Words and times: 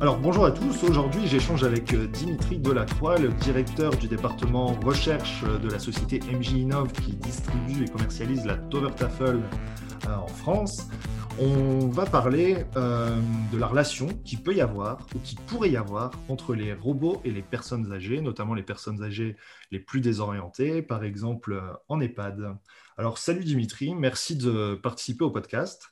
Alors 0.00 0.18
bonjour 0.18 0.46
à 0.46 0.50
tous, 0.50 0.82
aujourd'hui 0.84 1.26
j'échange 1.26 1.62
avec 1.62 1.92
euh, 1.92 2.06
Dimitri 2.06 2.58
Delacroix, 2.58 3.18
le 3.18 3.28
directeur 3.28 3.94
du 3.94 4.08
département 4.08 4.68
recherche 4.68 5.44
de 5.44 5.68
la 5.68 5.78
société 5.78 6.20
MJ 6.32 6.52
Innov 6.52 6.90
qui 6.90 7.16
distribue 7.16 7.84
et 7.84 7.86
commercialise 7.86 8.46
la 8.46 8.56
Tover 8.56 8.94
Tafel 8.96 9.42
euh, 10.06 10.14
en 10.14 10.26
France. 10.26 10.88
On 11.38 11.88
va 11.88 12.06
parler 12.06 12.64
euh, 12.76 13.14
de 13.52 13.58
la 13.58 13.66
relation 13.66 14.06
qui 14.24 14.38
peut 14.38 14.54
y 14.54 14.62
avoir 14.62 15.06
ou 15.14 15.18
qui 15.18 15.36
pourrait 15.36 15.68
y 15.68 15.76
avoir 15.76 16.12
entre 16.30 16.54
les 16.54 16.72
robots 16.72 17.20
et 17.26 17.30
les 17.30 17.42
personnes 17.42 17.92
âgées, 17.92 18.22
notamment 18.22 18.54
les 18.54 18.62
personnes 18.62 19.02
âgées 19.02 19.36
les 19.70 19.80
plus 19.80 20.00
désorientées, 20.00 20.80
par 20.80 21.04
exemple 21.04 21.62
en 21.88 22.00
EHPAD. 22.00 22.56
Alors 22.96 23.18
salut 23.18 23.44
Dimitri, 23.44 23.94
merci 23.94 24.34
de 24.34 24.76
participer 24.76 25.24
au 25.24 25.30
podcast. 25.30 25.90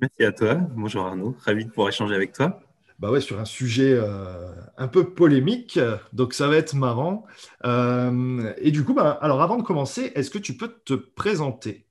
Merci 0.00 0.24
à 0.24 0.32
toi, 0.32 0.56
bonjour 0.56 1.06
Arnaud, 1.06 1.36
ravi 1.44 1.66
de 1.66 1.70
pouvoir 1.70 1.90
échanger 1.90 2.16
avec 2.16 2.32
toi 2.32 2.60
bah 2.98 3.10
ouais, 3.10 3.20
sur 3.20 3.38
un 3.38 3.44
sujet 3.44 3.92
euh, 3.94 4.52
un 4.76 4.88
peu 4.88 5.14
polémique, 5.14 5.78
donc 6.12 6.34
ça 6.34 6.48
va 6.48 6.56
être 6.56 6.74
marrant. 6.74 7.26
Euh, 7.64 8.52
et 8.58 8.70
du 8.70 8.84
coup, 8.84 8.94
bah, 8.94 9.18
alors 9.22 9.40
avant 9.40 9.56
de 9.56 9.62
commencer, 9.62 10.12
est-ce 10.14 10.30
que 10.30 10.38
tu 10.38 10.56
peux 10.56 10.68
te 10.84 10.94
présenter? 10.94 11.86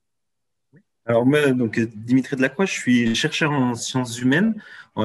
Alors 1.05 1.25
moi, 1.25 1.51
donc 1.51 1.79
Dimitri 1.79 2.35
Delacroix, 2.35 2.65
je 2.65 2.73
suis 2.73 3.15
chercheur 3.15 3.51
en 3.51 3.75
sciences 3.75 4.19
humaines. 4.19 4.55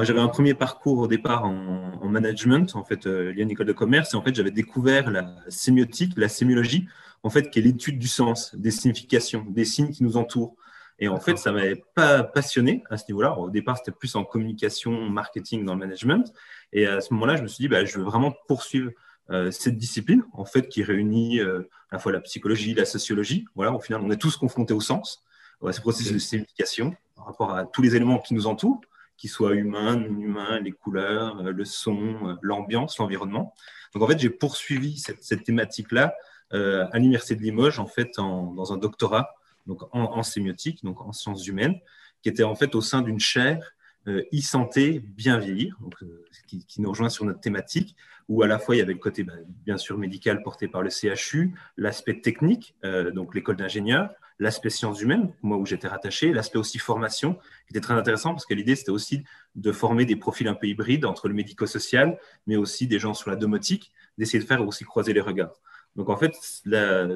J'avais 0.01 0.19
un 0.19 0.27
premier 0.27 0.55
parcours 0.55 0.97
au 0.97 1.07
départ 1.07 1.45
en, 1.45 2.09
management, 2.09 2.75
en 2.75 2.83
fait, 2.83 3.05
euh, 3.05 3.31
lié 3.31 3.41
à 3.41 3.43
une 3.43 3.51
école 3.51 3.67
de 3.67 3.73
commerce, 3.73 4.13
et 4.13 4.17
en 4.17 4.23
fait, 4.23 4.33
j'avais 4.33 4.51
découvert 4.51 5.11
la 5.11 5.35
sémiotique, 5.49 6.13
la 6.17 6.29
sémiologie, 6.29 6.87
en 7.21 7.29
fait, 7.29 7.51
qui 7.51 7.59
est 7.59 7.61
l'étude 7.61 7.99
du 7.99 8.07
sens, 8.07 8.55
des 8.55 8.71
significations, 8.71 9.45
des 9.47 9.65
signes 9.65 9.91
qui 9.91 10.03
nous 10.03 10.17
entourent. 10.17 10.55
Et 10.99 11.07
en 11.07 11.19
fait, 11.19 11.37
ça 11.37 11.51
m'avait 11.51 11.83
pas 11.95 12.23
passionné 12.23 12.83
à 12.89 12.97
ce 12.97 13.05
niveau-là. 13.09 13.37
Au 13.37 13.49
départ, 13.49 13.77
c'était 13.77 13.91
plus 13.91 14.15
en 14.15 14.23
communication, 14.23 14.91
marketing, 15.09 15.65
dans 15.65 15.73
le 15.73 15.79
management. 15.79 16.33
Et 16.71 16.85
à 16.87 17.01
ce 17.01 17.13
moment-là, 17.13 17.35
je 17.35 17.43
me 17.43 17.47
suis 17.47 17.63
dit, 17.63 17.67
bah, 17.67 17.83
je 17.83 17.97
veux 17.97 18.03
vraiment 18.03 18.33
poursuivre 18.47 18.91
euh, 19.29 19.51
cette 19.51 19.77
discipline, 19.77 20.23
en 20.33 20.45
fait, 20.45 20.67
qui 20.67 20.83
réunit 20.83 21.39
euh, 21.39 21.69
à 21.89 21.95
la 21.95 21.99
fois 21.99 22.11
la 22.11 22.21
psychologie, 22.21 22.73
la 22.73 22.85
sociologie. 22.85 23.45
Voilà, 23.55 23.73
au 23.73 23.79
final, 23.79 24.01
on 24.03 24.11
est 24.11 24.17
tous 24.17 24.37
confrontés 24.37 24.73
au 24.73 24.81
sens, 24.81 25.23
à 25.65 25.71
ce 25.71 25.79
processus 25.79 26.11
de 26.11 26.17
signification 26.19 26.93
par 27.15 27.25
rapport 27.25 27.55
à 27.55 27.65
tous 27.65 27.81
les 27.81 27.95
éléments 27.95 28.19
qui 28.19 28.33
nous 28.33 28.47
entourent, 28.47 28.81
qu'ils 29.15 29.29
soient 29.29 29.55
humains, 29.55 29.95
non 29.95 30.19
humains, 30.19 30.59
les 30.59 30.73
couleurs, 30.73 31.39
euh, 31.39 31.51
le 31.53 31.63
son, 31.63 32.37
l'ambiance, 32.41 32.97
l'environnement. 32.97 33.53
Donc, 33.93 34.03
en 34.03 34.07
fait, 34.07 34.19
j'ai 34.19 34.29
poursuivi 34.29 34.97
cette, 34.97 35.23
cette 35.23 35.43
thématique-là 35.43 36.15
à 36.51 36.99
l'Université 36.99 37.35
de 37.35 37.41
Limoges, 37.41 37.79
en 37.79 37.87
fait, 37.87 38.19
en, 38.19 38.53
dans 38.53 38.73
un 38.73 38.77
doctorat 38.77 39.33
donc 39.65 39.83
en, 39.91 40.23
sémiotique, 40.23 40.83
donc 40.83 41.01
en 41.01 41.11
sciences 41.11 41.47
humaines, 41.47 41.79
qui 42.21 42.29
était 42.29 42.43
en 42.43 42.55
fait 42.55 42.75
au 42.75 42.81
sein 42.81 43.01
d'une 43.01 43.19
chaire 43.19 43.73
euh, 44.07 44.23
e-santé 44.33 44.99
bien 44.99 45.37
vieillir, 45.37 45.77
euh, 46.01 46.25
qui, 46.47 46.81
nous 46.81 46.89
rejoint 46.89 47.09
sur 47.09 47.25
notre 47.25 47.39
thématique, 47.39 47.95
où 48.27 48.43
à 48.43 48.47
la 48.47 48.59
fois 48.59 48.75
il 48.75 48.79
y 48.79 48.81
avait 48.81 48.93
le 48.93 48.99
côté 48.99 49.23
bah, 49.23 49.33
bien 49.65 49.77
sûr 49.77 49.97
médical 49.97 50.43
porté 50.43 50.67
par 50.67 50.81
le 50.81 50.89
CHU, 50.89 51.53
l'aspect 51.77 52.19
technique, 52.19 52.75
euh, 52.83 53.11
donc 53.11 53.33
l'école 53.33 53.55
d'ingénieurs, 53.55 54.09
l'aspect 54.39 54.69
sciences 54.69 55.01
humaines, 55.01 55.31
moi 55.41 55.57
où 55.57 55.65
j'étais 55.65 55.87
rattaché, 55.87 56.33
l'aspect 56.33 56.57
aussi 56.57 56.79
formation, 56.79 57.35
qui 57.35 57.71
était 57.71 57.79
très 57.79 57.93
intéressant 57.93 58.31
parce 58.31 58.45
que 58.45 58.53
l'idée 58.53 58.75
c'était 58.75 58.91
aussi 58.91 59.23
de 59.55 59.71
former 59.71 60.05
des 60.05 60.15
profils 60.17 60.47
un 60.47 60.55
peu 60.55 60.67
hybrides 60.67 61.05
entre 61.05 61.29
le 61.29 61.33
médico-social, 61.33 62.17
mais 62.45 62.57
aussi 62.57 62.87
des 62.87 62.99
gens 62.99 63.13
sur 63.13 63.29
la 63.29 63.37
domotique, 63.37 63.93
d'essayer 64.17 64.39
de 64.39 64.45
faire 64.47 64.65
aussi 64.67 64.83
croiser 64.83 65.13
les 65.13 65.21
regards. 65.21 65.61
Donc 65.95 66.09
en 66.09 66.17
fait, 66.17 66.33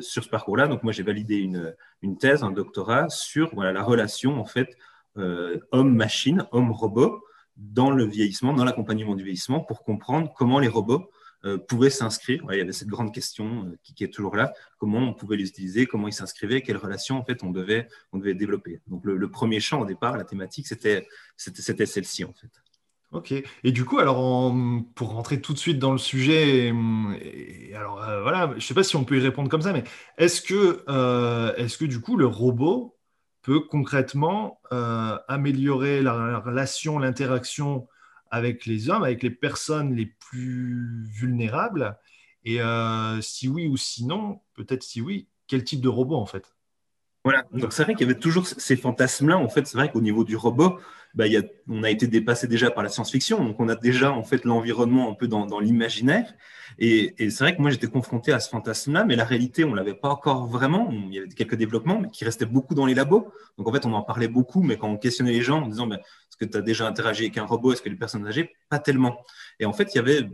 sur 0.02 0.24
ce 0.24 0.30
parcours-là, 0.30 0.70
j'ai 0.92 1.04
validé 1.04 1.38
une, 1.38 2.18
thèse, 2.18 2.44
un 2.44 2.52
doctorat 2.52 3.10
sur 3.10 3.54
voilà, 3.54 3.72
la 3.72 3.84
relation 3.84 4.40
en 4.40 4.46
fait 4.46 4.78
euh, 5.18 5.60
homme-machine, 5.72 6.46
homme-robot 6.52 7.24
dans 7.56 7.90
le 7.90 8.06
vieillissement, 8.06 8.54
dans 8.54 8.64
l'accompagnement 8.64 9.16
du 9.16 9.24
vieillissement, 9.24 9.62
pour 9.62 9.84
comprendre 9.84 10.32
comment 10.38 10.60
les 10.60 10.68
robots 10.68 11.10
euh, 11.46 11.58
pouvaient 11.58 11.90
s'inscrire. 11.90 12.44
il 12.52 12.58
y 12.58 12.62
avait 12.62 12.72
cette 12.72 12.88
grande 12.88 13.12
question 13.14 13.66
euh, 13.66 13.78
qui, 13.82 14.04
est 14.04 14.14
toujours 14.14 14.36
là 14.36 14.54
comment 14.78 15.00
on 15.00 15.14
pouvait 15.14 15.38
les 15.38 15.50
utiliser, 15.50 15.88
comment 15.88 16.08
ils 16.08 16.14
s'inscrivaient, 16.14 16.62
quelles 16.62 16.78
relations 16.78 17.18
en 17.18 17.24
fait 17.24 17.44
on 17.44 17.50
devait, 17.50 17.88
développer. 18.14 18.82
Donc 18.86 19.04
le, 19.06 19.18
le 19.18 19.32
premier 19.32 19.60
champ 19.60 19.82
au 19.82 19.86
départ, 19.86 20.18
la 20.18 20.24
thématique, 20.24 20.68
c'était 20.68 21.08
celle-ci 21.36 22.24
en 22.24 22.34
fait. 22.34 22.52
Ok. 23.12 23.32
Et 23.32 23.72
du 23.72 23.86
coup, 23.86 24.00
alors 24.00 24.54
pour 24.94 25.12
rentrer 25.12 25.40
tout 25.40 25.54
de 25.54 25.58
suite 25.58 25.80
dans 25.80 25.94
le 25.94 25.98
sujet, 25.98 26.74
alors 27.74 28.04
euh, 28.04 28.22
voilà, 28.22 28.50
je 28.52 28.56
ne 28.56 28.60
sais 28.60 28.74
pas 28.74 28.84
si 28.84 28.98
on 28.98 29.06
peut 29.06 29.18
y 29.18 29.22
répondre 29.22 29.50
comme 29.50 29.62
ça, 29.62 29.72
mais 29.72 29.86
est-ce 30.18 30.42
que, 30.42 30.84
euh, 30.90 31.56
est-ce 31.56 31.78
que 31.78 31.86
du 31.86 32.02
coup 32.02 32.18
le 32.18 32.26
robot 32.26 32.98
peut 33.44 33.62
concrètement 33.62 34.60
euh, 34.74 35.18
améliorer 35.30 36.02
la 36.02 36.40
relation, 36.40 37.00
l'interaction 37.00 37.88
avec 38.30 38.66
les 38.66 38.90
hommes, 38.90 39.04
avec 39.04 39.24
les 39.24 39.32
personnes 39.32 39.96
les 39.96 40.06
plus 40.06 41.06
vulnérables? 41.06 41.98
Et 42.44 42.60
si 43.22 43.48
oui 43.48 43.68
ou 43.68 43.78
sinon, 43.78 44.42
peut-être 44.54 44.84
si 44.84 45.00
oui, 45.00 45.30
quel 45.48 45.64
type 45.64 45.80
de 45.82 45.90
robot 45.90 46.16
en 46.16 46.26
fait? 46.26 46.54
Voilà, 47.24 47.44
donc 47.52 47.74
c'est 47.74 47.84
vrai 47.84 47.94
qu'il 47.94 48.08
y 48.08 48.10
avait 48.10 48.20
toujours 48.20 48.48
ces 48.48 48.78
fantasmes-là. 48.78 49.38
En 49.38 49.50
fait, 49.50 49.68
c'est 49.68 49.78
vrai 49.78 49.92
qu'au 49.92 50.00
niveau 50.00 50.24
du 50.24 50.38
robot, 50.38 50.80
bah, 51.18 51.26
on 51.68 51.82
a 51.82 51.90
été 51.90 52.06
dépassé 52.06 52.48
déjà 52.48 52.70
par 52.70 52.84
la 52.84 52.90
science-fiction, 52.90 53.44
donc 53.44 53.60
on 53.60 53.68
a 53.70 53.76
déjà 53.76 54.12
en 54.12 54.24
fait 54.24 54.46
l'environnement 54.46 55.10
un 55.10 55.16
peu 55.16 55.28
dans, 55.28 55.60
l'imaginaire. 55.60 56.32
Et, 56.78 57.16
c'est 57.32 57.40
vrai 57.40 57.56
que 57.56 57.62
moi 57.62 57.72
j'étais 57.72 57.88
confronté 57.88 58.32
à 58.32 58.40
ce 58.40 58.50
fantasme-là, 58.50 59.04
mais 59.04 59.16
la 59.16 59.26
réalité 59.26 59.64
on 59.64 59.74
l'avait 59.74 59.96
pas 59.96 60.10
encore 60.10 60.46
vraiment. 60.46 60.92
Il 60.92 61.12
y 61.12 61.18
avait 61.18 61.28
quelques 61.30 61.56
développements, 61.56 62.00
mais 62.00 62.10
qui 62.12 62.24
restaient 62.24 62.46
beaucoup 62.46 62.76
dans 62.76 62.86
les 62.86 62.94
labos. 62.94 63.34
Donc 63.58 63.68
en 63.68 63.74
fait 63.74 63.84
on 63.88 63.94
en 63.94 64.04
parlait 64.04 64.28
beaucoup, 64.28 64.62
mais 64.62 64.78
quand 64.78 64.90
on 64.90 64.98
questionnait 64.98 65.32
les 65.32 65.42
gens 65.42 65.64
en 65.64 65.68
disant 65.68 65.88
bah, 65.88 65.96
est-ce 65.98 66.38
que 66.38 66.46
tu 66.46 66.56
as 66.56 66.62
déjà 66.62 66.88
interagi 66.88 67.24
avec 67.24 67.38
un 67.40 67.46
robot, 67.46 67.74
est-ce 67.74 67.82
que 67.82 67.90
les 67.90 67.96
personnes 67.96 68.28
âgées, 68.28 68.52
pas 68.70 68.78
tellement. 68.78 69.18
Et 69.60 69.66
en 69.66 69.74
fait 69.74 69.96
il 69.96 69.98
y 69.98 70.00
avait 70.00 70.30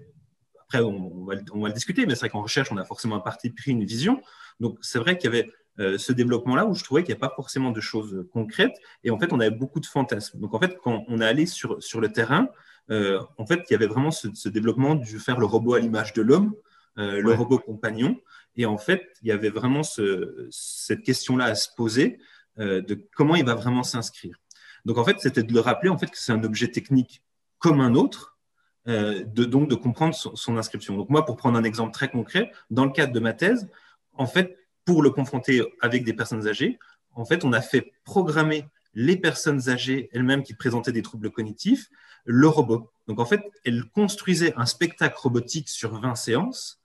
après 0.59 0.81
on, 0.81 1.13
on 1.53 1.61
va, 1.61 1.67
le 1.69 1.73
discuter, 1.73 2.05
mais 2.05 2.15
c'est 2.15 2.21
vrai 2.21 2.29
qu'en 2.29 2.41
recherche 2.41 2.73
on 2.73 2.77
a 2.77 2.83
forcément 2.83 3.15
un 3.15 3.21
parti 3.21 3.51
pris, 3.51 3.71
une 3.71 3.85
vision. 3.85 4.21
Donc 4.59 4.79
c'est 4.81 4.99
vrai 4.99 5.17
qu'il 5.17 5.31
y 5.31 5.33
avait 5.33 5.49
euh, 5.79 5.97
ce 5.97 6.13
développement-là 6.13 6.67
où 6.67 6.75
je 6.75 6.83
trouvais 6.83 7.03
qu'il 7.03 7.15
n'y 7.15 7.17
a 7.17 7.27
pas 7.27 7.33
forcément 7.35 7.71
de 7.71 7.81
choses 7.81 8.27
concrètes 8.31 8.75
et 9.03 9.09
en 9.09 9.17
fait 9.17 9.33
on 9.33 9.39
avait 9.39 9.49
beaucoup 9.49 9.79
de 9.79 9.87
fantasmes. 9.87 10.39
Donc 10.39 10.53
en 10.53 10.59
fait 10.59 10.77
quand 10.83 11.03
on 11.07 11.19
est 11.19 11.25
allé 11.25 11.47
sur, 11.47 11.81
sur 11.81 11.99
le 11.99 12.11
terrain, 12.11 12.47
euh, 12.91 13.19
en 13.39 13.47
fait 13.47 13.63
il 13.67 13.73
y 13.73 13.75
avait 13.75 13.87
vraiment 13.87 14.11
ce, 14.11 14.49
développement 14.49 14.93
du 14.93 15.17
faire 15.17 15.39
le 15.39 15.47
robot 15.47 15.73
à 15.73 15.79
l'image 15.79 16.13
de 16.13 16.21
l'homme, 16.21 16.53
euh, 16.99 17.19
le 17.19 17.33
robot 17.33 17.57
compagnon 17.57 18.19
et 18.55 18.67
en 18.67 18.77
fait 18.77 19.01
il 19.23 19.29
y 19.29 19.31
avait 19.31 19.49
vraiment 19.49 19.81
ce, 19.81 20.47
cette 20.51 21.01
question-là 21.01 21.45
à 21.45 21.55
se 21.55 21.69
poser 21.75 22.19
de 22.57 23.07
comment 23.15 23.35
il 23.35 23.43
va 23.43 23.55
vraiment 23.55 23.81
s'inscrire. 23.81 24.37
Donc 24.85 24.99
en 24.99 25.03
fait 25.03 25.19
c'était 25.19 25.41
de 25.41 25.53
le 25.55 25.59
rappeler 25.59 25.89
en 25.89 25.97
fait 25.97 26.05
que 26.05 26.19
c'est 26.19 26.33
un 26.33 26.43
objet 26.43 26.67
technique 26.67 27.23
comme 27.57 27.81
un 27.81 27.95
autre. 27.95 28.37
de, 28.85 29.43
donc 29.45 29.69
de 29.69 29.75
comprendre 29.75 30.13
son, 30.13 30.35
son 30.35 30.55
inscription. 30.57 30.95
Donc 30.95 31.09
moi, 31.09 31.25
pour 31.25 31.35
prendre 31.35 31.57
un 31.57 31.63
exemple 31.63 31.93
très 31.93 32.09
concret, 32.09 32.51
dans 32.69 32.85
le 32.85 32.91
cadre 32.91 33.11
de 33.11 33.19
ma 33.19 33.33
thèse, 33.33 33.69
en 34.15 34.27
fait, 34.27 34.55
pour 34.85 35.01
le 35.01 35.09
confronter 35.09 35.63
avec 35.81 36.03
des 36.03 36.13
personnes 36.13 36.47
âgées, 36.47 36.79
en 37.15 37.25
fait, 37.25 37.43
on 37.45 37.53
a 37.53 37.61
fait 37.61 37.93
programmer 38.03 38.65
les 38.93 39.17
personnes 39.17 39.69
âgées 39.69 40.09
elles-mêmes 40.13 40.43
qui 40.43 40.53
présentaient 40.53 40.91
des 40.91 41.01
troubles 41.01 41.31
cognitifs, 41.31 41.89
le 42.25 42.47
robot. 42.47 42.91
Donc, 43.07 43.19
en 43.19 43.25
fait, 43.25 43.41
elles 43.65 43.85
construisaient 43.85 44.53
un 44.55 44.65
spectacle 44.65 45.15
robotique 45.17 45.69
sur 45.69 45.99
20 45.99 46.15
séances 46.15 46.79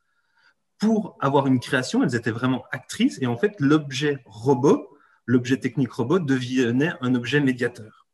pour 0.79 1.17
avoir 1.21 1.47
une 1.47 1.61
création. 1.61 2.03
Elles 2.03 2.15
étaient 2.15 2.31
vraiment 2.31 2.65
actrices. 2.73 3.19
Et 3.21 3.27
en 3.27 3.37
fait, 3.37 3.55
l'objet 3.59 4.23
robot, 4.25 4.89
l'objet 5.27 5.59
technique 5.59 5.93
robot, 5.93 6.19
devenait 6.19 6.93
un 7.01 7.15
objet 7.15 7.41
médiateur. 7.41 8.07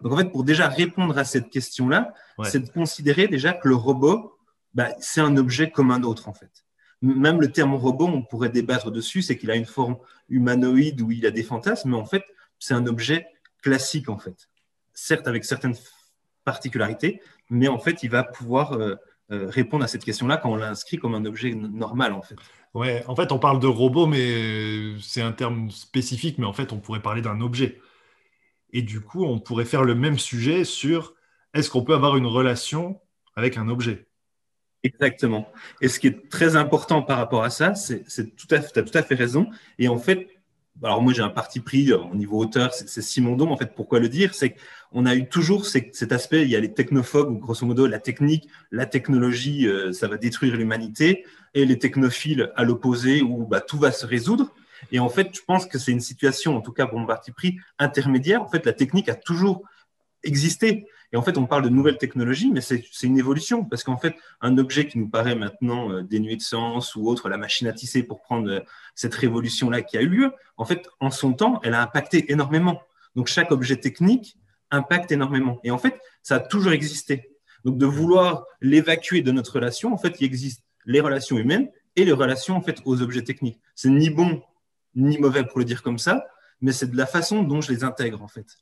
Donc, 0.00 0.12
en 0.12 0.16
fait, 0.16 0.30
pour 0.30 0.44
déjà 0.44 0.68
répondre 0.68 1.18
à 1.18 1.24
cette 1.24 1.50
question-là, 1.50 2.14
c'est 2.44 2.60
de 2.60 2.70
considérer 2.70 3.26
déjà 3.26 3.52
que 3.52 3.68
le 3.68 3.74
robot, 3.74 4.38
bah, 4.74 4.90
c'est 5.00 5.20
un 5.20 5.36
objet 5.36 5.70
comme 5.70 5.90
un 5.90 6.02
autre, 6.02 6.28
en 6.28 6.32
fait 6.32 6.64
même 7.02 7.40
le 7.40 7.50
terme 7.50 7.74
robot, 7.74 8.06
on 8.06 8.22
pourrait 8.22 8.48
débattre 8.48 8.90
dessus, 8.90 9.22
c'est 9.22 9.36
qu'il 9.36 9.50
a 9.50 9.56
une 9.56 9.66
forme 9.66 9.96
humanoïde 10.28 11.00
où 11.00 11.10
il 11.10 11.26
a 11.26 11.30
des 11.30 11.42
fantasmes, 11.42 11.90
mais 11.90 11.96
en 11.96 12.04
fait, 12.04 12.24
c'est 12.58 12.74
un 12.74 12.86
objet 12.86 13.26
classique, 13.60 14.08
en 14.08 14.18
fait. 14.18 14.48
Certes, 14.94 15.26
avec 15.26 15.44
certaines 15.44 15.74
particularités, 16.44 17.20
mais 17.50 17.68
en 17.68 17.78
fait, 17.78 18.02
il 18.02 18.10
va 18.10 18.22
pouvoir 18.22 18.72
euh, 18.74 18.94
euh, 19.30 19.48
répondre 19.48 19.84
à 19.84 19.88
cette 19.88 20.04
question-là 20.04 20.36
quand 20.36 20.50
on 20.50 20.56
l'inscrit 20.56 20.96
comme 20.96 21.14
un 21.14 21.24
objet 21.24 21.54
normal, 21.54 22.12
en 22.12 22.22
fait. 22.22 22.36
En 22.74 23.16
fait, 23.16 23.32
on 23.32 23.38
parle 23.38 23.60
de 23.60 23.66
robot, 23.66 24.06
mais 24.06 24.94
c'est 25.00 25.20
un 25.20 25.32
terme 25.32 25.70
spécifique, 25.70 26.38
mais 26.38 26.46
en 26.46 26.54
fait, 26.54 26.72
on 26.72 26.78
pourrait 26.78 27.02
parler 27.02 27.20
d'un 27.20 27.40
objet. 27.40 27.80
Et 28.72 28.80
du 28.80 29.00
coup, 29.00 29.24
on 29.24 29.38
pourrait 29.38 29.66
faire 29.66 29.84
le 29.84 29.94
même 29.94 30.18
sujet 30.18 30.64
sur 30.64 31.14
est-ce 31.52 31.68
qu'on 31.68 31.84
peut 31.84 31.94
avoir 31.94 32.16
une 32.16 32.26
relation 32.26 33.00
avec 33.36 33.58
un 33.58 33.68
objet? 33.68 34.08
Exactement. 34.84 35.48
Et 35.80 35.88
ce 35.88 36.00
qui 36.00 36.08
est 36.08 36.28
très 36.28 36.56
important 36.56 37.02
par 37.02 37.18
rapport 37.18 37.44
à 37.44 37.50
ça, 37.50 37.74
c'est 37.74 38.04
tout 38.36 38.48
à 38.50 38.60
fait, 38.60 38.78
as 38.78 38.82
tout 38.82 38.98
à 38.98 39.02
fait 39.02 39.14
raison. 39.14 39.48
Et 39.78 39.88
en 39.88 39.98
fait, 39.98 40.28
alors 40.82 41.02
moi 41.02 41.12
j'ai 41.12 41.22
un 41.22 41.28
parti 41.28 41.60
pris 41.60 41.92
au 41.92 42.14
niveau 42.16 42.38
auteur, 42.38 42.72
c'est 42.74 43.00
Simondon. 43.02 43.50
En 43.50 43.56
fait, 43.56 43.74
pourquoi 43.76 44.00
le 44.00 44.08
dire? 44.08 44.34
C'est 44.34 44.56
qu'on 44.90 45.06
a 45.06 45.14
eu 45.14 45.28
toujours 45.28 45.66
cet 45.66 46.10
aspect, 46.10 46.42
il 46.42 46.48
y 46.50 46.56
a 46.56 46.60
les 46.60 46.72
technophobes, 46.74 47.38
grosso 47.38 47.64
modo 47.64 47.86
la 47.86 48.00
technique, 48.00 48.48
la 48.72 48.86
technologie, 48.86 49.68
euh, 49.68 49.92
ça 49.92 50.08
va 50.08 50.16
détruire 50.16 50.56
l'humanité, 50.56 51.24
et 51.54 51.64
les 51.64 51.78
technophiles 51.78 52.50
à 52.56 52.64
l'opposé, 52.64 53.22
où 53.22 53.46
bah, 53.46 53.60
tout 53.60 53.78
va 53.78 53.92
se 53.92 54.04
résoudre. 54.06 54.52
Et 54.90 54.98
en 54.98 55.08
fait, 55.08 55.28
je 55.32 55.40
pense 55.46 55.66
que 55.66 55.78
c'est 55.78 55.92
une 55.92 56.00
situation, 56.00 56.56
en 56.56 56.60
tout 56.60 56.72
cas 56.72 56.86
pour 56.86 56.98
mon 56.98 57.06
parti 57.06 57.30
pris, 57.30 57.58
intermédiaire. 57.78 58.42
En 58.42 58.48
fait, 58.48 58.66
la 58.66 58.72
technique 58.72 59.08
a 59.08 59.14
toujours 59.14 59.62
existé. 60.24 60.86
Et 61.12 61.16
en 61.16 61.22
fait, 61.22 61.36
on 61.36 61.46
parle 61.46 61.62
de 61.62 61.68
nouvelles 61.68 61.98
technologies, 61.98 62.50
mais 62.50 62.60
c'est 62.60 62.84
une 63.02 63.18
évolution, 63.18 63.64
parce 63.64 63.84
qu'en 63.84 63.98
fait, 63.98 64.16
un 64.40 64.56
objet 64.58 64.86
qui 64.86 64.98
nous 64.98 65.08
paraît 65.08 65.34
maintenant 65.34 65.90
euh, 65.90 66.02
dénué 66.02 66.36
de 66.36 66.42
sens 66.42 66.96
ou 66.96 67.06
autre, 67.06 67.28
la 67.28 67.36
machine 67.36 67.66
à 67.66 67.72
tisser 67.72 68.02
pour 68.02 68.22
prendre 68.22 68.50
euh, 68.50 68.60
cette 68.94 69.14
révolution-là 69.14 69.82
qui 69.82 69.98
a 69.98 70.02
eu 70.02 70.08
lieu, 70.08 70.32
en 70.56 70.64
fait, 70.64 70.88
en 71.00 71.10
son 71.10 71.34
temps, 71.34 71.60
elle 71.64 71.74
a 71.74 71.82
impacté 71.82 72.32
énormément. 72.32 72.80
Donc, 73.14 73.26
chaque 73.26 73.52
objet 73.52 73.76
technique 73.76 74.36
impacte 74.70 75.12
énormément. 75.12 75.60
Et 75.64 75.70
en 75.70 75.78
fait, 75.78 76.00
ça 76.22 76.36
a 76.36 76.40
toujours 76.40 76.72
existé. 76.72 77.30
Donc, 77.64 77.76
de 77.76 77.86
vouloir 77.86 78.46
l'évacuer 78.62 79.20
de 79.20 79.32
notre 79.32 79.56
relation, 79.56 79.92
en 79.92 79.98
fait, 79.98 80.20
il 80.20 80.24
existe 80.24 80.62
les 80.86 81.00
relations 81.00 81.36
humaines 81.36 81.68
et 81.96 82.04
les 82.04 82.12
relations 82.12 82.56
en 82.56 82.62
fait 82.62 82.80
aux 82.84 83.02
objets 83.02 83.22
techniques. 83.22 83.60
C'est 83.74 83.90
ni 83.90 84.10
bon 84.10 84.42
ni 84.94 85.18
mauvais 85.18 85.44
pour 85.44 85.58
le 85.58 85.64
dire 85.64 85.82
comme 85.82 85.98
ça, 85.98 86.26
mais 86.60 86.72
c'est 86.72 86.90
de 86.90 86.96
la 86.96 87.06
façon 87.06 87.42
dont 87.42 87.60
je 87.60 87.72
les 87.72 87.84
intègre 87.84 88.22
en 88.22 88.28
fait. 88.28 88.58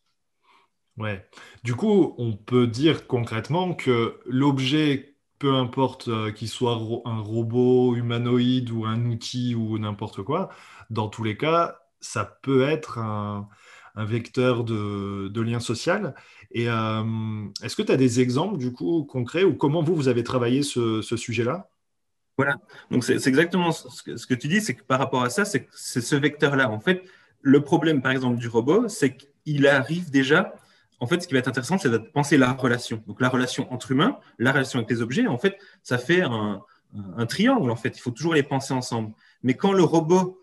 Ouais. 0.98 1.26
Du 1.64 1.74
coup, 1.74 2.14
on 2.18 2.36
peut 2.36 2.66
dire 2.66 3.06
concrètement 3.06 3.74
que 3.74 4.20
l'objet, 4.26 5.16
peu 5.38 5.54
importe 5.54 6.08
euh, 6.08 6.30
qu'il 6.30 6.48
soit 6.48 6.78
un 7.06 7.20
robot 7.20 7.96
humanoïde 7.96 8.70
ou 8.70 8.84
un 8.84 9.06
outil 9.06 9.54
ou 9.54 9.78
n'importe 9.78 10.22
quoi, 10.22 10.50
dans 10.90 11.08
tous 11.08 11.24
les 11.24 11.36
cas, 11.36 11.80
ça 12.00 12.24
peut 12.24 12.68
être 12.68 12.98
un, 12.98 13.48
vecteur 13.96 14.64
de, 14.64 15.40
lien 15.40 15.60
social. 15.60 16.14
Et 16.52 16.68
euh, 16.68 17.02
est-ce 17.62 17.76
que 17.76 17.82
tu 17.82 17.92
as 17.92 17.96
des 17.96 18.20
exemples 18.20 18.56
du 18.56 18.72
coup 18.72 19.04
concrets 19.04 19.44
ou 19.44 19.54
comment 19.54 19.82
vous, 19.82 19.94
vous 19.94 20.08
avez 20.08 20.22
travaillé 20.22 20.62
ce, 20.62 21.02
sujet-là? 21.02 21.68
Voilà, 22.38 22.56
donc 22.90 23.04
c'est 23.04 23.26
exactement 23.26 23.72
ce 23.72 24.02
que, 24.02 24.16
ce 24.16 24.26
que, 24.26 24.34
tu 24.34 24.48
dis, 24.48 24.62
c'est 24.62 24.74
que 24.74 24.82
par 24.82 24.98
rapport 24.98 25.22
à 25.22 25.28
ça, 25.28 25.44
c'est 25.44 25.68
ce 25.74 26.16
vecteur-là. 26.16 26.70
En 26.70 26.80
fait, 26.80 27.04
le 27.42 27.62
problème 27.62 28.00
par 28.00 28.12
exemple 28.12 28.38
du 28.38 28.48
robot, 28.48 28.88
c'est 28.88 29.16
qu'il 29.16 29.66
arrive 29.66 30.10
déjà 30.10 30.54
en 31.00 31.06
fait, 31.06 31.20
ce 31.22 31.26
qui 31.26 31.32
va 31.32 31.40
être 31.40 31.48
intéressant, 31.48 31.78
c'est 31.78 31.88
de 31.88 31.98
penser 31.98 32.36
la 32.36 32.52
relation. 32.52 33.02
Donc, 33.06 33.20
la 33.20 33.30
relation 33.30 33.72
entre 33.72 33.90
humains, 33.90 34.18
la 34.38 34.52
relation 34.52 34.78
avec 34.78 34.90
les 34.90 35.00
objets, 35.00 35.26
en 35.26 35.38
fait, 35.38 35.58
ça 35.82 35.96
fait 35.98 36.20
un, 36.22 36.62
triangle, 37.26 37.70
en 37.70 37.76
fait. 37.76 37.96
Il 37.96 38.00
faut 38.00 38.10
toujours 38.10 38.34
les 38.34 38.42
penser 38.42 38.74
ensemble. 38.74 39.12
Mais 39.42 39.54
quand 39.54 39.72
le 39.72 39.82
robot, 39.82 40.42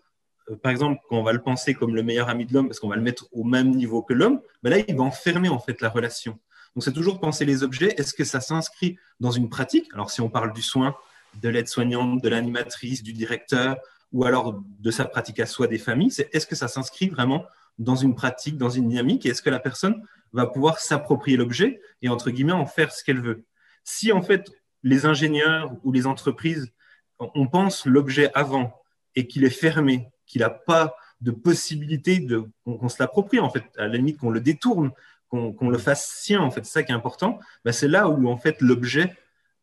euh, 0.50 0.56
par 0.56 0.72
exemple, 0.72 1.00
quand 1.08 1.16
on 1.16 1.22
va 1.22 1.32
le 1.32 1.42
penser 1.42 1.74
comme 1.74 1.94
le 1.94 2.02
meilleur 2.02 2.28
ami 2.28 2.44
de 2.44 2.54
l'homme, 2.54 2.66
parce 2.66 2.80
qu'on 2.80 2.88
va 2.88 2.96
le 2.96 3.02
mettre 3.02 3.28
au 3.32 3.44
même 3.44 3.70
niveau 3.70 4.02
que 4.02 4.14
l'homme, 4.14 4.40
ben 4.62 4.70
là, 4.70 4.78
il 4.86 4.96
va 4.96 5.04
enfermer, 5.04 5.48
en 5.48 5.60
fait, 5.60 5.80
la 5.80 5.90
relation. 5.90 6.38
Donc, 6.74 6.82
c'est 6.82 6.92
toujours 6.92 7.20
penser 7.20 7.44
les 7.44 7.62
objets. 7.62 7.94
Est-ce 7.96 8.12
que 8.12 8.24
ça 8.24 8.40
s'inscrit 8.40 8.98
dans 9.20 9.30
une 9.30 9.48
pratique? 9.48 9.88
Alors, 9.94 10.10
si 10.10 10.20
on 10.20 10.28
parle 10.28 10.52
du 10.52 10.62
soin, 10.62 10.94
de 11.40 11.48
l'aide-soignante, 11.48 12.22
de 12.22 12.28
l'animatrice, 12.28 13.02
du 13.02 13.12
directeur, 13.12 13.76
ou 14.12 14.24
alors 14.24 14.60
de 14.80 14.90
sa 14.90 15.04
pratique 15.04 15.38
à 15.38 15.46
soi 15.46 15.66
des 15.68 15.78
familles, 15.78 16.10
c'est 16.10 16.34
est-ce 16.34 16.46
que 16.46 16.56
ça 16.56 16.66
s'inscrit 16.66 17.08
vraiment 17.08 17.44
dans 17.78 17.94
une 17.94 18.14
pratique, 18.14 18.56
dans 18.56 18.70
une 18.70 18.88
dynamique, 18.88 19.24
et 19.26 19.30
est-ce 19.30 19.42
que 19.42 19.50
la 19.50 19.60
personne 19.60 20.02
va 20.32 20.46
pouvoir 20.46 20.78
s'approprier 20.78 21.36
l'objet 21.36 21.80
et, 22.02 22.08
entre 22.08 22.30
guillemets, 22.30 22.52
en 22.52 22.66
faire 22.66 22.92
ce 22.92 23.04
qu'elle 23.04 23.20
veut. 23.20 23.44
Si, 23.84 24.12
en 24.12 24.22
fait, 24.22 24.50
les 24.82 25.06
ingénieurs 25.06 25.72
ou 25.84 25.92
les 25.92 26.06
entreprises, 26.06 26.72
on 27.18 27.48
pense 27.48 27.86
l'objet 27.86 28.30
avant 28.34 28.80
et 29.16 29.26
qu'il 29.26 29.44
est 29.44 29.50
fermé, 29.50 30.08
qu'il 30.26 30.42
n'a 30.42 30.50
pas 30.50 30.94
de 31.20 31.30
possibilité 31.30 32.20
de, 32.20 32.44
qu'on, 32.64 32.88
se 32.88 32.96
l'approprie, 33.00 33.40
en 33.40 33.50
fait, 33.50 33.64
à 33.76 33.88
la 33.88 33.96
limite 33.96 34.18
qu'on 34.18 34.30
le 34.30 34.40
détourne, 34.40 34.92
qu'on, 35.28 35.68
le 35.68 35.78
fasse 35.78 36.08
sien, 36.08 36.40
en 36.40 36.50
fait, 36.50 36.64
c'est 36.64 36.72
ça 36.72 36.82
qui 36.82 36.92
est 36.92 36.94
important, 36.94 37.38
bah, 37.64 37.72
c'est 37.72 37.88
là 37.88 38.08
où, 38.08 38.28
en 38.28 38.36
fait, 38.36 38.60
l'objet 38.60 39.14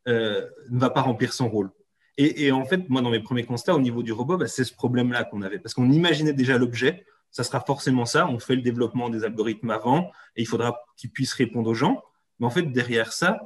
euh, 0.08 0.48
ne 0.70 0.80
va 0.80 0.90
pas 0.90 1.02
remplir 1.02 1.34
son 1.34 1.50
rôle. 1.50 1.72
Et, 2.18 2.50
en 2.54 2.64
fait, 2.64 2.88
moi, 2.90 3.02
dans 3.02 3.10
mes 3.10 3.20
premiers 3.20 3.44
constats 3.44 3.76
au 3.76 3.82
niveau 3.82 4.02
du 4.02 4.14
robot, 4.14 4.38
bah, 4.38 4.48
c'est 4.48 4.64
ce 4.64 4.74
problème-là 4.74 5.26
qu'on 5.26 5.42
avait, 5.42 5.60
parce 5.60 5.74
qu'on 5.74 5.90
imaginait 5.90 6.34
déjà 6.34 6.58
l'objet, 6.58 7.06
ça 7.36 7.44
sera 7.44 7.60
forcément 7.60 8.06
ça. 8.06 8.30
On 8.30 8.40
fait 8.40 8.56
le 8.56 8.62
développement 8.62 9.10
des 9.10 9.26
algorithmes 9.26 9.70
avant 9.70 10.10
et 10.38 10.44
il 10.44 10.46
faudra 10.46 10.80
qu'ils 10.96 11.12
puissent 11.12 11.34
répondre 11.34 11.70
aux 11.70 11.74
gens. 11.74 12.02
Mais 12.40 12.46
en 12.46 12.50
fait, 12.50 12.62
derrière 12.62 13.12
ça, 13.12 13.42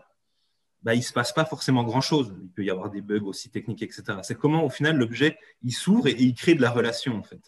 bah, 0.84 0.94
il 0.94 1.00
ne 1.00 1.04
se 1.04 1.12
passe 1.12 1.34
pas 1.34 1.44
forcément 1.44 1.84
grand-chose. 1.84 2.36
Il 2.40 2.52
peut 2.52 2.64
y 2.64 2.70
avoir 2.70 2.92
des 2.92 3.02
bugs 3.02 3.26
aussi 3.26 3.50
techniques, 3.50 3.82
etc. 3.82 4.04
C'est 4.22 4.38
comment, 4.38 4.64
au 4.64 4.70
final, 4.70 4.96
l'objet, 4.96 5.40
il 5.64 5.72
s'ouvre 5.72 6.06
et, 6.06 6.16
il 6.20 6.36
crée 6.36 6.54
de 6.54 6.62
la 6.62 6.70
relation, 6.70 7.18
en 7.18 7.24
fait. 7.24 7.42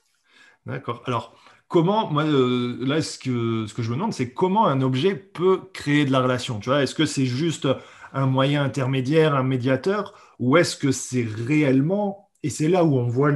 D'accord. 0.65 1.03
Alors, 1.05 1.35
comment, 1.67 2.09
moi, 2.09 2.23
euh, 2.23 2.75
là, 2.87 3.03
ce 3.03 3.19
que, 3.19 3.67
ce 3.67 3.75
que 3.75 3.83
je 3.83 3.91
me 3.91 3.95
demande, 3.97 4.13
c'est 4.13 4.33
comment 4.33 4.65
un 4.65 4.81
objet 4.81 5.13
peut 5.13 5.69
créer 5.75 6.05
de 6.05 6.11
la 6.11 6.21
relation. 6.21 6.59
Tu 6.59 6.69
vois, 6.69 6.81
est-ce 6.81 6.95
que 6.95 7.05
c'est 7.05 7.27
juste 7.27 7.67
un 8.13 8.25
moyen 8.25 8.63
intermédiaire, 8.63 9.35
un 9.35 9.43
médiateur, 9.43 10.15
ou 10.39 10.57
est-ce 10.57 10.75
que 10.75 10.91
c'est 10.91 11.23
réellement, 11.23 12.31
et 12.41 12.49
c'est 12.49 12.67
là 12.67 12.83
où 12.83 12.97
on 12.97 13.07
voit 13.07 13.31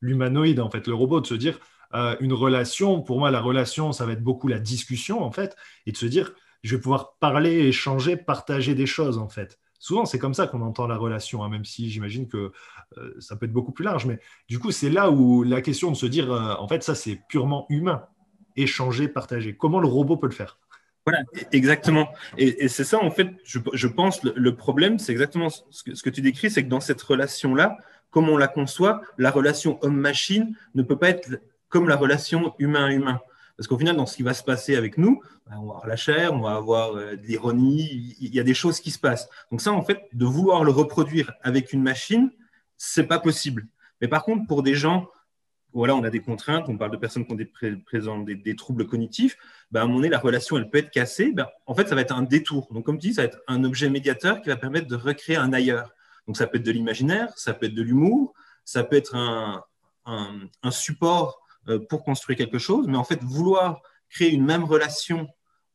l'humanoïde, 0.00 0.58
en 0.58 0.70
fait, 0.70 0.88
le 0.88 0.94
robot, 0.94 1.20
de 1.20 1.26
se 1.28 1.34
dire, 1.34 1.60
euh, 1.94 2.16
une 2.20 2.32
relation, 2.32 3.02
pour 3.02 3.18
moi, 3.18 3.30
la 3.30 3.40
relation, 3.40 3.92
ça 3.92 4.06
va 4.06 4.12
être 4.12 4.22
beaucoup 4.22 4.48
la 4.48 4.58
discussion, 4.58 5.22
en 5.22 5.30
fait, 5.30 5.56
et 5.86 5.92
de 5.92 5.96
se 5.96 6.06
dire, 6.06 6.32
je 6.62 6.76
vais 6.76 6.80
pouvoir 6.80 7.14
parler, 7.18 7.66
échanger, 7.66 8.16
partager 8.16 8.74
des 8.74 8.86
choses, 8.86 9.18
en 9.18 9.28
fait. 9.28 9.58
Souvent, 9.78 10.04
c'est 10.04 10.18
comme 10.18 10.32
ça 10.32 10.46
qu'on 10.46 10.62
entend 10.62 10.86
la 10.86 10.96
relation, 10.96 11.42
hein, 11.42 11.48
même 11.48 11.64
si 11.64 11.90
j'imagine 11.90 12.28
que 12.28 12.52
euh, 12.98 13.14
ça 13.18 13.34
peut 13.34 13.46
être 13.46 13.52
beaucoup 13.52 13.72
plus 13.72 13.84
large. 13.84 14.06
Mais 14.06 14.20
du 14.48 14.60
coup, 14.60 14.70
c'est 14.70 14.90
là 14.90 15.10
où 15.10 15.42
la 15.42 15.60
question 15.60 15.90
de 15.90 15.96
se 15.96 16.06
dire, 16.06 16.32
euh, 16.32 16.54
en 16.58 16.68
fait, 16.68 16.84
ça, 16.84 16.94
c'est 16.94 17.20
purement 17.28 17.66
humain. 17.68 18.04
Échanger, 18.54 19.08
partager. 19.08 19.56
Comment 19.56 19.80
le 19.80 19.88
robot 19.88 20.16
peut 20.18 20.28
le 20.28 20.32
faire? 20.32 20.58
Voilà, 21.04 21.24
exactement. 21.50 22.08
Et, 22.38 22.68
c'est 22.68 22.84
ça, 22.84 23.02
en 23.02 23.10
fait, 23.10 23.28
je, 23.42 23.88
pense, 23.88 24.22
le, 24.22 24.54
problème, 24.54 25.00
c'est 25.00 25.10
exactement 25.10 25.50
ce 25.50 25.82
que, 25.82 25.96
ce 25.96 26.02
que, 26.04 26.10
tu 26.10 26.20
décris, 26.20 26.48
c'est 26.48 26.62
que 26.62 26.68
dans 26.68 26.78
cette 26.78 27.02
relation-là, 27.02 27.76
comme 28.10 28.28
on 28.28 28.36
la 28.36 28.46
conçoit, 28.46 29.02
la 29.18 29.32
relation 29.32 29.78
homme-machine 29.82 30.54
ne 30.76 30.82
peut 30.82 30.96
pas 30.96 31.08
être 31.08 31.40
comme 31.72 31.88
la 31.88 31.96
relation 31.96 32.54
humain-humain. 32.58 33.20
Parce 33.56 33.66
qu'au 33.66 33.78
final, 33.78 33.96
dans 33.96 34.06
ce 34.06 34.16
qui 34.16 34.22
va 34.22 34.34
se 34.34 34.44
passer 34.44 34.76
avec 34.76 34.98
nous, 34.98 35.20
ben, 35.46 35.56
on 35.56 35.66
va 35.66 35.72
avoir 35.72 35.86
la 35.86 35.96
chair, 35.96 36.32
on 36.32 36.40
va 36.40 36.54
avoir 36.54 36.96
euh, 36.96 37.16
de 37.16 37.26
l'ironie, 37.26 38.16
il 38.20 38.34
y 38.34 38.38
a 38.38 38.44
des 38.44 38.54
choses 38.54 38.80
qui 38.80 38.90
se 38.90 38.98
passent. 38.98 39.28
Donc 39.50 39.60
ça, 39.60 39.72
en 39.72 39.82
fait, 39.82 40.08
de 40.12 40.24
vouloir 40.24 40.64
le 40.64 40.70
reproduire 40.70 41.32
avec 41.42 41.72
une 41.72 41.82
machine, 41.82 42.30
c'est 42.76 43.06
pas 43.06 43.18
possible. 43.18 43.66
Mais 44.00 44.08
par 44.08 44.24
contre, 44.24 44.46
pour 44.46 44.62
des 44.62 44.74
gens, 44.74 45.08
voilà, 45.72 45.94
on 45.94 46.04
a 46.04 46.10
des 46.10 46.20
contraintes, 46.20 46.68
on 46.68 46.76
parle 46.76 46.90
de 46.90 46.96
personnes 46.98 47.24
qui 47.24 47.32
ont 47.32 47.36
des, 47.36 48.56
troubles 48.56 48.86
cognitifs, 48.86 49.38
ben, 49.70 49.80
à 49.80 49.82
un 49.84 49.86
moment 49.86 49.98
donné, 49.98 50.10
la 50.10 50.18
relation, 50.18 50.58
elle 50.58 50.68
peut 50.68 50.78
être 50.78 50.90
cassée. 50.90 51.32
Ben, 51.32 51.46
en 51.66 51.74
fait, 51.74 51.88
ça 51.88 51.94
va 51.94 52.02
être 52.02 52.14
un 52.14 52.22
détour. 52.22 52.68
Donc, 52.72 52.84
comme 52.84 52.98
tu 52.98 53.08
dis, 53.08 53.14
ça 53.14 53.22
va 53.22 53.28
être 53.28 53.40
un 53.48 53.64
objet 53.64 53.88
médiateur 53.88 54.42
qui 54.42 54.50
va 54.50 54.56
permettre 54.56 54.86
de 54.86 54.96
recréer 54.96 55.36
un 55.36 55.52
ailleurs. 55.52 55.94
Donc, 56.26 56.36
ça 56.36 56.46
peut 56.46 56.58
être 56.58 56.64
de 56.64 56.70
l'imaginaire, 56.70 57.32
ça 57.36 57.54
peut 57.54 57.66
être 57.66 57.74
de 57.74 57.82
l'humour, 57.82 58.34
ça 58.64 58.84
peut 58.84 58.96
être 58.96 59.16
un, 59.16 59.64
support 60.70 61.41
pour 61.88 62.04
construire 62.04 62.36
quelque 62.36 62.58
chose, 62.58 62.86
mais 62.88 62.96
en 62.96 63.04
fait, 63.04 63.22
vouloir 63.22 63.80
créer 64.08 64.30
une 64.30 64.44
même 64.44 64.64
relation 64.64 65.28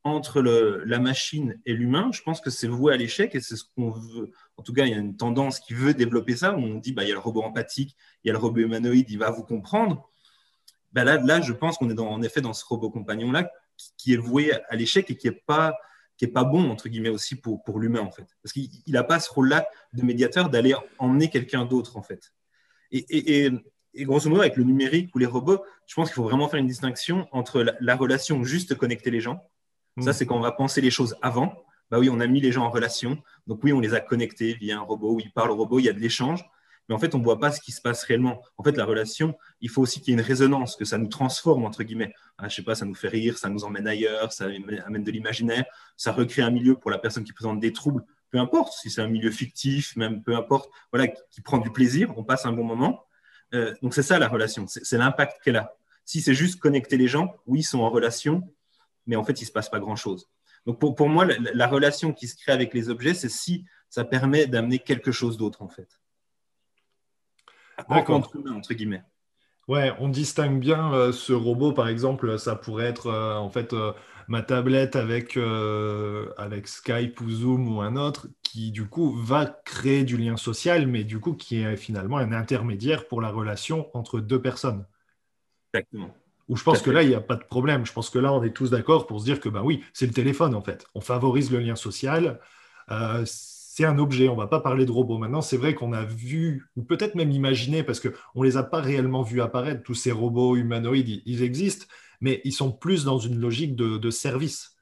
entre 0.03 0.41
la 0.41 0.99
machine 0.99 1.59
et 1.65 1.73
l'humain, 1.73 2.09
je 2.13 2.21
pense 2.21 2.39
que 2.39 2.49
c'est 2.49 2.67
voué 2.67 2.93
à 2.93 2.97
l'échec 2.97 3.35
et 3.35 3.41
c'est 3.41 3.55
ce 3.55 3.65
qu'on 3.75 3.91
veut. 3.91 4.31
En 4.55 4.63
tout 4.63 4.73
cas, 4.73 4.85
il 4.85 4.91
y 4.91 4.93
a 4.93 4.97
une 4.97 5.17
tendance 5.17 5.59
qui 5.59 5.73
veut 5.73 5.93
développer 5.93 6.35
ça, 6.35 6.55
où 6.55 6.59
on 6.59 6.75
dit 6.75 6.93
bah, 6.93 7.03
il 7.03 7.09
y 7.09 7.11
a 7.11 7.15
le 7.15 7.19
robot 7.19 7.43
empathique, 7.43 7.95
il 8.23 8.27
y 8.27 8.29
a 8.29 8.33
le 8.33 8.39
robot 8.39 8.61
humanoïde, 8.61 9.09
il 9.09 9.19
va 9.19 9.31
vous 9.31 9.43
comprendre. 9.43 10.09
Bah, 10.93 11.03
là, 11.03 11.17
là, 11.17 11.41
je 11.41 11.51
pense 11.51 11.77
qu'on 11.77 11.89
est 11.89 11.99
en 11.99 12.21
effet 12.21 12.41
dans 12.41 12.53
ce 12.53 12.65
robot 12.65 12.89
compagnon-là 12.89 13.51
qui, 13.97 14.13
est 14.13 14.17
voué 14.17 14.53
à 14.69 14.75
l'échec 14.75 15.09
et 15.11 15.17
qui 15.17 15.27
n'est 15.27 15.35
pas, 15.45 15.75
qui 16.15 16.25
est 16.25 16.29
pas 16.29 16.43
bon, 16.43 16.69
entre 16.69 16.89
guillemets, 16.89 17.09
aussi 17.09 17.35
pour, 17.35 17.63
pour 17.63 17.79
l'humain, 17.79 18.01
en 18.01 18.11
fait. 18.11 18.27
Parce 18.41 18.53
qu'il 18.53 18.69
n'a 18.87 19.03
pas 19.03 19.19
ce 19.19 19.29
rôle-là 19.29 19.67
de 19.93 20.03
médiateur 20.03 20.49
d'aller 20.49 20.73
emmener 20.97 21.29
quelqu'un 21.29 21.65
d'autre, 21.65 21.97
en 21.97 22.01
fait. 22.01 22.33
Et 22.91 23.51
grosso 24.05 24.29
modo, 24.29 24.41
avec 24.41 24.57
le 24.57 24.63
numérique 24.63 25.13
ou 25.15 25.19
les 25.19 25.25
robots, 25.25 25.63
je 25.85 25.95
pense 25.95 26.09
qu'il 26.09 26.15
faut 26.15 26.23
vraiment 26.23 26.47
faire 26.47 26.59
une 26.59 26.67
distinction 26.67 27.27
entre 27.31 27.65
la, 27.79 27.95
relation 27.95 28.43
juste 28.43 28.75
connecter 28.75 29.11
les 29.11 29.21
gens. 29.21 29.43
Ça, 29.99 30.11
mm. 30.11 30.13
c'est 30.13 30.25
quand 30.25 30.37
on 30.37 30.41
va 30.41 30.51
penser 30.51 30.81
les 30.81 30.91
choses 30.91 31.15
avant. 31.21 31.63
Bah 31.89 31.99
oui, 31.99 32.09
on 32.09 32.19
a 32.19 32.27
mis 32.27 32.41
les 32.41 32.51
gens 32.51 32.65
en 32.65 32.69
relation. 32.69 33.17
Donc 33.47 33.63
oui, 33.63 33.73
on 33.73 33.79
les 33.79 33.93
a 33.93 33.99
connectés 33.99 34.53
via 34.53 34.77
un 34.77 34.81
robot 34.81 35.15
où 35.15 35.19
ils 35.19 35.31
parlent 35.31 35.51
au 35.51 35.55
robot, 35.55 35.79
il 35.79 35.85
y 35.85 35.89
a 35.89 35.93
de 35.93 35.99
l'échange. 35.99 36.43
Mais 36.89 36.95
en 36.95 36.99
fait, 36.99 37.15
on 37.15 37.19
ne 37.19 37.23
voit 37.23 37.39
pas 37.39 37.51
ce 37.51 37.59
qui 37.59 37.71
se 37.71 37.81
passe 37.81 38.03
réellement. 38.03 38.41
En 38.57 38.63
fait, 38.63 38.77
la 38.77 38.85
relation, 38.85 39.35
il 39.59 39.69
faut 39.69 39.81
aussi 39.81 39.99
qu'il 39.99 40.13
y 40.13 40.17
ait 40.17 40.19
une 40.19 40.25
résonance, 40.25 40.75
que 40.75 40.85
ça 40.85 40.97
nous 40.97 41.07
transforme, 41.07 41.65
entre 41.65 41.83
guillemets. 41.83 42.13
Ah, 42.37 42.47
je 42.47 42.55
sais 42.55 42.61
pas, 42.61 42.75
ça 42.75 42.85
nous 42.85 42.95
fait 42.95 43.09
rire, 43.09 43.37
ça 43.37 43.49
nous 43.49 43.65
emmène 43.65 43.87
ailleurs, 43.87 44.31
ça 44.31 44.47
amène 44.85 45.03
de 45.03 45.11
l'imaginaire, 45.11 45.65
ça 45.97 46.13
recrée 46.13 46.41
un 46.41 46.51
milieu 46.51 46.75
pour 46.75 46.91
la 46.91 46.97
personne 46.97 47.25
qui 47.25 47.33
présente 47.33 47.59
des 47.59 47.73
troubles, 47.73 48.05
peu 48.29 48.39
importe 48.39 48.73
si 48.73 48.89
c'est 48.89 49.01
un 49.01 49.07
milieu 49.07 49.31
fictif, 49.31 49.95
même 49.95 50.21
peu 50.21 50.35
importe, 50.35 50.69
voilà, 50.91 51.07
qui 51.07 51.41
prend 51.41 51.57
du 51.57 51.71
plaisir, 51.71 52.13
on 52.17 52.23
passe 52.23 52.45
un 52.45 52.53
bon 52.53 52.63
moment. 52.63 53.03
Euh, 53.53 53.73
donc 53.81 53.93
c'est 53.93 54.03
ça 54.03 54.19
la 54.19 54.27
relation, 54.27 54.65
c'est 54.67 54.97
l'impact 54.97 55.41
qu'elle 55.43 55.57
a. 55.57 55.75
Si 56.05 56.21
c'est 56.21 56.33
juste 56.33 56.59
connecter 56.59 56.97
les 56.97 57.07
gens, 57.07 57.35
oui, 57.45 57.59
ils 57.59 57.63
sont 57.63 57.79
en 57.79 57.89
relation, 57.89 58.41
mais 59.05 59.15
en 59.15 59.23
fait, 59.23 59.39
il 59.39 59.43
ne 59.43 59.47
se 59.47 59.51
passe 59.51 59.69
pas 59.69 59.79
grand-chose. 59.79 60.29
Donc 60.65 60.79
pour, 60.79 60.95
pour 60.95 61.09
moi, 61.09 61.25
la, 61.25 61.67
relation 61.67 62.11
qui 62.13 62.27
se 62.27 62.35
crée 62.35 62.51
avec 62.51 62.73
les 62.73 62.89
objets, 62.89 63.13
c'est 63.13 63.29
si 63.29 63.65
ça 63.89 64.03
permet 64.03 64.47
d'amener 64.47 64.79
quelque 64.79 65.11
chose 65.11 65.37
d'autre 65.37 65.61
en 65.61 65.69
fait. 65.69 65.99
Entre 67.87 68.11
entre 68.49 68.73
guillemets. 68.73 69.03
Ouais, 69.67 69.93
on 69.99 70.07
distingue 70.07 70.59
bien 70.59 70.93
euh, 70.93 71.11
ce 71.11 71.33
robot, 71.33 71.73
par 71.73 71.89
exemple, 71.89 72.39
ça 72.39 72.55
pourrait 72.55 72.85
être 72.85 73.07
euh, 73.07 73.35
en 73.35 73.49
fait 73.49 73.73
euh, 73.73 73.91
ma 74.29 74.41
tablette 74.41 74.95
avec, 74.95 75.37
avec 76.37 76.67
Skype 76.67 77.19
ou 77.21 77.29
Zoom 77.29 77.75
ou 77.75 77.81
un 77.81 77.95
autre 77.95 78.27
qui 78.47 78.71
du 78.71 78.85
coup 78.85 79.13
va 79.15 79.45
créer 79.65 80.03
du 80.03 80.17
lien 80.17 80.37
social, 80.37 80.87
mais 80.87 81.03
du 81.03 81.19
coup 81.19 81.33
qui 81.33 81.61
est 81.61 81.75
finalement 81.75 82.17
un 82.17 82.31
intermédiaire 82.31 83.07
pour 83.07 83.21
la 83.21 83.29
relation 83.29 83.89
entre 83.93 84.19
deux 84.19 84.41
personnes. 84.41 84.85
Exactement. 85.73 86.13
Où 86.49 86.55
je 86.55 86.63
pense 86.63 86.81
que 86.81 86.89
là, 86.89 87.03
il 87.03 87.09
n'y 87.09 87.15
a 87.15 87.21
pas 87.21 87.35
de 87.35 87.43
problème. 87.43 87.85
Je 87.85 87.91
pense 87.91 88.09
que 88.09 88.19
là, 88.19 88.31
on 88.31 88.41
est 88.41 88.51
tous 88.51 88.69
d'accord 88.69 89.05
pour 89.05 89.19
se 89.19 89.25
dire 89.25 89.41
que, 89.41 89.49
ben 89.49 89.63
oui, 89.63 89.83
c'est 89.91 90.05
le 90.05 90.13
téléphone, 90.13 90.55
en 90.55 90.61
fait. 90.61 90.85
On 90.95 91.01
favorise 91.01 91.51
le 91.51 91.59
lien 91.59 91.75
social. 91.75 92.39
Euh, 92.89 93.23
c'est 93.25 93.83
un 93.83 93.99
objet, 93.99 94.29
on 94.29 94.35
ne 94.35 94.39
va 94.39 94.47
pas 94.47 94.61
parler 94.61 94.85
de 94.85 94.91
robots. 94.91 95.17
Maintenant, 95.17 95.41
c'est 95.41 95.57
vrai 95.57 95.75
qu'on 95.75 95.91
a 95.91 96.05
vu, 96.05 96.69
ou 96.77 96.83
peut-être 96.83 97.15
même 97.15 97.31
imaginé, 97.31 97.83
parce 97.83 97.99
qu'on 97.99 98.41
ne 98.41 98.45
les 98.45 98.55
a 98.55 98.63
pas 98.63 98.79
réellement 98.79 99.23
vus 99.23 99.41
apparaître, 99.41 99.83
tous 99.83 99.93
ces 99.93 100.11
robots 100.11 100.55
humanoïdes, 100.55 101.21
ils, 101.25 101.43
existent, 101.43 101.85
mais 102.21 102.41
ils 102.45 102.53
sont 102.53 102.71
plus 102.71 103.03
dans 103.03 103.19
une 103.19 103.39
logique 103.39 103.75
de, 103.75 104.09
service. 104.09 104.76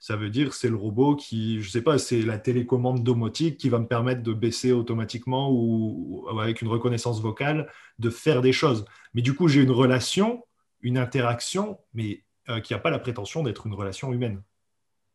Ça 0.00 0.16
veut 0.16 0.30
dire 0.30 0.54
c'est 0.54 0.68
le 0.68 0.76
robot 0.76 1.14
qui, 1.14 1.60
je 1.60 1.66
ne 1.66 1.70
sais 1.70 1.82
pas, 1.82 1.98
c'est 1.98 2.22
la 2.22 2.38
télécommande 2.38 3.04
domotique 3.04 3.58
qui 3.58 3.68
va 3.68 3.78
me 3.78 3.86
permettre 3.86 4.22
de 4.22 4.32
baisser 4.32 4.72
automatiquement 4.72 5.50
ou, 5.52 6.26
avec 6.30 6.62
une 6.62 6.68
reconnaissance 6.68 7.20
vocale, 7.20 7.70
de 7.98 8.10
faire 8.10 8.40
des 8.40 8.52
choses. 8.52 8.84
Mais 9.14 9.22
du 9.22 9.34
coup, 9.34 9.46
j'ai 9.46 9.62
une 9.62 9.70
relation 9.70 10.42
une 10.82 10.98
interaction, 10.98 11.78
mais 11.94 12.22
euh, 12.48 12.60
qui 12.60 12.72
n'a 12.72 12.78
pas 12.78 12.90
la 12.90 12.98
prétention 12.98 13.42
d'être 13.42 13.66
une 13.66 13.74
relation 13.74 14.12
humaine. 14.12 14.42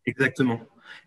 Exactement. 0.05 0.61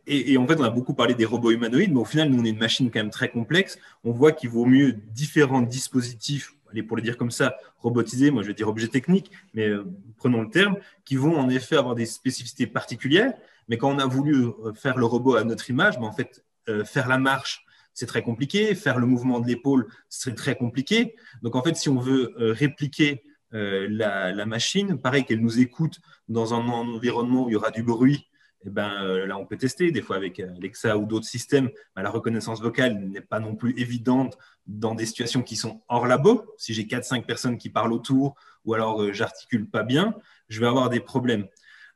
Et, 0.08 0.36
en 0.36 0.46
fait, 0.46 0.58
on 0.58 0.64
a 0.64 0.70
beaucoup 0.70 0.92
parlé 0.92 1.14
des 1.14 1.24
robots 1.24 1.52
humanoïdes, 1.52 1.92
mais 1.92 2.00
au 2.00 2.04
final, 2.04 2.30
nous, 2.30 2.40
on 2.40 2.44
est 2.44 2.50
une 2.50 2.58
machine 2.58 2.90
quand 2.90 2.98
même 2.98 3.10
très 3.10 3.30
complexe. 3.30 3.78
On 4.02 4.10
voit 4.10 4.32
qu'il 4.32 4.50
vaut 4.50 4.66
mieux 4.66 4.92
différents 4.92 5.62
dispositifs, 5.62 6.56
allez, 6.70 6.82
pour 6.82 6.96
le 6.96 7.02
dire 7.02 7.16
comme 7.16 7.30
ça, 7.30 7.56
robotisés, 7.78 8.30
moi 8.30 8.42
je 8.42 8.48
vais 8.48 8.54
dire 8.54 8.68
objets 8.68 8.88
techniques, 8.88 9.30
mais 9.54 9.68
euh, 9.68 9.84
prenons 10.16 10.42
le 10.42 10.50
terme, 10.50 10.76
qui 11.04 11.16
vont 11.16 11.38
en 11.38 11.48
effet 11.48 11.76
avoir 11.76 11.94
des 11.94 12.06
spécificités 12.06 12.66
particulières. 12.66 13.32
Mais 13.68 13.76
quand 13.76 13.90
on 13.90 13.98
a 13.98 14.06
voulu 14.06 14.46
euh, 14.46 14.72
faire 14.74 14.96
le 14.96 15.04
robot 15.04 15.36
à 15.36 15.44
notre 15.44 15.68
image, 15.70 15.98
ben, 15.98 16.06
en 16.06 16.12
fait, 16.12 16.44
faire 16.84 17.08
la 17.08 17.16
marche, 17.16 17.64
c'est 17.94 18.04
très 18.04 18.20
compliqué. 18.20 18.74
Faire 18.74 18.98
le 18.98 19.06
mouvement 19.06 19.40
de 19.40 19.46
l'épaule, 19.46 19.86
c'est 20.10 20.34
très 20.34 20.54
compliqué. 20.54 21.14
Donc, 21.40 21.56
en 21.56 21.62
fait, 21.62 21.76
si 21.76 21.88
on 21.88 21.98
veut 21.98 22.34
répliquer 22.36 23.22
euh, 23.54 23.86
la, 23.90 24.44
machine, 24.44 24.98
pareil 24.98 25.24
qu'elle 25.24 25.40
nous 25.40 25.58
écoute 25.58 26.00
dans 26.28 26.52
un 26.52 26.68
environnement 26.68 27.44
où 27.44 27.48
il 27.48 27.52
y 27.52 27.56
aura 27.56 27.70
du 27.70 27.82
bruit, 27.82 28.27
eh 28.64 28.70
ben, 28.70 29.04
euh, 29.04 29.26
là, 29.26 29.38
on 29.38 29.46
peut 29.46 29.56
tester. 29.56 29.92
Des 29.92 30.02
fois, 30.02 30.16
avec 30.16 30.40
Alexa 30.40 30.98
ou 30.98 31.06
d'autres 31.06 31.26
systèmes, 31.26 31.70
ben, 31.94 32.02
la 32.02 32.10
reconnaissance 32.10 32.60
vocale 32.60 32.98
n'est 32.98 33.20
pas 33.20 33.40
non 33.40 33.54
plus 33.54 33.78
évidente 33.78 34.36
dans 34.66 34.94
des 34.94 35.06
situations 35.06 35.42
qui 35.42 35.56
sont 35.56 35.82
hors 35.88 36.06
labo. 36.06 36.44
Si 36.56 36.74
j'ai 36.74 36.84
4-5 36.84 37.24
personnes 37.24 37.58
qui 37.58 37.70
parlent 37.70 37.92
autour 37.92 38.34
ou 38.64 38.74
alors 38.74 39.02
euh, 39.02 39.12
j'articule 39.12 39.68
pas 39.68 39.82
bien, 39.82 40.14
je 40.48 40.60
vais 40.60 40.66
avoir 40.66 40.90
des 40.90 41.00
problèmes. 41.00 41.46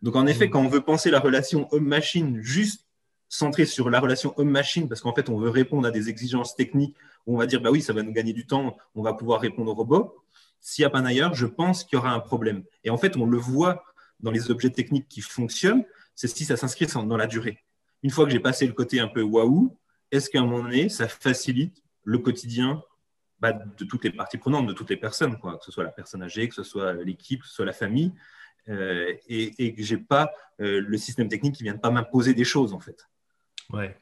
Donc, 0.02 0.16
en 0.16 0.26
effet, 0.26 0.46
mmh. 0.46 0.50
quand 0.50 0.60
on 0.60 0.68
veut 0.68 0.80
penser 0.80 1.10
la 1.10 1.20
relation 1.20 1.68
homme-machine 1.72 2.40
juste 2.40 2.86
centrée 3.28 3.66
sur 3.66 3.88
la 3.88 3.98
relation 3.98 4.34
homme-machine, 4.36 4.88
parce 4.88 5.00
qu'en 5.00 5.14
fait, 5.14 5.28
on 5.28 5.38
veut 5.38 5.48
répondre 5.50 5.86
à 5.86 5.90
des 5.90 6.08
exigences 6.08 6.54
techniques 6.54 6.96
où 7.26 7.34
on 7.34 7.38
va 7.38 7.46
dire, 7.46 7.60
bah 7.60 7.70
oui, 7.70 7.80
ça 7.80 7.92
va 7.92 8.02
nous 8.02 8.12
gagner 8.12 8.32
du 8.32 8.46
temps, 8.46 8.76
on 8.94 9.02
va 9.02 9.14
pouvoir 9.14 9.40
répondre 9.40 9.70
au 9.70 9.74
robot 9.74 10.22
s'il 10.62 10.84
n'y 10.84 10.86
a 10.86 10.90
pas 10.90 11.02
d'ailleurs, 11.02 11.34
je 11.34 11.44
pense 11.44 11.84
qu'il 11.84 11.96
y 11.96 11.98
aura 11.98 12.12
un 12.12 12.20
problème. 12.20 12.62
Et 12.84 12.90
en 12.90 12.96
fait, 12.96 13.16
on 13.16 13.26
le 13.26 13.36
voit 13.36 13.84
dans 14.20 14.30
les 14.30 14.50
objets 14.50 14.70
techniques 14.70 15.08
qui 15.08 15.20
fonctionnent, 15.20 15.84
c'est 16.14 16.28
si 16.28 16.44
ça 16.44 16.56
s'inscrit 16.56 16.86
dans 16.86 17.16
la 17.16 17.26
durée. 17.26 17.58
Une 18.02 18.10
fois 18.10 18.24
que 18.24 18.30
j'ai 18.30 18.40
passé 18.40 18.66
le 18.66 18.72
côté 18.72 19.00
un 19.00 19.08
peu 19.08 19.22
waouh, 19.22 19.76
est-ce 20.10 20.28
qu'à 20.28 20.40
un 20.40 20.46
moment 20.46 20.62
donné, 20.64 20.88
ça 20.88 21.08
facilite 21.08 21.82
le 22.04 22.18
quotidien 22.18 22.82
bah, 23.40 23.52
de 23.52 23.84
toutes 23.84 24.04
les 24.04 24.10
parties 24.10 24.38
prenantes, 24.38 24.66
de 24.66 24.72
toutes 24.72 24.90
les 24.90 24.96
personnes, 24.96 25.38
quoi, 25.38 25.58
que 25.58 25.64
ce 25.64 25.72
soit 25.72 25.82
la 25.82 25.90
personne 25.90 26.22
âgée, 26.22 26.48
que 26.48 26.54
ce 26.54 26.62
soit 26.62 26.92
l'équipe, 26.92 27.40
que 27.40 27.48
ce 27.48 27.54
soit 27.54 27.64
la 27.64 27.72
famille, 27.72 28.12
euh, 28.68 29.12
et, 29.28 29.74
que 29.74 29.82
je 29.82 29.96
n'ai 29.96 30.00
pas 30.00 30.30
euh, 30.60 30.80
le 30.80 30.96
système 30.96 31.28
technique 31.28 31.56
qui 31.56 31.64
ne 31.64 31.70
vient 31.70 31.78
pas 31.78 31.90
m'imposer 31.90 32.34
des 32.34 32.44
choses, 32.44 32.72
en 32.72 32.78
fait. 32.78 33.08
Ouais. 33.72 33.96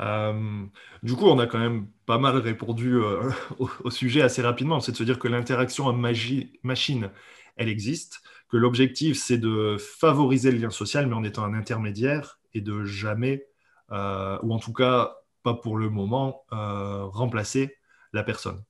Euh, 0.00 0.64
du 1.02 1.14
coup, 1.14 1.26
on 1.26 1.38
a 1.38 1.46
quand 1.46 1.58
même 1.58 1.86
pas 2.06 2.18
mal 2.18 2.36
répondu 2.36 2.98
au, 3.58 3.90
sujet 3.90 4.22
assez 4.22 4.40
rapidement. 4.40 4.80
C'est 4.80 4.92
de 4.92 4.96
se 4.96 5.04
dire 5.04 5.18
que 5.18 5.28
l'interaction 5.28 5.92
machine, 5.92 7.10
elle 7.56 7.68
existe, 7.68 8.22
que 8.48 8.56
l'objectif, 8.56 9.18
c'est 9.18 9.38
de 9.38 9.76
favoriser 9.78 10.52
le 10.52 10.58
lien 10.58 10.70
social, 10.70 11.06
mais 11.06 11.14
en 11.14 11.24
étant 11.24 11.44
un 11.44 11.54
intermédiaire 11.54 12.38
et 12.54 12.60
de 12.60 12.84
jamais, 12.84 13.46
euh, 13.92 14.38
ou 14.42 14.52
en 14.52 14.58
tout 14.58 14.72
cas 14.72 15.16
pas 15.42 15.54
pour 15.54 15.76
le 15.76 15.90
moment, 15.90 16.44
remplacer 16.50 17.76
la 18.12 18.24
personne. 18.24 18.64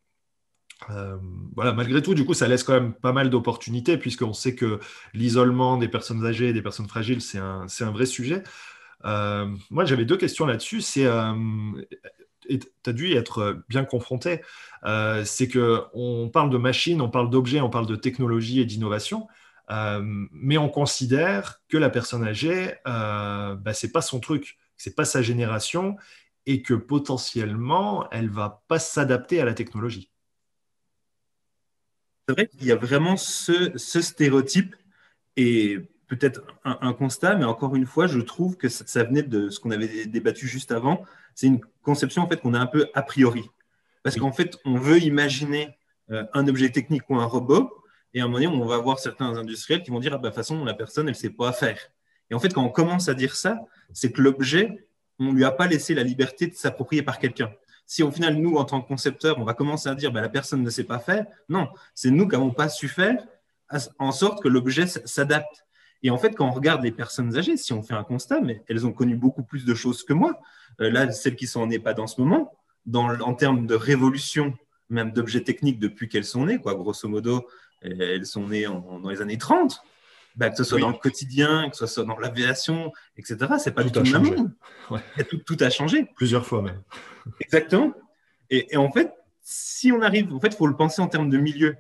voilà, 1.54 1.72
malgré 1.72 2.02
tout, 2.02 2.14
du 2.14 2.26
coup, 2.26 2.34
ça 2.34 2.48
laisse 2.48 2.64
quand 2.64 2.74
même 2.74 2.92
pas 2.92 3.12
mal 3.12 3.30
d'opportunités, 3.30 3.96
puisqu'on 3.96 4.34
sait 4.34 4.54
que 4.54 4.78
l'isolement 5.14 5.78
des 5.78 5.88
personnes 5.88 6.26
âgées 6.26 6.52
des 6.52 6.60
personnes 6.60 6.88
fragiles, 6.88 7.22
c'est 7.22 7.38
un, 7.38 7.90
vrai 7.92 8.04
sujet. 8.04 8.42
Euh, 9.04 9.46
moi, 9.70 9.84
j'avais 9.84 10.04
deux 10.04 10.16
questions 10.16 10.46
là-dessus. 10.46 10.82
Euh, 10.98 11.32
as 12.86 12.92
dû 12.92 13.08
y 13.08 13.14
être 13.14 13.62
bien 13.68 13.84
confronté, 13.84 14.42
euh, 14.84 15.24
c'est 15.24 15.48
qu'on 15.48 16.30
parle 16.32 16.50
de 16.50 16.58
machines, 16.58 17.00
on 17.00 17.10
parle 17.10 17.30
d'objets, 17.30 17.60
on 17.60 17.70
parle 17.70 17.86
de 17.86 17.96
technologie 17.96 18.60
et 18.60 18.64
d'innovation, 18.64 19.28
mais 19.68 20.58
on 20.58 20.68
considère 20.68 21.60
que 21.68 21.76
la 21.76 21.90
personne 21.90 22.24
âgée, 22.24 22.74
bah, 22.84 23.72
ce 23.74 23.86
n'est 23.86 23.92
pas 23.92 24.02
son 24.02 24.20
truc, 24.20 24.58
ce 24.76 24.88
n'est 24.88 24.94
pas 24.94 25.04
sa 25.04 25.22
génération, 25.22 25.96
et 26.46 26.62
que 26.62 26.74
potentiellement, 26.74 28.08
elle 28.10 28.30
va 28.30 28.62
pas 28.68 28.78
s'adapter 28.78 29.40
à 29.40 29.44
la 29.44 29.54
technologie. 29.54 30.10
C'est 32.28 32.34
vrai 32.34 32.46
qu'il 32.46 32.64
y 32.64 32.72
a 32.72 32.76
vraiment 32.76 33.16
ce, 33.16 33.72
ce 33.76 34.00
stéréotype, 34.00 34.76
et 35.36 35.80
peut-être 36.08 36.42
un, 36.64 36.92
constat, 36.92 37.36
mais 37.36 37.44
encore 37.44 37.74
une 37.74 37.86
fois, 37.86 38.06
je 38.06 38.20
trouve 38.20 38.56
que 38.56 38.68
ça, 38.68 39.04
venait 39.04 39.22
de 39.22 39.50
ce 39.50 39.58
qu'on 39.58 39.70
avait 39.70 40.06
débattu 40.06 40.46
juste 40.46 40.72
avant. 40.72 41.02
C'est 41.34 41.48
une 41.48 41.60
conception 41.82 42.22
en 42.22 42.28
fait 42.28 42.40
qu'on 42.40 42.54
a 42.54 42.58
un 42.58 42.66
peu 42.66 42.88
a 42.94 43.02
priori, 43.02 43.50
parce 44.02 44.16
qu'en 44.16 44.32
fait, 44.32 44.58
on 44.64 44.76
veut 44.76 45.02
imaginer 45.02 45.76
euh, 46.10 46.24
un 46.32 46.46
objet 46.48 46.70
technique 46.70 47.08
ou 47.10 47.16
un 47.16 47.24
robot, 47.24 47.72
et 48.14 48.20
à 48.20 48.24
un 48.24 48.26
moment 48.28 48.38
donné, 48.38 48.46
on 48.46 48.64
va 48.64 48.78
voir 48.78 48.98
certains 48.98 49.36
industriels 49.36 49.82
qui 49.82 49.90
vont 49.90 50.00
dire 50.00 50.12
ah 50.14 50.18
bah, 50.18 50.28
de 50.28 50.28
toute 50.28 50.36
façon, 50.36 50.64
la 50.64 50.74
personne, 50.74 51.06
elle 51.06 51.14
ne 51.14 51.18
sait 51.18 51.30
pas 51.30 51.52
faire. 51.52 51.78
Et 52.30 52.34
en 52.34 52.38
fait, 52.38 52.52
quand 52.52 52.64
on 52.64 52.70
commence 52.70 53.08
à 53.08 53.14
dire 53.14 53.36
ça, 53.36 53.60
c'est 53.92 54.12
que 54.12 54.22
l'objet, 54.22 54.88
on 55.18 55.26
ne 55.26 55.32
lui 55.32 55.44
a 55.44 55.50
pas 55.50 55.66
laissé 55.66 55.94
la 55.94 56.02
liberté 56.02 56.46
de 56.46 56.54
s'approprier 56.54 57.02
par 57.02 57.18
quelqu'un. 57.18 57.50
Si 57.84 58.02
au 58.02 58.10
final, 58.10 58.34
nous, 58.34 58.56
en 58.56 58.64
tant 58.64 58.80
que 58.80 58.88
concepteurs, 58.88 59.38
on 59.38 59.44
va 59.44 59.54
commencer 59.54 59.88
à 59.88 59.94
dire 59.94 60.12
bah, 60.12 60.20
la 60.20 60.28
personne 60.28 60.62
ne 60.62 60.70
sait 60.70 60.84
pas 60.84 60.98
faire, 60.98 61.26
non, 61.48 61.68
c'est 61.94 62.10
nous 62.10 62.26
qui 62.26 62.32
n'avons 62.32 62.50
pas 62.50 62.68
su 62.68 62.88
faire 62.88 63.22
en 63.98 64.12
sorte 64.12 64.42
que 64.42 64.48
l'objet 64.48 64.86
s'adapte. 64.86 65.65
Et 66.02 66.10
en 66.10 66.18
fait, 66.18 66.34
quand 66.34 66.46
on 66.46 66.52
regarde 66.52 66.82
les 66.82 66.92
personnes 66.92 67.36
âgées, 67.36 67.56
si 67.56 67.72
on 67.72 67.82
fait 67.82 67.94
un 67.94 68.04
constat, 68.04 68.40
mais 68.40 68.62
elles 68.68 68.86
ont 68.86 68.92
connu 68.92 69.16
beaucoup 69.16 69.42
plus 69.42 69.64
de 69.64 69.74
choses 69.74 70.04
que 70.04 70.12
moi. 70.12 70.40
Euh, 70.80 70.90
là, 70.90 71.10
celles 71.10 71.36
qui 71.36 71.46
sont 71.46 71.60
en 71.60 71.70
EHPAD 71.70 72.00
en 72.00 72.06
ce 72.06 72.20
moment, 72.20 72.52
dans, 72.84 73.08
en 73.20 73.34
termes 73.34 73.66
de 73.66 73.74
révolution, 73.74 74.54
même 74.90 75.12
d'objets 75.12 75.42
techniques 75.42 75.78
depuis 75.78 76.08
qu'elles 76.08 76.24
sont 76.24 76.46
nées, 76.46 76.58
quoi, 76.58 76.74
grosso 76.74 77.08
modo, 77.08 77.46
elles 77.82 78.26
sont 78.26 78.48
nées 78.48 78.64
dans 78.64 79.08
les 79.08 79.20
années 79.20 79.38
30. 79.38 79.82
Bah, 80.36 80.50
que 80.50 80.56
ce 80.56 80.64
soit 80.64 80.78
dans 80.78 80.90
le 80.90 80.98
quotidien, 80.98 81.70
que 81.70 81.76
ce 81.76 81.86
soit 81.86 82.04
dans 82.04 82.18
l'aviation, 82.18 82.92
etc. 83.16 83.54
C'est 83.58 83.70
pas 83.72 83.82
tout 83.82 83.88
du 83.88 84.10
tout 84.10 84.12
le 84.12 84.20
même 84.20 84.52
Tout, 85.46 85.56
a 85.60 85.70
changé. 85.70 86.06
Plusieurs 86.14 86.44
fois 86.44 86.60
même. 86.60 86.82
Exactement. 87.40 87.94
Et, 88.50 88.76
en 88.76 88.92
fait, 88.92 89.10
si 89.40 89.92
on 89.92 90.02
arrive, 90.02 90.32
en 90.34 90.40
fait, 90.40 90.48
il 90.48 90.56
faut 90.56 90.66
le 90.66 90.76
penser 90.76 91.00
en 91.00 91.08
termes 91.08 91.30
de 91.30 91.38
milieu. 91.38 91.76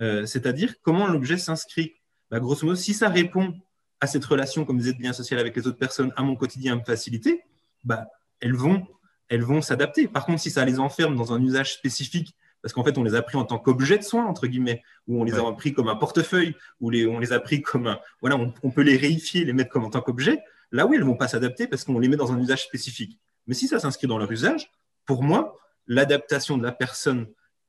Euh, 0.00 0.26
c'est-à-dire 0.26 0.74
comment 0.82 1.06
l'objet 1.06 1.38
s'inscrit 1.38 1.99
bah, 2.30 2.40
grosso 2.40 2.66
modo, 2.66 2.76
si 2.76 2.94
ça 2.94 3.08
répond 3.08 3.54
à 4.00 4.06
cette 4.06 4.24
relation, 4.24 4.64
comme 4.64 4.78
disait, 4.78 4.92
de 4.92 5.02
lien 5.02 5.12
social 5.12 5.40
avec 5.40 5.56
les 5.56 5.66
autres 5.66 5.78
personnes, 5.78 6.12
à 6.16 6.22
mon 6.22 6.36
quotidien, 6.36 6.74
à 6.74 6.76
me 6.76 6.84
faciliter, 6.84 7.42
bah, 7.84 8.06
elles 8.40 8.54
vont 8.54 8.86
elles 9.30 9.42
vont 9.42 9.62
s'adapter. 9.62 10.08
Par 10.08 10.26
contre, 10.26 10.40
si 10.40 10.50
ça 10.50 10.64
les 10.64 10.78
enferme 10.80 11.16
dans 11.16 11.32
un 11.32 11.40
usage 11.40 11.72
spécifique, 11.74 12.34
parce 12.62 12.74
qu'en 12.74 12.84
fait, 12.84 12.98
on 12.98 13.04
les 13.04 13.14
a 13.14 13.22
pris 13.22 13.38
en 13.38 13.44
tant 13.44 13.58
qu'objet 13.58 13.96
de 13.96 14.02
soins, 14.02 14.26
entre 14.26 14.46
guillemets, 14.46 14.82
ou 15.06 15.20
on 15.20 15.24
les 15.24 15.34
a 15.34 15.52
pris 15.52 15.72
comme 15.72 15.88
un 15.88 15.96
portefeuille, 15.96 16.54
ou 16.80 16.90
les, 16.90 17.06
on 17.06 17.18
les 17.18 17.32
a 17.32 17.40
pris 17.40 17.62
comme 17.62 17.86
un. 17.86 18.00
Voilà, 18.20 18.36
on, 18.36 18.70
peut 18.70 18.82
les 18.82 18.96
réifier, 18.96 19.44
les 19.44 19.52
mettre 19.52 19.70
comme 19.70 19.84
en 19.84 19.90
tant 19.90 20.02
qu'objet. 20.02 20.42
Là, 20.72 20.86
oui, 20.86 20.96
elles 20.96 21.02
ne 21.02 21.06
vont 21.06 21.16
pas 21.16 21.28
s'adapter 21.28 21.66
parce 21.68 21.84
qu'on 21.84 21.98
les 21.98 22.08
met 22.08 22.16
dans 22.16 22.32
un 22.32 22.38
usage 22.38 22.64
spécifique. 22.64 23.18
Mais 23.46 23.54
si 23.54 23.66
ça 23.66 23.78
s'inscrit 23.78 24.08
dans 24.08 24.18
leur 24.18 24.30
usage, 24.30 24.70
pour 25.06 25.22
moi, 25.22 25.58
l'adaptation 25.86 26.58
de 26.58 26.62
la 26.64 26.72
personne 26.72 27.28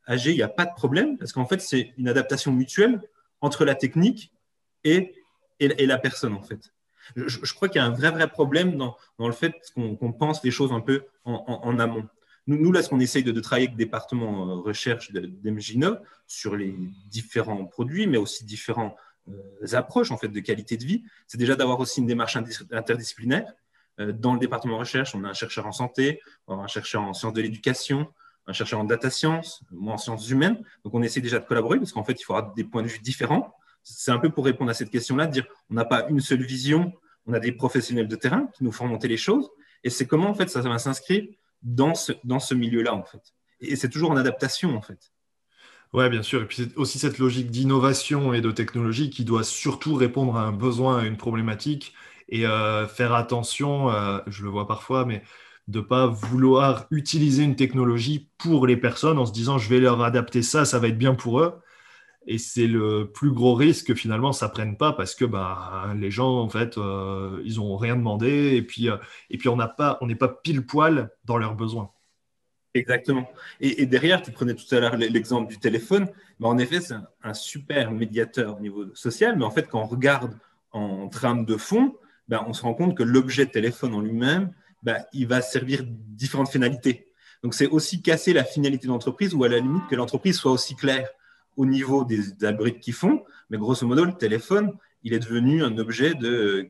âgée, 0.10 0.32
il 0.32 0.38
n'y 0.38 0.44
a 0.44 0.50
pas 0.50 0.66
de 0.66 0.74
problème, 0.76 1.18
parce 1.18 1.32
qu'en 1.32 1.46
fait, 1.46 1.62
c'est 1.62 1.94
une 1.98 2.10
adaptation 2.10 2.52
mutuelle 2.52 3.02
entre 3.40 3.66
la 3.66 3.76
technique 3.76 4.34
et, 4.84 5.14
la 5.60 5.98
personne, 5.98 6.34
en 6.34 6.42
fait. 6.42 6.74
Je, 7.16 7.54
crois 7.54 7.68
qu'il 7.68 7.82
y 7.82 7.84
a 7.84 7.86
un 7.86 7.92
vrai, 7.92 8.12
vrai 8.12 8.28
problème 8.28 8.78
dans, 8.78 8.96
le 9.20 9.32
fait 9.32 9.54
qu'on 9.76 10.14
pense 10.14 10.44
les 10.44 10.52
choses 10.52 10.72
un 10.72 10.82
peu 10.82 11.04
en, 11.26 11.80
amont. 11.80 12.08
Nous, 12.48 12.72
là, 12.72 12.82
ce 12.82 12.90
qu'on 12.90 13.00
essaye 13.00 13.24
de, 13.24 13.40
travailler 13.40 13.68
avec 13.68 13.78
le 13.78 13.84
département 13.84 14.50
euh, 14.50 14.56
recherche 14.62 15.12
d'Emgino 15.12 15.98
sur 16.26 16.56
les 16.56 16.76
différents 17.08 17.66
produits, 17.66 18.08
mais 18.08 18.18
aussi 18.18 18.44
différentes 18.46 18.96
euh, 19.30 19.74
approches 19.74 20.12
en 20.12 20.18
fait, 20.18 20.28
de 20.28 20.40
qualité 20.40 20.76
de 20.76 20.84
vie, 20.84 21.04
c'est 21.28 21.38
déjà 21.38 21.56
d'avoir 21.56 21.80
aussi 21.80 22.00
une 22.00 22.08
démarche 22.08 22.38
interdisciplinaire. 22.72 23.54
Euh, 24.00 24.12
dans 24.12 24.34
le 24.34 24.40
département 24.40 24.80
recherche, 24.80 25.14
on 25.14 25.24
a 25.24 25.30
un 25.30 25.34
chercheur 25.34 25.68
en 25.68 25.72
santé, 25.72 26.20
un 26.48 26.68
chercheur 26.68 27.04
en 27.04 27.14
sciences 27.14 27.34
de 27.34 27.42
l'éducation, 27.42 28.12
un 28.48 28.54
chercheur 28.54 28.80
en 28.80 28.84
data 28.84 29.10
science, 29.10 29.64
moi 29.72 29.94
en 29.94 29.98
sciences 29.98 30.30
humaines. 30.30 30.62
Donc, 30.84 30.94
on 30.94 31.02
essaie 31.04 31.22
déjà 31.22 31.40
de 31.40 31.46
collaborer 31.46 31.78
parce 31.78 31.92
qu'en 31.92 32.04
fait, 32.04 32.20
il 32.20 32.24
faudra 32.24 32.52
des 32.56 32.64
points 32.64 32.82
de 32.82 32.88
vue 32.88 33.00
différents. 33.00 33.54
C'est 33.84 34.12
un 34.12 34.20
peu 34.20 34.30
pour 34.30 34.46
répondre 34.46 34.70
à 34.70 34.74
cette 34.74 34.90
question-là, 34.90 35.28
de 35.28 35.32
dire 35.32 35.46
on 35.70 35.76
n'a 35.76 35.86
pas 35.86 36.08
une 36.10 36.20
seule 36.20 36.44
vision, 36.44 36.94
on 37.26 37.34
a 37.34 37.40
des 37.40 37.52
professionnels 37.52 38.08
de 38.08 38.16
terrain 38.16 38.48
qui 38.56 38.64
nous 38.64 38.72
font 38.72 38.88
monter 38.88 39.08
les 39.08 39.18
choses. 39.18 39.50
Et 39.84 39.90
c'est 39.90 40.06
comment, 40.06 40.30
en 40.30 40.34
fait, 40.34 40.50
ça 40.50 40.62
va 40.62 40.78
s'inscrire 40.78 41.24
dans 41.64 41.96
ce, 41.96 42.14
dans 42.24 42.40
ce 42.40 42.54
milieu-là, 42.54 42.94
en 42.94 43.04
fait. 43.04 43.22
Et 43.60 43.76
c'est 43.76 43.90
toujours 43.90 44.12
en 44.12 44.18
adaptation, 44.18 44.76
en 44.76 44.82
fait. 44.82 45.12
Oui, 45.94 46.10
bien 46.10 46.24
sûr. 46.24 46.42
Et 46.42 46.46
puis 46.46 46.58
c'est 46.58 46.78
aussi 46.78 47.00
cette 47.00 47.18
logique 47.18 47.52
d'innovation 47.52 48.34
et 48.34 48.42
de 48.42 48.52
technologie 48.52 49.10
qui 49.10 49.26
doit 49.26 49.44
surtout 49.44 49.96
répondre 49.96 50.38
à 50.38 50.44
un 50.44 50.54
besoin, 50.54 51.00
à 51.00 51.06
une 51.06 51.18
problématique 51.18 51.94
et 52.30 52.48
euh, 52.48 52.88
faire 52.88 53.14
attention, 53.14 53.92
euh, 53.92 54.20
je 54.28 54.44
le 54.44 54.50
vois 54.50 54.68
parfois, 54.68 55.06
mais 55.06 55.22
de 55.68 55.80
ne 55.80 55.84
pas 55.84 56.08
vouloir 56.08 56.88
utiliser 56.92 57.44
une 57.44 57.58
technologie 57.58 58.30
pour 58.38 58.68
les 58.68 58.78
personnes 58.78 59.18
en 59.18 59.26
se 59.26 59.34
disant 59.34 59.58
je 59.58 59.70
vais 59.70 59.80
leur 59.80 60.02
adapter 60.02 60.42
ça, 60.42 60.64
ça 60.64 60.80
va 60.80 60.88
être 60.88 60.98
bien 60.98 61.14
pour 61.14 61.42
eux. 61.42 61.54
Et 62.28 62.38
c'est 62.38 62.68
le 62.68 63.12
plus 63.12 63.32
gros 63.32 63.56
risque 63.56 63.88
que 63.88 63.96
finalement 63.96 64.32
ça 64.32 64.48
prenne 64.48 64.78
pas 64.78 64.94
parce 64.94 65.16
que 65.16 65.26
bah, 65.26 65.92
les 65.96 66.12
gens 66.12 66.40
en 66.40 66.50
fait 66.50 66.78
euh, 66.78 67.42
ils 67.44 67.60
ont 67.60 67.78
rien 67.78 67.96
demandé 67.96 68.56
et 68.56 68.62
puis 68.62 68.90
et 69.32 69.38
puis 69.40 69.50
on 69.50 69.56
n'a 69.56 69.68
pas 69.68 69.98
n'est 70.04 70.16
pas 70.16 70.28
pile 70.28 70.66
poil 70.66 71.10
dans 71.26 71.38
leurs 71.38 71.56
besoins. 71.56 71.92
Exactement. 72.74 73.30
Et, 73.60 73.86
derrière, 73.86 74.22
tu 74.22 74.32
prenais 74.32 74.54
tout 74.54 74.74
à 74.74 74.80
l'heure 74.80 74.96
l'exemple 74.96 75.50
du 75.50 75.60
téléphone. 75.60 76.08
Mais 76.40 76.48
en 76.48 76.58
effet, 76.58 76.80
c'est 76.80 76.96
un, 77.24 77.34
super 77.34 77.92
médiateur 77.92 78.58
au 78.58 78.60
niveau 78.62 78.94
social. 78.96 79.38
Mais 79.38 79.44
en 79.44 79.52
fait, 79.52 79.68
quand 79.68 79.82
on 79.82 79.88
regarde 79.88 80.38
en 80.72 81.10
trame 81.10 81.46
de 81.46 81.58
fond, 81.58 81.96
ben, 82.30 82.44
on 82.48 82.54
se 82.54 82.62
rend 82.62 82.74
compte 82.74 82.96
que 82.96 83.04
l'objet 83.04 83.46
téléphone 83.46 83.94
en 83.94 84.00
lui-même, 84.00 84.54
ben, 84.84 85.04
il 85.12 85.28
va 85.28 85.42
servir 85.42 85.84
différentes 85.86 86.50
finalités. 86.50 87.12
Donc, 87.44 87.56
c'est 87.56 87.68
aussi 87.68 88.02
casser 88.02 88.32
la 88.32 88.46
finalité 88.46 88.88
de 88.88 88.92
l'entreprise 88.92 89.34
ou 89.34 89.44
à 89.44 89.50
la 89.50 89.60
limite 89.60 89.88
que 89.90 89.96
l'entreprise 89.96 90.38
soit 90.38 90.52
aussi 90.52 90.76
claire 90.76 91.10
au 91.58 91.66
niveau 91.66 92.04
des, 92.04 92.44
algorithmes 92.46 92.80
qu'ils 92.80 92.94
font. 92.94 93.24
Mais 93.50 93.58
grosso 93.58 93.86
modo, 93.86 94.06
le 94.06 94.14
téléphone, 94.14 94.74
il 95.04 95.14
est 95.14 95.20
devenu 95.20 95.64
un 95.64 95.78
objet 95.78 96.14
de, 96.14 96.70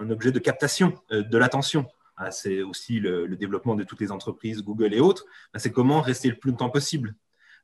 un 0.00 0.10
objet 0.10 0.32
de 0.32 0.38
captation 0.38 0.94
euh, 1.12 1.22
de 1.22 1.38
l'attention. 1.38 1.86
Ah, 2.16 2.30
c'est 2.30 2.62
aussi 2.62 2.98
le, 2.98 3.28
développement 3.36 3.76
de 3.76 3.84
toutes 3.84 4.00
les 4.00 4.10
entreprises, 4.10 4.62
Google 4.62 4.92
et 4.92 5.00
autres, 5.00 5.24
ben, 5.52 5.60
c'est 5.60 5.70
comment 5.70 6.00
rester 6.00 6.28
le 6.28 6.34
plus 6.34 6.50
longtemps 6.50 6.70
possible. 6.70 7.14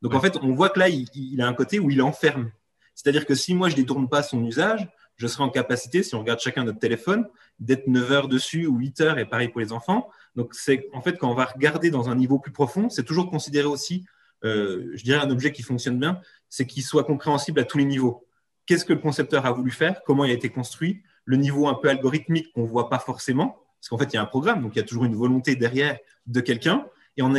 Donc 0.01 0.15
en 0.15 0.21
fait, 0.21 0.37
on 0.43 0.55
voit 0.55 0.69
que 0.69 0.79
là, 0.79 0.89
il, 0.89 1.41
a 1.41 1.49
un 1.49 1.55
côté 1.55 1.81
où 1.81 1.91
il 1.91 2.03
enferme. 2.03 2.51
C'est-à-dire 2.95 3.27
que 3.27 3.35
si 3.35 3.55
moi, 3.55 3.69
je 3.69 3.75
ne 3.75 3.81
détourne 3.81 4.09
pas 4.09 4.23
son 4.23 4.45
usage, 4.45 4.89
je 5.17 5.27
serai 5.27 5.43
en 5.43 5.49
capacité, 5.49 6.03
si 6.03 6.15
on 6.15 6.21
regarde 6.21 6.41
chacun 6.41 6.65
notre 6.65 6.79
téléphone, 6.79 7.27
d'être 7.59 7.87
9 7.87 8.13
heures 8.13 8.29
dessus 8.29 8.67
ou 8.67 8.79
8 8.79 9.01
heures, 9.01 9.19
et 9.19 9.25
pareil 9.25 9.49
pour 9.49 9.61
les 9.61 9.73
enfants. 9.73 10.09
Donc 10.37 10.55
c'est 10.55 10.89
en 10.93 11.01
fait, 11.01 11.19
quand 11.19 11.31
on 11.31 11.35
va 11.35 11.47
regarder 11.47 11.91
dans 11.91 12.09
un 12.09 12.15
niveau 12.15 12.39
plus 12.39 12.53
profond, 12.53 12.89
c'est 12.89 13.05
toujours 13.05 13.31
considéré 13.31 13.67
aussi, 13.67 14.05
euh, 14.45 14.91
je 14.95 15.05
dirais, 15.05 15.21
un 15.25 15.31
objet 15.31 15.53
qui 15.53 15.63
fonctionne 15.63 15.99
bien, 15.99 16.21
c'est 16.49 16.67
qu'il 16.67 16.83
soit 16.83 17.05
compréhensible 17.05 17.61
à 17.61 17.65
tous 17.65 17.79
les 17.79 17.85
niveaux. 17.85 18.27
Qu'est-ce 18.67 18.85
que 18.85 18.93
le 18.93 18.99
concepteur 18.99 19.47
a 19.47 19.53
voulu 19.53 19.71
faire? 19.71 20.03
Comment 20.05 20.25
il 20.25 20.31
a 20.31 20.35
été 20.35 20.51
construit? 20.51 21.03
Le 21.25 21.37
niveau 21.37 21.69
un 21.69 21.75
peu 21.75 21.89
algorithmique 21.89 22.53
qu'on 22.53 22.63
ne 22.63 22.69
voit 22.69 22.89
pas 22.89 22.99
forcément 22.99 23.65
parce 23.85 23.91
qu'en 23.91 23.99
fait, 23.99 24.15
il 24.15 24.17
y 24.17 24.19
a 24.19 24.23
un 24.23 24.27
programme, 24.27 24.63
donc 24.63 24.77
il 24.77 24.79
y 24.79 24.83
a 24.83 24.85
toujours 24.85 25.05
une 25.05 25.15
volonté 25.15 25.57
derrière 25.57 25.99
de 26.27 26.41
quelqu'un. 26.41 26.87
Et 27.19 27.23
en, 27.23 27.35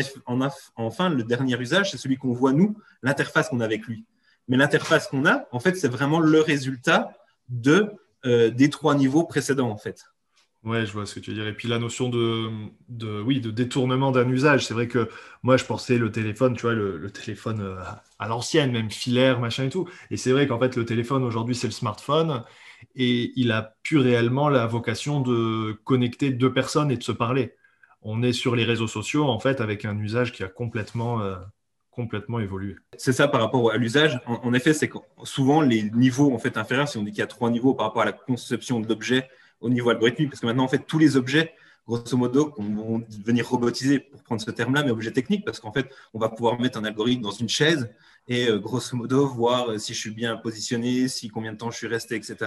enfin, 0.76 1.10
le 1.10 1.24
dernier 1.24 1.60
usage, 1.60 1.90
c'est 1.90 1.98
celui 1.98 2.18
qu'on 2.18 2.34
voit 2.34 2.54
nous, 2.54 2.78
l'interface 3.02 3.50
qu'on 3.50 3.62
a 3.62 3.66
avec 3.66 3.88
lui. 3.88 4.06
Mais 4.48 4.56
l'interface 4.56 5.08
qu'on 5.08 5.26
a, 5.26 5.48
en 5.52 5.60
fait, 5.60 5.76
c'est 5.76 5.88
vraiment 5.88 6.20
le 6.20 6.40
résultat 6.40 7.18
de, 7.50 7.92
euh, 8.28 8.52
des 8.52 8.70
trois 8.70 8.94
niveaux 8.94 9.24
précédents, 9.24 9.72
en 9.72 9.78
fait. 9.78 10.06
Ouais, 10.66 10.84
je 10.84 10.92
vois 10.94 11.06
ce 11.06 11.14
que 11.14 11.20
tu 11.20 11.30
veux 11.30 11.36
dire. 11.36 11.48
Et 11.48 11.54
puis 11.54 11.68
la 11.68 11.78
notion 11.78 12.10
de, 12.10 12.50
oui, 13.22 13.40
de 13.40 13.52
détournement 13.52 14.12
d'un 14.12 14.28
usage. 14.28 14.66
C'est 14.66 14.74
vrai 14.74 14.88
que 14.88 15.10
moi, 15.44 15.58
je 15.58 15.66
pensais 15.66 16.00
le 16.00 16.12
téléphone, 16.12 16.56
tu 16.56 16.64
vois, 16.64 16.74
le, 16.74 17.12
téléphone 17.12 17.62
euh, 17.62 17.76
à 18.18 18.28
l'ancienne, 18.28 18.72
même 18.72 18.90
filaire, 18.90 19.40
machin 19.40 19.66
et 19.66 19.70
tout. 19.70 19.88
Et 20.10 20.18
c'est 20.18 20.32
vrai 20.32 20.48
qu'en 20.48 20.60
fait, 20.60 20.76
le 20.76 20.84
téléphone 20.84 21.24
aujourd'hui, 21.24 21.54
c'est 21.54 21.68
le 21.68 21.72
smartphone 21.72 22.44
et 22.96 23.32
il 23.36 23.52
a 23.52 23.76
plus 23.84 24.00
réellement 24.00 24.50
la 24.50 24.66
vocation 24.66 25.22
de 25.22 25.74
connecter 25.84 26.32
deux 26.32 26.52
personnes 26.52 26.90
et 26.90 26.98
de 26.98 27.04
se 27.04 27.12
parler. 27.12 27.54
On 28.02 28.24
est 28.24 28.34
sur 28.34 28.56
les 28.56 28.64
réseaux 28.64 28.88
sociaux, 28.88 29.26
en 29.26 29.40
fait, 29.40 29.62
avec 29.62 29.86
un 29.86 29.98
usage 30.00 30.32
qui 30.32 30.44
a 30.44 30.48
complètement, 30.48 31.22
euh, 31.22 31.36
complètement 31.92 32.40
évolué. 32.40 32.76
C'est 32.98 33.14
ça 33.14 33.28
par 33.28 33.42
rapport 33.42 33.72
à 33.72 33.78
l'usage. 33.78 34.20
En, 34.26 34.54
effet, 34.56 34.74
c'est 34.74 34.90
souvent 35.24 35.62
les 35.62 35.84
niveaux 35.92 36.34
en 36.34 36.40
fait, 36.40 36.58
inférieurs, 36.58 36.88
si 36.88 36.98
on 36.98 37.04
dit 37.04 37.12
qu'il 37.12 37.20
y 37.20 37.24
a 37.24 37.28
trois 37.28 37.52
niveaux 37.52 37.76
par 37.76 37.88
rapport 37.88 38.02
à 38.02 38.06
la 38.06 38.14
conception 38.14 38.80
de 38.80 38.88
l'objet 38.88 39.30
au 39.62 39.70
niveau 39.70 39.90
algorithmique, 39.90 40.30
parce 40.30 40.42
que 40.42 40.46
maintenant, 40.46 40.64
en 40.64 40.68
fait, 40.68 40.86
tous 40.86 41.00
les 41.00 41.18
objets, 41.18 41.54
grosso 41.88 42.18
modo, 42.18 42.54
vont 42.58 43.04
devenir 43.20 43.48
robotisés, 43.48 44.00
pour 44.00 44.24
prendre 44.24 44.42
ce 44.42 44.52
terme-là, 44.52 44.84
mais 44.84 44.92
objets 44.92 45.12
techniques, 45.12 45.46
parce 45.46 45.60
qu'en 45.60 45.72
fait, 45.72 45.90
on 46.14 46.20
va 46.20 46.30
pouvoir 46.30 46.60
mettre 46.60 46.80
un 46.80 46.84
algorithme 46.84 47.22
dans 47.22 47.32
une 47.32 47.50
chaise 47.50 47.90
et 48.28 48.48
euh, 48.50 48.58
grosso 48.58 48.98
modo 48.98 49.28
voir 49.28 49.70
euh, 49.70 49.78
si 49.78 49.94
je 49.94 50.00
suis 50.00 50.12
bien 50.12 50.36
positionné, 50.38 51.08
si 51.08 51.30
combien 51.30 51.54
de 51.54 51.58
temps 51.58 51.70
je 51.70 51.78
suis 51.78 51.88
resté, 51.88 52.16
etc. 52.16 52.38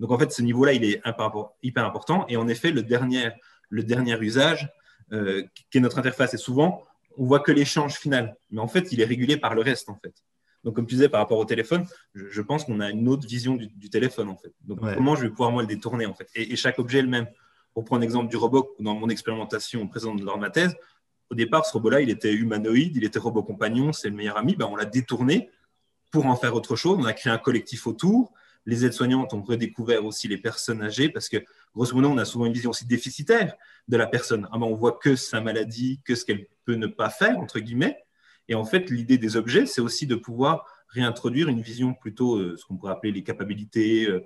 Donc 0.00 0.10
en 0.10 0.18
fait, 0.18 0.32
ce 0.32 0.42
niveau-là, 0.42 0.72
il 0.72 0.84
est 0.84 1.00
hyper 1.62 1.84
important. 1.84 2.26
Et 2.28 2.36
en 2.36 2.48
effet, 2.48 2.72
le 2.72 2.82
dernier, 2.82 3.30
le 3.68 3.84
dernier 3.84 4.18
usage, 4.20 4.68
euh, 5.12 5.44
qui 5.70 5.78
est 5.78 5.80
notre 5.80 5.98
interface, 5.98 6.34
et 6.34 6.38
souvent, 6.38 6.84
on 7.18 7.26
voit 7.26 7.40
que 7.40 7.52
l'échange 7.52 7.94
final, 7.94 8.36
mais 8.50 8.60
en 8.60 8.68
fait, 8.68 8.90
il 8.92 9.00
est 9.00 9.04
régulé 9.04 9.36
par 9.36 9.54
le 9.54 9.62
reste, 9.62 9.90
en 9.90 9.98
fait. 10.02 10.14
Donc, 10.64 10.76
comme 10.76 10.86
tu 10.86 10.94
disais, 10.94 11.08
par 11.08 11.20
rapport 11.20 11.38
au 11.38 11.44
téléphone, 11.44 11.86
je, 12.14 12.40
pense 12.40 12.64
qu'on 12.64 12.80
a 12.80 12.90
une 12.90 13.08
autre 13.08 13.26
vision 13.26 13.56
du, 13.56 13.90
téléphone, 13.90 14.28
en 14.28 14.36
fait. 14.36 14.52
Donc, 14.62 14.80
comment 14.94 15.16
je 15.16 15.22
vais 15.22 15.30
pouvoir, 15.30 15.50
moi, 15.50 15.62
le 15.62 15.68
détourner, 15.68 16.06
en 16.06 16.14
fait? 16.14 16.28
Et, 16.34 16.54
chaque 16.56 16.78
objet 16.78 16.98
est 17.00 17.02
le 17.02 17.08
même. 17.08 17.26
Pour 17.74 17.84
prendre 17.84 18.02
l'exemple 18.02 18.28
du 18.28 18.36
robot, 18.36 18.76
dans 18.78 18.94
mon 18.94 19.08
expérimentation 19.08 19.86
présente 19.88 20.20
lors 20.22 20.36
de 20.36 20.40
ma 20.40 20.50
thèse, 20.50 20.76
au 21.30 21.34
départ, 21.34 21.64
ce 21.64 21.72
robot-là, 21.72 22.02
il 22.02 22.10
était 22.10 22.32
humanoïde, 22.32 22.94
il 22.96 23.04
était 23.04 23.18
robot 23.18 23.42
compagnon, 23.42 23.92
c'est 23.92 24.10
le 24.10 24.14
meilleur 24.14 24.36
ami. 24.36 24.54
Ben, 24.54 24.66
on 24.66 24.76
l'a 24.76 24.84
détourné 24.84 25.50
pour 26.10 26.26
en 26.26 26.36
faire 26.36 26.54
autre 26.54 26.76
chose. 26.76 26.98
On 27.00 27.06
a 27.06 27.14
créé 27.14 27.32
un 27.32 27.38
collectif 27.38 27.86
autour. 27.86 28.32
Les 28.66 28.84
aides-soignantes 28.84 29.32
ont 29.32 29.42
redécouvert 29.42 30.04
aussi 30.04 30.28
les 30.28 30.36
personnes 30.36 30.82
âgées 30.82 31.08
parce 31.08 31.28
que, 31.28 31.38
grosso 31.74 31.94
modo, 31.96 32.08
on 32.08 32.18
a 32.18 32.26
souvent 32.26 32.44
une 32.44 32.52
vision 32.52 32.70
aussi 32.70 32.86
déficitaire 32.86 33.54
de 33.88 33.96
la 33.96 34.06
personne. 34.06 34.46
Ah 34.52 34.58
ben, 34.58 34.66
on 34.66 34.74
voit 34.74 34.98
que 35.02 35.16
sa 35.16 35.40
maladie, 35.40 36.00
que 36.04 36.14
ce 36.14 36.26
qu'elle 36.26 36.46
peut 36.66 36.74
ne 36.74 36.86
pas 36.86 37.08
faire, 37.08 37.38
entre 37.38 37.58
guillemets. 37.58 38.04
Et 38.48 38.54
en 38.54 38.64
fait, 38.64 38.90
l'idée 38.90 39.18
des 39.18 39.36
objets, 39.36 39.66
c'est 39.66 39.80
aussi 39.80 40.06
de 40.06 40.14
pouvoir 40.14 40.66
réintroduire 40.88 41.48
une 41.48 41.60
vision 41.60 41.94
plutôt, 41.94 42.36
euh, 42.36 42.56
ce 42.56 42.66
qu'on 42.66 42.76
pourrait 42.76 42.92
appeler 42.92 43.12
les 43.12 43.22
capacités. 43.22 44.06
Euh, 44.08 44.24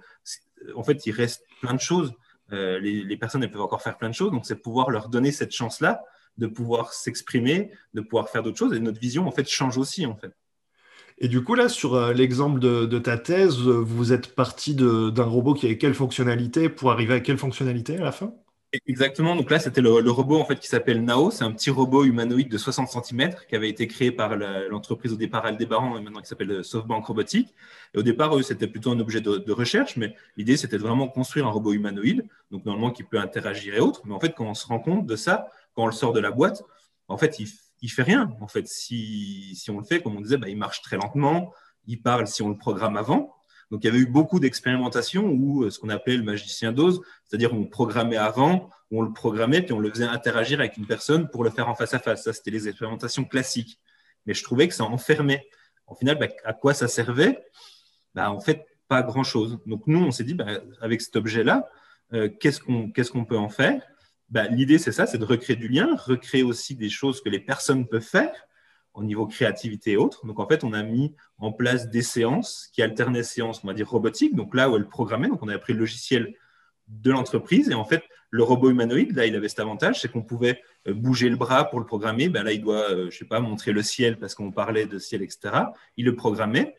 en 0.75 0.83
fait, 0.83 1.07
il 1.07 1.13
reste 1.13 1.45
plein 1.61 1.75
de 1.75 1.81
choses. 1.81 2.13
Euh, 2.53 2.79
les, 2.79 3.17
personnes, 3.17 3.43
elles 3.43 3.51
peuvent 3.51 3.63
encore 3.63 3.83
faire 3.83 3.97
plein 3.99 4.09
de 4.09 4.15
choses. 4.15 4.31
Donc, 4.31 4.47
c'est 4.47 4.57
pouvoir 4.57 4.91
leur 4.91 5.09
donner 5.09 5.33
cette 5.33 5.53
chance-là 5.53 6.03
de 6.39 6.47
pouvoir 6.47 6.93
s'exprimer, 6.93 7.71
de 7.95 8.01
pouvoir 8.01 8.29
faire 8.29 8.43
d'autres 8.43 8.59
choses. 8.59 8.75
Et 8.75 8.81
notre 8.81 9.01
vision, 9.01 9.27
en 9.27 9.31
fait, 9.31 9.49
change 9.49 9.79
aussi. 9.79 10.07
Et 11.19 11.29
du 11.29 11.43
coup, 11.43 11.55
là, 11.55 11.69
sur 11.69 11.95
euh, 11.95 12.13
l'exemple 12.13 12.61
de, 12.61 12.99
ta 12.99 13.17
thèse, 13.17 13.57
vous 13.59 14.13
êtes 14.13 14.35
parti 14.35 14.75
d'un 14.75 15.25
robot 15.25 15.55
qui 15.55 15.67
avait 15.67 15.79
quelle 15.79 15.95
fonctionnalité 15.95 16.69
pour 16.69 16.91
arriver 16.93 17.15
à 17.15 17.21
quelle 17.21 17.39
fonctionnalité 17.39 17.97
à 17.97 18.05
la 18.05 18.13
fin? 18.13 18.35
Exactement. 18.87 19.37
Donc 19.37 19.51
là, 19.51 19.59
c'était 19.59 19.81
le, 19.81 20.11
robot 20.11 20.41
en 20.41 20.45
fait 20.45 20.59
qui 20.59 20.69
s'appelle 20.69 21.05
Nao. 21.05 21.31
C'est 21.31 21.45
un 21.45 21.53
petit 21.53 21.71
robot 21.71 22.05
humanoïde 22.05 22.49
de 22.49 22.59
60 22.59 22.89
cm 22.89 23.35
qui 23.49 23.57
avait 23.57 23.69
été 23.69 23.87
créé 23.87 24.11
par 24.11 24.37
l'entreprise 24.37 25.13
au 25.13 25.17
départ 25.17 25.45
Aldebaran 25.47 25.97
et 25.99 26.03
maintenant 26.03 26.21
qui 26.21 26.29
s'appelle 26.29 26.65
SoftBank 26.65 27.05
Robotics. 27.05 27.55
Et 27.95 27.99
au 27.99 28.03
départ, 28.03 28.33
c'était 28.43 28.67
plutôt 28.67 28.91
un 28.91 29.01
objet 29.01 29.21
de, 29.21 29.53
recherche, 29.53 29.97
mais 29.97 30.15
l'idée, 30.37 30.57
c'était 30.57 30.79
vraiment 30.79 31.09
construire 31.09 31.47
un 31.47 31.51
robot 31.51 31.73
humanoïde, 31.73 32.27
donc 32.51 32.65
normalement 32.65 32.91
qui 32.91 33.05
peut 33.05 33.19
interagir 33.19 33.75
et 33.75 33.81
autres. 33.81 34.03
Mais 34.05 34.15
en 34.15 34.21
fait, 34.21 34.35
quand 34.37 34.47
on 34.47 34.55
se 34.55 34.67
rend 34.67 34.81
compte 34.81 35.07
de 35.07 35.17
ça, 35.17 35.49
quand 35.75 35.85
on 35.85 35.87
le 35.87 35.93
sort 35.93 36.13
de 36.13 36.21
la 36.21 36.31
boîte, 36.31 36.63
en 37.09 37.17
fait, 37.17 37.39
il, 37.39 37.49
il 37.83 37.89
fait 37.91 38.03
rien. 38.03 38.37
En 38.41 38.49
fait, 38.49 38.67
si, 38.67 39.55
si, 39.55 39.71
on 39.71 39.79
le 39.79 39.85
fait, 39.85 40.03
comme 40.03 40.17
on 40.17 40.21
disait, 40.21 40.39
bah, 40.39 40.49
il 40.49 40.57
marche 40.57 40.83
très 40.83 40.97
lentement. 40.97 41.53
Il 41.87 42.03
parle 42.03 42.27
si 42.27 42.43
on 42.43 42.49
le 42.49 42.57
programme 42.57 42.97
avant. 42.97 43.36
Donc, 43.71 43.83
il 43.83 43.87
y 43.87 43.91
avait 43.91 43.99
eu 43.99 44.07
beaucoup 44.07 44.39
d'expérimentations 44.39 45.27
où 45.27 45.65
euh, 45.65 45.71
ce 45.71 45.79
qu'on 45.79 45.89
appelait 45.89 46.17
le 46.17 46.23
magicien 46.23 46.73
d'ose, 46.73 47.01
c'est-à-dire 47.25 47.53
on 47.53 47.65
programmait 47.65 48.17
avant, 48.17 48.71
on 48.91 49.03
le 49.03 49.13
programmait, 49.13 49.63
puis 49.63 49.73
on 49.73 49.81
le 49.81 49.91
faisait 49.91 50.05
interagir 50.05 50.61
avec 50.61 50.77
une 50.77 50.87
personne 50.87 51.29
pour 51.29 51.43
le 51.43 51.51
faire 51.51 51.69
en 51.69 51.75
face 51.75 51.93
à 51.95 51.99
face. 51.99 52.25
Ça, 52.25 52.33
c'était 52.33 52.53
les 52.53 52.69
expérimentations 52.69 53.25
classiques. 53.25 53.81
Mais 54.25 54.35
je 54.35 54.45
trouvais 54.45 54.69
que 54.69 54.75
ça 54.75 54.85
enfermait. 54.85 55.47
En 55.87 55.95
final, 55.95 56.19
bah, 56.19 56.29
à 56.45 56.53
quoi 56.53 56.75
ça 56.75 56.87
servait? 56.87 57.45
Bah, 58.15 58.31
En 58.31 58.41
fait, 58.41 58.65
pas 58.89 59.03
grand-chose. 59.03 59.59
Donc, 59.67 59.83
nous, 59.87 59.99
on 59.99 60.13
s'est 60.13 60.25
dit, 60.25 60.35
bah, 60.35 60.61
avec 60.81 61.01
cet 61.01 61.17
objet-là, 61.17 61.69
euh, 62.13 62.29
qu'est-ce 62.29 62.61
qu'on 62.61 63.25
peut 63.25 63.39
en 63.39 63.49
faire? 63.49 63.83
L'idée, 64.51 64.79
c'est 64.79 64.93
ça, 64.93 65.07
c'est 65.07 65.19
de 65.19 65.25
recréer 65.25 65.57
du 65.57 65.69
lien, 65.69 65.97
recréer 65.97 66.43
aussi 66.43 66.75
des 66.75 66.89
choses 66.89 67.21
que 67.21 67.29
les 67.29 67.39
personnes 67.41 67.87
peuvent 67.87 68.01
faire 68.01 68.46
au 68.97 69.05
niveau 69.05 69.27
créativité 69.27 69.93
et 69.93 69.97
autres. 69.97 70.27
Donc, 70.27 70.41
en 70.41 70.49
fait, 70.49 70.65
on 70.65 70.73
a 70.73 70.83
mis 70.83 71.15
en 71.39 71.53
place 71.53 71.91
des 71.91 72.03
séances 72.03 72.69
qui 72.73 72.83
alternaient 72.83 73.23
séances, 73.23 73.63
on 73.63 73.69
va 73.69 73.75
dire, 73.75 73.89
robotiques, 73.89 74.35
donc 74.35 74.55
là 74.55 74.69
où 74.71 74.77
elle 74.77 74.89
programmait. 74.89 75.29
Donc, 75.29 75.43
on 75.43 75.49
a 75.49 75.59
pris 75.59 75.75
le 75.75 75.79
logiciel 75.79 76.35
de 76.89 77.11
l'entreprise 77.11 77.69
et 77.69 77.75
en 77.75 77.85
fait, 77.85 78.03
le 78.31 78.43
robot 78.43 78.71
humanoïde, 78.71 79.15
là, 79.15 79.27
il 79.27 79.37
avait 79.37 79.49
cet 79.49 79.61
avantage, 79.61 80.01
c'est 80.01 80.11
qu'on 80.11 80.23
pouvait 80.23 80.61
euh, 80.89 80.95
bouger 80.95 81.29
le 81.29 81.37
bras 81.37 81.65
pour 81.69 81.79
le 81.79 81.87
programmer. 81.87 82.29
Ben 82.29 82.43
là, 82.43 82.53
il 82.53 82.61
doit, 82.61 82.91
euh, 82.91 83.11
je 83.11 83.19
sais 83.19 83.25
pas, 83.25 83.41
montrer 83.41 83.73
le 83.73 83.83
ciel 83.83 84.19
parce 84.19 84.35
qu'on 84.35 84.51
parlait 84.51 84.87
de 84.87 84.99
ciel, 84.99 85.23
etc. 85.23 85.55
Il 85.97 86.07
le 86.07 86.17
programmait. 86.17 86.75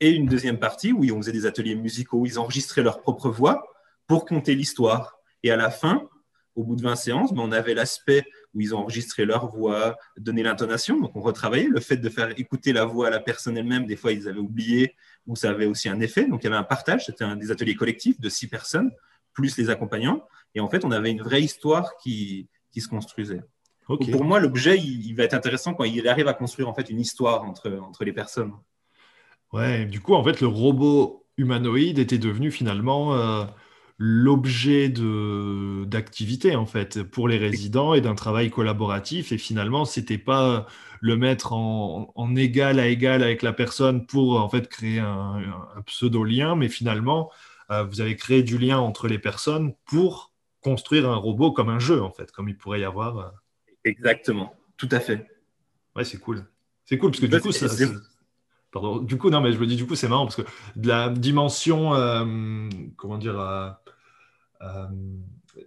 Et 0.00 0.10
une 0.10 0.26
deuxième 0.26 0.58
partie 0.58 0.92
où 0.92 1.04
on 1.12 1.16
faisait 1.16 1.32
des 1.32 1.46
ateliers 1.46 1.76
musicaux 1.76 2.18
où 2.18 2.26
ils 2.26 2.38
enregistraient 2.38 2.82
leur 2.82 3.00
propre 3.00 3.30
voix 3.30 3.66
pour 4.06 4.24
compter 4.24 4.54
l'histoire. 4.54 5.18
Et 5.42 5.50
à 5.50 5.56
la 5.56 5.70
fin, 5.70 6.08
au 6.56 6.64
bout 6.64 6.76
de 6.76 6.82
20 6.82 6.96
séances, 6.96 7.32
ben, 7.32 7.42
on 7.42 7.52
avait 7.52 7.74
l'aspect 7.74 8.24
où 8.54 8.60
ils 8.60 8.74
ont 8.74 8.78
enregistré 8.78 9.24
leur 9.24 9.48
voix, 9.48 9.96
donné 10.16 10.42
l'intonation. 10.42 11.00
Donc, 11.00 11.16
on 11.16 11.20
retravaillait. 11.20 11.68
Le 11.68 11.80
fait 11.80 11.96
de 11.96 12.08
faire 12.08 12.30
écouter 12.38 12.72
la 12.72 12.84
voix 12.84 13.08
à 13.08 13.10
la 13.10 13.20
personne 13.20 13.56
elle-même, 13.56 13.86
des 13.86 13.96
fois, 13.96 14.12
ils 14.12 14.28
avaient 14.28 14.38
oublié 14.38 14.94
ou 15.26 15.36
ça 15.36 15.50
avait 15.50 15.66
aussi 15.66 15.88
un 15.88 16.00
effet. 16.00 16.26
Donc, 16.26 16.42
il 16.42 16.44
y 16.44 16.46
avait 16.48 16.56
un 16.56 16.64
partage. 16.64 17.06
C'était 17.06 17.24
un 17.24 17.36
des 17.36 17.50
ateliers 17.50 17.74
collectifs 17.74 18.20
de 18.20 18.28
six 18.28 18.46
personnes, 18.46 18.90
plus 19.32 19.56
les 19.58 19.70
accompagnants. 19.70 20.22
Et 20.54 20.60
en 20.60 20.68
fait, 20.68 20.84
on 20.84 20.90
avait 20.90 21.10
une 21.10 21.22
vraie 21.22 21.42
histoire 21.42 21.96
qui, 21.96 22.48
qui 22.70 22.80
se 22.80 22.88
construisait. 22.88 23.42
pour 23.86 24.24
moi, 24.24 24.40
l'objet, 24.40 24.78
il, 24.78 25.12
va 25.14 25.24
être 25.24 25.34
intéressant 25.34 25.74
quand 25.74 25.84
il 25.84 26.06
arrive 26.08 26.28
à 26.28 26.34
construire 26.34 26.68
en 26.68 26.74
fait 26.74 26.90
une 26.90 27.00
histoire 27.00 27.44
entre, 27.44 27.70
entre 27.82 28.04
les 28.04 28.12
personnes. 28.12 28.52
Ouais, 29.52 29.84
du 29.86 30.00
coup, 30.00 30.14
en 30.14 30.24
fait, 30.24 30.40
le 30.40 30.46
robot 30.48 31.26
humanoïde 31.36 31.98
était 31.98 32.18
devenu 32.18 32.50
finalement 32.50 33.14
euh, 33.14 33.44
l'objet 33.98 34.88
d'activité 35.86 36.56
en 36.56 36.66
fait 36.66 37.02
pour 37.02 37.28
les 37.28 37.38
résidents 37.38 37.94
et 37.94 38.00
d'un 38.00 38.14
travail 38.14 38.50
collaboratif. 38.50 39.32
Et 39.32 39.38
finalement, 39.38 39.84
c'était 39.84 40.18
pas 40.18 40.66
le 41.00 41.16
mettre 41.16 41.52
en, 41.52 42.34
égal 42.36 42.80
à 42.80 42.88
égal 42.88 43.22
avec 43.22 43.42
la 43.42 43.52
personne 43.52 44.06
pour 44.06 44.40
en 44.40 44.48
fait 44.48 44.68
créer 44.68 44.98
un, 44.98 45.42
pseudo 45.86 46.24
lien, 46.24 46.56
mais 46.56 46.68
finalement, 46.68 47.30
euh, 47.70 47.84
vous 47.84 48.00
avez 48.00 48.16
créé 48.16 48.42
du 48.42 48.58
lien 48.58 48.78
entre 48.78 49.06
les 49.06 49.18
personnes 49.18 49.74
pour 49.84 50.32
construire 50.60 51.08
un 51.08 51.16
robot 51.16 51.52
comme 51.52 51.68
un 51.68 51.78
jeu 51.78 52.02
en 52.02 52.10
fait, 52.10 52.32
comme 52.32 52.48
il 52.48 52.56
pourrait 52.56 52.80
y 52.80 52.84
avoir. 52.84 53.18
Euh. 53.18 53.28
Exactement, 53.84 54.54
tout 54.76 54.88
à 54.90 54.98
fait. 54.98 55.26
Ouais, 55.94 56.04
c'est 56.04 56.18
cool. 56.18 56.46
C'est 56.86 56.98
cool 56.98 57.10
parce 57.10 57.20
que 57.20 57.26
du 57.26 57.40
coup, 57.40 57.52
ça, 57.52 57.68
Du 59.02 59.18
coup, 59.18 59.30
non, 59.30 59.40
mais 59.40 59.52
je 59.52 59.58
me 59.58 59.66
dis, 59.66 59.76
du 59.76 59.86
coup, 59.86 59.94
c'est 59.94 60.08
marrant 60.08 60.24
parce 60.24 60.36
que 60.36 60.42
de 60.76 60.88
la 60.88 61.08
dimension, 61.08 61.94
euh, 61.94 62.68
comment 62.96 63.18
dire, 63.18 63.38
euh, 63.38 63.70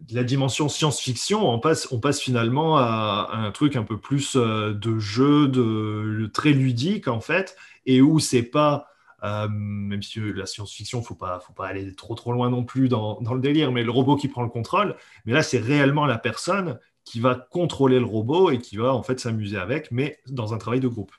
de 0.02 0.16
la 0.16 0.24
dimension 0.24 0.70
science-fiction, 0.70 1.50
on 1.50 1.60
passe, 1.60 1.88
on 1.92 2.00
passe 2.00 2.20
finalement 2.22 2.78
à, 2.78 3.30
un 3.32 3.52
truc 3.52 3.76
un 3.76 3.84
peu 3.84 3.98
plus 3.98 4.36
euh, 4.36 4.74
de 4.74 5.00
jeu, 5.00 5.48
de, 5.48 6.30
très 6.34 6.52
ludique 6.52 7.08
en 7.08 7.22
fait, 7.22 7.56
et 7.86 8.02
où 8.02 8.20
c'est 8.20 8.44
pas, 8.44 8.88
euh, 9.24 9.48
même 9.50 10.02
si 10.02 10.20
la 10.34 10.46
science-fiction, 10.46 11.02
faut 11.02 11.16
pas, 11.16 11.40
faut 11.40 11.54
pas 11.54 11.68
aller 11.68 11.96
trop 11.96 12.16
trop 12.16 12.34
loin 12.34 12.50
non 12.50 12.64
plus 12.64 12.90
dans, 12.90 13.22
dans, 13.22 13.34
le 13.34 13.42
délire, 13.42 13.72
mais 13.72 13.84
le 13.84 13.92
robot 13.92 14.18
qui 14.18 14.28
prend 14.28 14.44
le 14.44 14.50
contrôle, 14.50 14.96
mais 15.26 15.34
là 15.34 15.44
c'est 15.44 15.60
réellement 15.60 16.06
la 16.06 16.18
personne 16.18 16.80
qui 17.06 17.20
va 17.20 17.36
contrôler 17.36 18.00
le 18.00 18.06
robot 18.06 18.52
et 18.52 18.60
qui 18.60 18.78
va 18.78 18.94
en 18.94 19.04
fait 19.04 19.20
s'amuser 19.20 19.58
avec, 19.58 19.92
mais 19.92 20.20
dans 20.28 20.54
un 20.54 20.58
travail 20.58 20.82
de 20.82 20.88
groupe. 20.90 21.14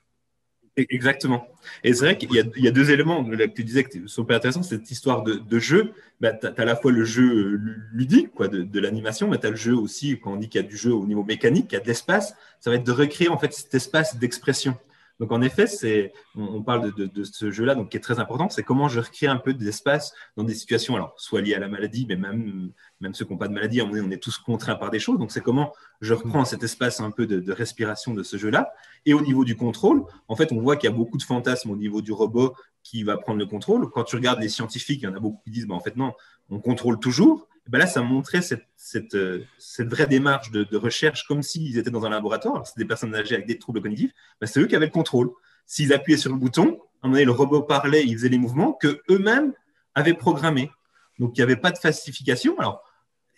Exactement. 0.79 1.49
Et 1.83 1.93
c'est 1.93 2.05
vrai 2.05 2.17
qu'il 2.17 2.33
y, 2.33 2.69
a 2.69 2.71
deux 2.71 2.91
éléments 2.91 3.25
que 3.25 3.47
tu 3.47 3.65
disais 3.65 3.85
qui 3.85 4.03
sont 4.07 4.31
intéressants, 4.31 4.63
cette 4.63 4.91
histoire 4.91 5.23
de, 5.23 5.59
jeu. 5.59 5.93
Bah, 6.21 6.33
tu 6.33 6.47
à 6.47 6.65
la 6.65 6.77
fois 6.77 6.93
le 6.93 7.05
jeu 7.05 7.61
ludique 7.93 8.33
quoi, 8.33 8.49
de, 8.49 8.81
l'animation, 8.81 9.29
mais 9.29 9.39
tu 9.39 9.47
as 9.47 9.51
le 9.51 9.57
jeu 9.57 9.75
aussi, 9.75 10.19
quand 10.21 10.33
on 10.33 10.37
dit 10.37 10.49
qu'il 10.49 10.61
y 10.61 10.65
a 10.65 10.67
du 10.67 10.77
jeu 10.77 10.93
au 10.93 11.07
niveau 11.07 11.25
mécanique, 11.25 11.69
qu'il 11.69 11.77
y 11.77 11.81
a 11.81 11.83
de 11.83 11.89
l'espace, 11.89 12.35
ça 12.61 12.71
va 12.71 12.77
être 12.77 12.87
de 12.87 12.93
recréer 12.93 13.29
en 13.29 13.39
fait 13.39 13.53
cet 13.53 13.75
espace 13.75 14.17
d'expression. 14.19 14.77
Donc 15.21 15.33
en 15.33 15.43
effet, 15.43 15.67
c'est, 15.67 16.13
on, 16.37 16.63
parle 16.63 16.95
de, 16.95 17.25
ce 17.25 17.51
jeu-là, 17.51 17.75
donc 17.75 17.91
qui 17.91 17.97
est 17.97 18.01
très 18.01 18.21
important, 18.21 18.49
c'est 18.49 18.63
comment 18.63 18.89
je 18.89 19.01
recrée 19.01 19.27
un 19.27 19.37
peu 19.37 19.53
d'espace 19.53 20.13
dans 20.37 20.45
des 20.45 20.55
situations, 20.55 20.95
alors 20.95 21.15
soit 21.17 21.41
liées 21.41 21.55
à 21.55 21.59
la 21.59 21.69
maladie, 21.69 22.07
mais 22.09 22.17
même, 22.17 22.71
même 23.01 23.15
ceux 23.15 23.25
qui 23.25 23.33
n'ont 23.33 23.39
pas 23.39 23.49
de 23.49 23.53
maladie, 23.53 23.83
on 23.83 23.95
est, 23.95 24.01
on 24.01 24.11
est 24.11 24.23
tous 24.23 24.39
contraints 24.39 24.77
par 24.77 24.91
des 24.91 25.01
choses. 25.01 25.19
Donc 25.19 25.33
c'est 25.33 25.41
comment 25.41 25.73
je 26.01 26.15
reprends 26.15 26.45
cet 26.45 26.63
espace 26.63 27.01
un 27.01 27.11
peu 27.11 27.27
de, 27.27 27.53
respiration 27.53 28.15
de 28.15 28.23
ce 28.23 28.37
jeu-là. 28.37 28.73
Et 29.07 29.15
au 29.15 29.21
niveau 29.21 29.45
du 29.45 29.57
contrôle, 29.57 30.05
en 30.29 30.37
fait, 30.37 30.53
on 30.53 30.61
voit 30.61 30.77
qu'il 30.77 30.89
y 30.89 30.93
a 30.93 30.97
beaucoup 30.97 31.19
de 31.19 31.23
fantasmes 31.23 31.71
au 31.71 31.77
niveau 31.77 32.01
du 32.01 32.13
robot 32.13 32.55
qui 32.85 33.03
va 33.03 33.17
prendre 33.17 33.39
le 33.39 33.47
contrôle. 33.47 33.91
Quand 33.91 34.05
tu 34.05 34.15
regardes 34.15 34.41
les 34.41 34.49
scientifiques, 34.49 35.03
il 35.03 35.07
y 35.07 35.09
en 35.09 35.17
a 35.17 35.21
beaucoup 35.21 35.41
qui 35.43 35.51
disent, 35.51 35.67
bah, 35.67 35.75
en 35.75 35.81
fait 35.81 35.97
non, 35.97 36.13
on 36.49 36.61
contrôle 36.61 36.99
toujours. 37.01 37.49
Ben 37.69 37.79
là, 37.79 37.87
ça 37.87 38.01
montrait 38.01 38.41
cette, 38.41 38.67
cette, 38.77 39.15
euh, 39.15 39.45
cette 39.59 39.89
vraie 39.89 40.07
démarche 40.07 40.51
de, 40.51 40.77
recherche 40.77 41.27
comme 41.27 41.43
s'ils 41.43 41.77
étaient 41.77 41.91
dans 41.91 42.05
un 42.07 42.11
laboratoire. 42.11 42.67
C'est 42.67 42.79
des 42.79 42.87
personnes 42.87 43.15
âgées 43.15 43.35
avec 43.35 43.47
des 43.47 43.59
troubles 43.59 43.83
cognitifs. 43.83 44.13
Ben, 44.41 44.47
c'est 44.47 44.61
eux 44.61 44.67
qui 44.67 44.75
avaient 44.75 44.87
le 44.87 44.93
contrôle. 44.93 45.31
S'ils 45.67 45.93
appuyaient 45.93 46.17
sur 46.17 46.33
le 46.33 46.39
bouton, 46.39 46.63
à 46.63 46.67
un 46.67 47.09
moment 47.09 47.13
donné, 47.13 47.25
le 47.27 47.33
robot 47.33 47.63
parlait, 47.63 48.05
il 48.07 48.15
faisait 48.15 48.31
les 48.31 48.39
mouvements 48.39 48.73
que 48.73 49.03
eux-mêmes 49.11 49.53
avaient 49.95 50.15
programmés. 50.15 50.71
Donc, 51.19 51.37
il 51.37 51.41
n'y 51.41 51.43
avait 51.43 51.57
pas 51.57 51.71
de 51.71 51.79
falsification. 51.79 52.59
Alors, 52.59 52.83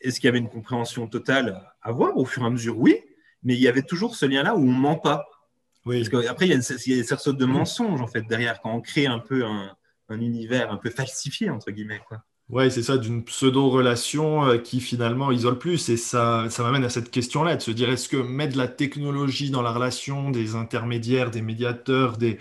est-ce 0.00 0.20
qu'il 0.20 0.28
y 0.28 0.30
avait 0.30 0.38
une 0.38 0.48
compréhension 0.48 1.08
totale 1.08 1.60
à 1.82 1.90
voir 1.90 2.16
Au 2.16 2.24
fur 2.24 2.44
et 2.44 2.46
à 2.46 2.50
mesure, 2.50 2.78
oui. 2.78 3.00
Mais 3.42 3.54
il 3.54 3.60
y 3.60 3.68
avait 3.68 3.82
toujours 3.82 4.14
ce 4.14 4.26
lien-là 4.26 4.54
où 4.54 4.60
on 4.60 4.72
ne 4.72 4.78
ment 4.78 4.96
pas. 4.96 5.26
Oui. 5.86 5.98
Parce 6.08 6.24
qu'après, 6.24 6.46
il 6.46 6.50
y 6.50 6.52
a 6.52 6.56
une, 6.56 6.98
une 6.98 7.04
sorte 7.04 7.36
de 7.36 7.44
mensonge, 7.46 8.00
en 8.00 8.06
fait, 8.06 8.22
derrière, 8.22 8.60
quand 8.60 8.72
on 8.72 8.80
crée 8.80 9.06
un 9.06 9.18
peu 9.18 9.44
un, 9.44 9.74
un 10.08 10.20
univers 10.20 10.70
un 10.70 10.76
peu 10.76 10.90
falsifié, 10.90 11.50
entre 11.50 11.70
guillemets. 11.70 12.02
Quoi. 12.06 12.22
Ouais, 12.50 12.68
c'est 12.68 12.82
ça, 12.82 12.98
d'une 12.98 13.24
pseudo-relation 13.24 14.44
euh, 14.44 14.58
qui 14.58 14.80
finalement 14.80 15.30
isole 15.30 15.56
plus. 15.56 15.88
Et 15.88 15.96
ça, 15.96 16.46
ça 16.50 16.64
m'amène 16.64 16.84
à 16.84 16.88
cette 16.88 17.10
question-là, 17.10 17.54
de 17.54 17.62
se 17.62 17.70
dire, 17.70 17.88
est-ce 17.90 18.08
que 18.08 18.16
mettre 18.16 18.54
de 18.54 18.58
la 18.58 18.66
technologie 18.66 19.50
dans 19.50 19.62
la 19.62 19.72
relation, 19.72 20.30
des 20.30 20.56
intermédiaires, 20.56 21.30
des 21.30 21.42
médiateurs, 21.42 22.16
des... 22.16 22.38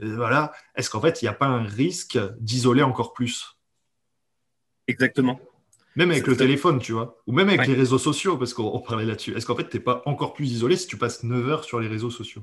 Euh, 0.00 0.16
voilà, 0.16 0.52
est-ce 0.74 0.88
qu'en 0.88 1.02
fait, 1.02 1.20
il 1.20 1.26
n'y 1.26 1.28
a 1.28 1.34
pas 1.34 1.46
un 1.46 1.64
risque 1.64 2.18
d'isoler 2.40 2.82
encore 2.82 3.12
plus? 3.12 3.58
Exactement. 4.88 5.38
Même 5.96 6.10
avec 6.10 6.26
le 6.26 6.34
téléphone, 6.34 6.78
tu 6.78 6.92
vois, 6.92 7.22
ou 7.26 7.32
même 7.32 7.50
avec 7.50 7.66
les 7.66 7.74
réseaux 7.74 7.98
sociaux, 7.98 8.38
parce 8.38 8.54
qu'on 8.54 8.80
parlait 8.80 9.04
là-dessus. 9.04 9.36
Est-ce 9.36 9.44
qu'en 9.44 9.54
fait, 9.54 9.68
tu 9.68 9.76
n'es 9.76 9.82
pas 9.82 10.02
encore 10.06 10.32
plus 10.32 10.50
isolé 10.50 10.76
si 10.76 10.86
tu 10.86 10.96
passes 10.96 11.22
9 11.22 11.48
heures 11.50 11.64
sur 11.64 11.78
les 11.78 11.88
réseaux 11.88 12.10
sociaux? 12.10 12.42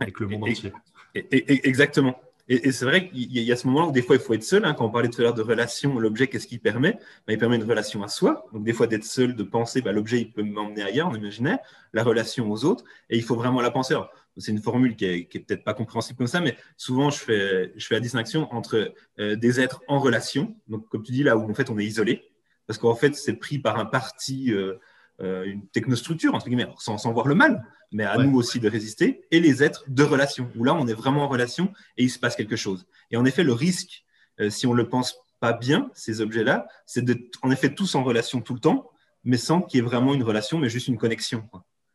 Avec 0.00 0.18
le 0.18 0.26
monde 0.26 0.48
entier 0.48 0.72
Exactement. 1.14 2.20
Et, 2.52 2.70
c'est 2.70 2.84
vrai 2.84 3.08
qu'il 3.08 3.32
y, 3.32 3.50
a 3.50 3.56
ce 3.56 3.66
moment 3.66 3.88
où 3.88 3.92
des 3.92 4.02
fois 4.02 4.14
il 4.14 4.20
faut 4.20 4.34
être 4.34 4.42
seul. 4.42 4.66
Hein, 4.66 4.74
quand 4.74 4.84
on 4.84 4.90
parlait 4.90 5.08
tout 5.08 5.22
à 5.22 5.24
l'heure 5.24 5.34
de 5.34 5.40
relation, 5.40 5.98
l'objet, 5.98 6.26
qu'est-ce 6.26 6.46
qu'il 6.46 6.60
permet? 6.60 6.98
Ben, 7.26 7.32
Il 7.32 7.38
permet 7.38 7.56
une 7.56 7.64
relation 7.64 8.02
à 8.02 8.08
soi. 8.08 8.44
Donc 8.52 8.62
des 8.62 8.74
fois 8.74 8.86
d'être 8.86 9.04
seul, 9.04 9.34
de 9.34 9.42
penser, 9.42 9.80
ben, 9.80 9.92
l'objet 9.92 10.20
il 10.20 10.30
peut 10.30 10.42
m'emmener 10.42 10.82
ailleurs, 10.82 11.08
en 11.08 11.14
imaginaire, 11.14 11.60
la 11.94 12.02
relation 12.02 12.50
aux 12.50 12.66
autres, 12.66 12.84
et 13.08 13.16
il 13.16 13.22
faut 13.22 13.36
vraiment 13.36 13.62
la 13.62 13.70
penser. 13.70 13.94
C'est 14.36 14.52
une 14.52 14.60
formule 14.60 14.96
qui 14.96 15.06
est, 15.06 15.32
peut-être 15.32 15.64
pas 15.64 15.72
compréhensible 15.72 16.18
comme 16.18 16.26
ça, 16.26 16.40
mais 16.40 16.54
souvent 16.76 17.08
je 17.08 17.20
fais, 17.20 17.72
je 17.74 17.86
fais 17.86 17.94
la 17.94 18.00
distinction 18.00 18.52
entre 18.52 18.92
euh, 19.18 19.34
des 19.34 19.58
êtres 19.58 19.80
en 19.88 19.98
relation, 19.98 20.54
donc 20.68 20.86
comme 20.90 21.02
tu 21.02 21.12
dis 21.12 21.22
là 21.22 21.38
où 21.38 21.50
en 21.50 21.54
fait 21.54 21.70
on 21.70 21.78
est 21.78 21.86
isolé, 21.86 22.32
parce 22.66 22.78
qu'en 22.78 22.94
fait 22.94 23.14
c'est 23.14 23.34
pris 23.34 23.58
par 23.58 23.78
un 23.78 23.86
parti, 23.86 24.52
euh, 24.52 24.74
une 25.20 25.66
technostructure 25.68 26.34
entre 26.34 26.46
guillemets, 26.46 26.68
sans, 26.78 26.98
sans 26.98 27.12
voir 27.12 27.28
le 27.28 27.34
mal, 27.34 27.64
mais 27.92 28.04
à 28.04 28.16
nous 28.16 28.36
aussi 28.36 28.58
de 28.58 28.68
résister, 28.68 29.22
et 29.30 29.40
les 29.40 29.62
êtres 29.62 29.84
de 29.86 30.02
relation, 30.02 30.50
où 30.56 30.64
là, 30.64 30.74
on 30.74 30.86
est 30.88 30.94
vraiment 30.94 31.24
en 31.24 31.28
relation 31.28 31.72
et 31.96 32.04
il 32.04 32.10
se 32.10 32.18
passe 32.18 32.34
quelque 32.34 32.56
chose. 32.56 32.86
Et 33.10 33.16
en 33.16 33.24
effet, 33.24 33.44
le 33.44 33.52
risque, 33.52 34.04
euh, 34.40 34.50
si 34.50 34.66
on 34.66 34.72
ne 34.72 34.78
le 34.78 34.88
pense 34.88 35.16
pas 35.40 35.52
bien, 35.52 35.90
ces 35.94 36.20
objets-là, 36.20 36.66
c'est 36.86 37.04
d'être 37.04 37.38
en 37.42 37.50
effet 37.50 37.74
tous 37.74 37.94
en 37.94 38.02
relation 38.02 38.40
tout 38.40 38.54
le 38.54 38.60
temps, 38.60 38.90
mais 39.24 39.36
sans 39.36 39.60
qu'il 39.60 39.78
y 39.78 39.82
ait 39.82 39.86
vraiment 39.86 40.14
une 40.14 40.22
relation, 40.22 40.58
mais 40.58 40.68
juste 40.68 40.88
une 40.88 40.98
connexion, 40.98 41.48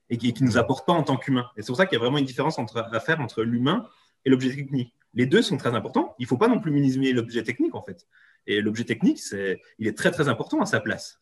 et 0.09 0.17
qui 0.17 0.33
ne 0.41 0.47
nous 0.47 0.57
apporte 0.57 0.85
pas 0.85 0.93
en 0.93 1.03
tant 1.03 1.17
qu'humain. 1.17 1.49
Et 1.57 1.61
c'est 1.61 1.67
pour 1.67 1.77
ça 1.77 1.85
qu'il 1.85 1.97
y 1.97 1.99
a 1.99 2.03
vraiment 2.03 2.19
une 2.19 2.25
différence 2.25 2.59
entre, 2.59 2.77
à 2.77 2.99
faire 2.99 3.19
entre 3.19 3.43
l'humain 3.43 3.87
et 4.23 4.29
l'objet 4.29 4.55
technique. 4.55 4.93
Les 5.13 5.25
deux 5.25 5.41
sont 5.41 5.57
très 5.57 5.73
importants. 5.73 6.15
Il 6.19 6.23
ne 6.23 6.27
faut 6.27 6.37
pas 6.37 6.47
non 6.47 6.59
plus 6.59 6.71
minimiser 6.71 7.11
l'objet 7.11 7.43
technique, 7.43 7.75
en 7.75 7.81
fait. 7.81 8.07
Et 8.45 8.61
l'objet 8.61 8.83
technique, 8.83 9.19
c'est, 9.19 9.59
il 9.79 9.87
est 9.87 9.97
très, 9.97 10.11
très 10.11 10.29
important 10.29 10.61
à 10.61 10.65
sa 10.65 10.79
place 10.79 11.19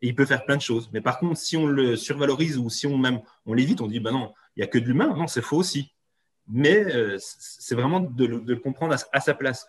il 0.00 0.14
peut 0.14 0.26
faire 0.26 0.44
plein 0.44 0.56
de 0.56 0.62
choses. 0.62 0.90
Mais 0.92 1.00
par 1.00 1.18
contre, 1.18 1.38
si 1.38 1.56
on 1.56 1.66
le 1.66 1.96
survalorise 1.96 2.58
ou 2.58 2.70
si 2.70 2.86
on 2.86 2.98
même 2.98 3.20
on 3.46 3.54
l'évite, 3.54 3.80
on 3.80 3.86
dit 3.86 4.00
ben 4.00 4.12
non, 4.12 4.32
il 4.56 4.60
n'y 4.60 4.64
a 4.64 4.66
que 4.66 4.78
de 4.78 4.84
l'humain. 4.84 5.14
Non, 5.16 5.26
c'est 5.26 5.42
faux 5.42 5.58
aussi. 5.58 5.92
Mais 6.48 6.84
euh, 6.94 7.16
c'est 7.18 7.74
vraiment 7.74 8.00
de, 8.00 8.26
le 8.26 8.56
comprendre 8.56 8.94
à, 9.12 9.20
sa 9.20 9.34
place. 9.34 9.68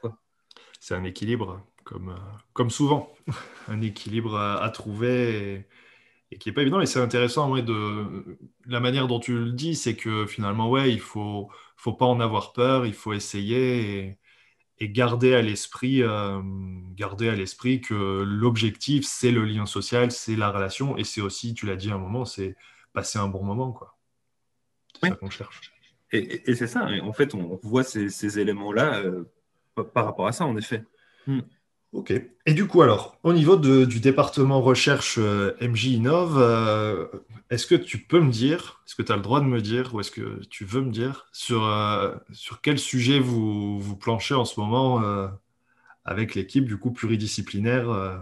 C'est 0.79 0.93
un 0.93 1.03
équilibre, 1.05 1.65
comme, 1.83 2.09
euh, 2.09 2.37
comme 2.53 2.69
souvent. 2.69 3.13
un 3.67 3.81
équilibre 3.81 4.37
à, 4.37 4.69
trouver 4.71 5.65
et, 6.31 6.37
qui 6.37 6.49
n'est 6.49 6.53
pas 6.53 6.61
évident. 6.61 6.81
Et 6.81 6.85
c'est 6.85 6.99
intéressant 6.99 7.51
ouais, 7.51 7.61
de 7.61 8.37
la 8.65 8.81
manière 8.81 9.07
dont 9.07 9.19
tu 9.19 9.37
le 9.37 9.51
dis, 9.53 9.75
c'est 9.75 9.95
que 9.95 10.25
finalement, 10.25 10.69
ouais, 10.69 10.91
il 10.91 10.99
faut, 10.99 11.49
faut 11.77 11.93
pas 11.93 12.05
en 12.05 12.19
avoir 12.19 12.51
peur, 12.51 12.85
il 12.85 12.93
faut 12.93 13.13
essayer. 13.13 13.99
Et 13.99 14.17
et 14.79 14.89
garder 14.89 15.33
à 15.33 15.41
l'esprit 15.41 16.03
euh, 16.03 16.41
garder 16.95 17.29
à 17.29 17.35
l'esprit 17.35 17.81
que 17.81 18.23
l'objectif 18.23 19.05
c'est 19.05 19.31
le 19.31 19.45
lien 19.45 19.65
social 19.65 20.11
c'est 20.11 20.35
la 20.35 20.51
relation 20.51 20.97
et 20.97 21.03
c'est 21.03 21.21
aussi 21.21 21.53
tu 21.53 21.65
l'as 21.65 21.75
dit 21.75 21.91
à 21.91 21.95
un 21.95 21.99
moment 21.99 22.25
c'est 22.25 22.55
passer 22.93 23.19
un 23.19 23.27
bon 23.27 23.43
moment 23.43 23.71
quoi. 23.71 23.97
C'est 25.01 25.09
ça 25.09 25.15
qu'on 25.15 25.29
cherche. 25.29 25.71
Et, 26.11 26.55
c'est 26.55 26.67
ça 26.67 26.87
en 27.03 27.13
fait 27.13 27.35
on 27.35 27.59
voit 27.61 27.83
ces, 27.83 28.39
éléments 28.39 28.71
là 28.71 28.99
euh, 28.99 29.25
par 29.93 30.05
rapport 30.05 30.27
à 30.27 30.31
ça 30.31 30.45
en 30.45 30.55
effet. 30.57 30.83
Hmm. 31.27 31.41
Ok. 31.91 32.11
Et 32.45 32.53
du 32.53 32.67
coup, 32.67 32.81
alors, 32.81 33.17
au 33.23 33.31
niveau 33.31 33.55
du 33.55 33.99
département 33.99 34.61
recherche 34.61 35.15
euh, 35.17 35.55
MJ 35.61 35.85
Innov, 35.85 36.37
euh, 36.37 37.07
est-ce 37.49 37.65
que 37.65 37.75
tu 37.75 37.99
peux 37.99 38.19
me 38.19 38.31
dire, 38.31 38.81
est-ce 38.85 38.95
que 38.95 39.01
tu 39.01 39.11
as 39.11 39.15
le 39.15 39.21
droit 39.21 39.39
de 39.39 39.45
me 39.45 39.61
dire, 39.61 39.95
ou 39.95 40.01
est-ce 40.01 40.11
que 40.11 40.43
tu 40.49 40.65
veux 40.65 40.81
me 40.81 40.91
dire, 40.91 41.27
sur, 41.31 41.65
euh, 41.65 42.13
sur 42.33 42.61
quel 42.61 42.79
sujet 42.79 43.19
vous, 43.19 43.79
vous 43.79 43.95
planchez 43.95 44.35
en 44.35 44.45
ce 44.45 44.59
moment 44.59 45.01
avec 46.03 46.35
l'équipe 46.35 46.65
du 46.65 46.77
coup 46.77 46.91
pluridisciplinaire 46.91 48.21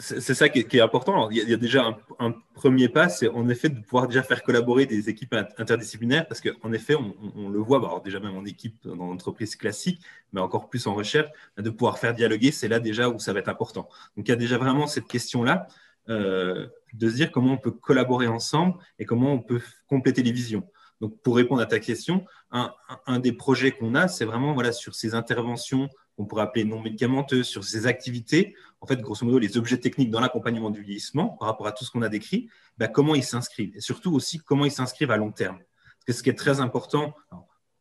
c'est 0.00 0.34
ça 0.34 0.48
qui 0.48 0.60
est, 0.60 0.80
important. 0.80 1.30
il, 1.30 1.48
y 1.48 1.54
a, 1.54 1.56
déjà 1.56 1.96
un, 2.18 2.34
premier 2.54 2.88
pas, 2.88 3.08
c'est 3.08 3.28
en 3.28 3.48
effet 3.48 3.68
de 3.68 3.80
pouvoir 3.80 4.08
déjà 4.08 4.22
faire 4.22 4.42
collaborer 4.42 4.86
des 4.86 5.08
équipes 5.08 5.34
interdisciplinaires, 5.58 6.26
parce 6.26 6.40
qu'en 6.40 6.72
effet, 6.72 6.94
on, 6.94 7.48
le 7.48 7.58
voit, 7.58 7.80
bah, 7.80 8.00
déjà 8.04 8.20
même 8.20 8.36
en 8.36 8.44
équipe 8.44 8.76
dans 8.84 9.06
l'entreprise 9.06 9.56
classique, 9.56 10.00
mais 10.32 10.40
encore 10.40 10.68
plus 10.68 10.86
en 10.86 10.94
recherche, 10.94 11.30
de 11.56 11.70
pouvoir 11.70 11.98
faire 11.98 12.14
dialoguer, 12.14 12.52
c'est 12.52 12.68
là 12.68 12.80
déjà 12.80 13.08
où 13.08 13.18
ça 13.18 13.32
va 13.32 13.40
être 13.40 13.48
important. 13.48 13.88
Donc 14.16 14.28
il 14.28 14.30
y 14.30 14.32
a 14.34 14.36
déjà 14.36 14.58
vraiment 14.58 14.86
cette 14.86 15.06
question-là. 15.06 15.66
de 16.08 16.70
se 17.00 17.14
dire 17.14 17.30
comment 17.30 17.52
on 17.52 17.58
peut 17.58 17.70
collaborer 17.70 18.26
ensemble 18.26 18.74
et 18.98 19.04
comment 19.04 19.32
on 19.32 19.40
peut 19.40 19.60
compléter 19.86 20.22
les 20.22 20.32
visions. 20.32 20.66
Donc, 21.02 21.20
pour 21.20 21.36
répondre 21.36 21.60
à 21.60 21.66
ta 21.66 21.80
question, 21.80 22.24
un, 22.52 23.18
des 23.18 23.32
projets 23.32 23.72
qu'on 23.72 23.94
a, 23.94 24.08
c'est 24.08 24.24
vraiment 24.24 24.54
voilà, 24.54 24.72
sur 24.72 24.94
ces 24.94 25.14
interventions 25.14 25.90
qu'on 26.16 26.26
pourrait 26.26 26.44
appeler 26.44 26.64
non 26.64 26.80
médicamenteuses, 26.80 27.46
sur 27.46 27.64
ces 27.64 27.86
activités, 27.86 28.54
en 28.80 28.86
fait, 28.86 29.00
grosso 29.00 29.26
modo, 29.26 29.38
les 29.38 29.58
objets 29.58 29.78
techniques 29.78 30.10
dans 30.10 30.20
l'accompagnement 30.20 30.70
du 30.70 30.80
vieillissement, 30.80 31.30
par 31.30 31.48
rapport 31.48 31.66
à 31.66 31.72
tout 31.72 31.84
ce 31.84 31.90
qu'on 31.90 32.02
a 32.02 32.08
décrit, 32.08 32.48
bah, 32.78 32.86
comment 32.86 33.16
ils 33.16 33.24
s'inscrivent 33.24 33.76
et 33.76 33.80
surtout 33.80 34.14
aussi 34.14 34.38
comment 34.38 34.64
ils 34.64 34.70
s'inscrivent 34.70 35.10
à 35.10 35.16
long 35.16 35.32
terme. 35.32 35.58
Parce 35.58 36.04
que 36.06 36.12
ce 36.12 36.22
qui 36.22 36.30
est 36.30 36.38
très 36.38 36.60
important, 36.60 37.14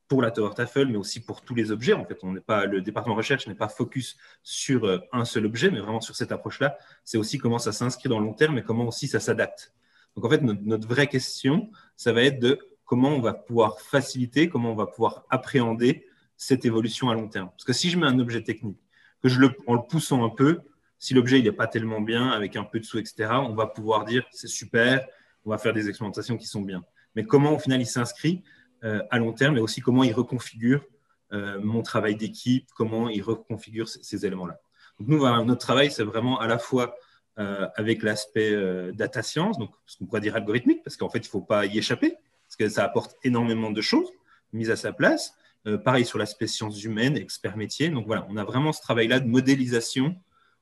pour 0.08 0.22
la 0.22 0.32
Tower 0.32 0.54
Tafel, 0.54 0.90
mais 0.90 0.98
aussi 0.98 1.22
pour 1.22 1.42
tous 1.42 1.56
les 1.56 1.72
objets. 1.72 1.94
En 1.94 2.04
fait, 2.04 2.20
on 2.24 2.36
pas, 2.36 2.66
le 2.66 2.82
département 2.82 3.16
recherche 3.16 3.48
n'est 3.48 3.56
pas 3.56 3.70
focus 3.70 4.18
sur 4.44 4.84
euh, 4.84 4.98
un 5.14 5.24
seul 5.24 5.46
objet, 5.46 5.72
mais 5.72 5.80
vraiment 5.80 6.02
sur 6.02 6.18
cette 6.18 6.34
approche-là. 6.34 6.78
C'est 7.06 7.18
aussi 7.18 7.38
comment 7.38 7.60
ça 7.60 7.72
s'inscrit 7.72 8.10
dans 8.10 8.20
le 8.20 8.26
long 8.26 8.34
terme 8.34 8.58
et 8.58 8.62
comment 8.62 8.86
aussi 8.86 9.08
ça 9.08 9.22
s'adapte. 9.22 9.74
Donc, 10.18 10.26
en 10.26 10.30
fait, 10.30 10.42
notre, 10.42 10.86
vraie 10.86 11.08
question, 11.08 11.72
ça 11.96 12.12
va 12.12 12.24
être 12.24 12.40
de 12.40 12.60
comment 12.92 13.16
on 13.16 13.22
va 13.22 13.34
pouvoir 13.34 13.80
faciliter, 13.80 14.50
comment 14.50 14.74
on 14.74 14.76
va 14.76 14.86
pouvoir 14.86 15.24
appréhender 15.30 16.06
cette 16.36 16.66
évolution 16.66 17.10
à 17.10 17.14
long 17.14 17.30
terme. 17.30 17.50
Parce 17.52 17.64
que 17.64 17.72
si 17.72 17.90
je 17.90 17.98
mets 17.98 18.06
un 18.06 18.20
objet 18.20 18.44
technique, 18.44 18.82
que 19.24 19.30
je 19.30 19.40
le, 19.40 19.56
en 19.66 19.76
le 19.76 19.82
poussant 19.82 20.26
un 20.26 20.30
peu, 20.30 20.60
si 21.00 21.14
l'objet 21.14 21.42
n'est 21.42 21.54
pas 21.54 21.68
tellement 21.68 22.02
bien, 22.02 22.32
avec 22.32 22.58
un 22.58 22.66
peu 22.66 22.82
de 22.82 22.84
sous, 22.84 22.98
etc., 22.98 23.30
on 23.32 23.54
va 23.54 23.68
pouvoir 23.68 24.04
dire 24.04 24.26
c'est 24.32 24.50
super, 24.50 25.08
on 25.46 25.52
va 25.52 25.58
faire 25.58 25.72
des 25.72 25.88
expérimentations 25.88 26.36
qui 26.36 26.48
sont 26.48 26.64
bien. 26.64 26.84
Mais 27.16 27.24
comment 27.24 27.54
au 27.54 27.60
final 27.60 27.80
il 27.80 27.86
s'inscrit 27.86 28.44
euh, 28.84 29.02
à 29.10 29.20
long 29.20 29.32
terme 29.32 29.56
et 29.56 29.62
aussi 29.62 29.80
comment 29.80 30.04
il 30.04 30.12
reconfigure 30.12 30.84
euh, 31.32 31.62
mon 31.62 31.84
travail 31.84 32.18
d'équipe, 32.18 32.68
comment 32.76 33.08
il 33.08 33.22
reconfigure 33.22 33.88
ces, 33.88 34.26
éléments-là. 34.26 34.60
Donc 35.00 35.08
nous, 35.08 35.46
notre 35.46 35.66
travail, 35.66 35.92
c'est 35.92 36.04
vraiment 36.04 36.42
à 36.42 36.48
la 36.48 36.58
fois 36.58 36.94
euh, 37.40 37.70
avec 37.78 38.04
l'aspect 38.04 38.54
data 38.92 39.24
science, 39.24 39.58
donc 39.58 39.72
ce 39.86 39.96
qu'on 39.98 40.08
pourrait 40.08 40.20
dire 40.20 40.36
algorithmique, 40.36 40.84
parce 40.84 40.98
qu'en 40.98 41.10
fait, 41.10 41.20
il 41.20 41.28
ne 41.28 41.32
faut 41.32 41.40
pas 41.40 41.66
y 41.66 41.78
échapper 41.78 42.18
que 42.62 42.70
ça 42.70 42.84
apporte 42.84 43.16
énormément 43.24 43.72
de 43.72 43.82
choses 43.82 44.10
mises 44.54 44.70
à 44.70 44.76
sa 44.76 44.94
place. 44.94 45.34
Euh, 45.68 45.78
pareil 45.78 46.06
sur 46.06 46.18
l'aspect 46.18 46.48
sciences 46.48 46.84
humaines, 46.84 47.18
expert 47.18 47.58
métier. 47.58 47.90
Donc 47.90 48.06
voilà, 48.06 48.26
on 48.30 48.38
a 48.38 48.44
vraiment 48.44 48.72
ce 48.72 48.82
travail-là 48.82 49.20
de 49.20 49.28
modélisation 49.28 50.16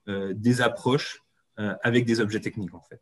euh, 0.08 0.34
des 0.36 0.62
approches 0.62 1.22
euh, 1.60 1.74
avec 1.84 2.06
des 2.06 2.20
objets 2.20 2.40
techniques 2.40 2.74
en 2.74 2.82
fait. 2.82 3.02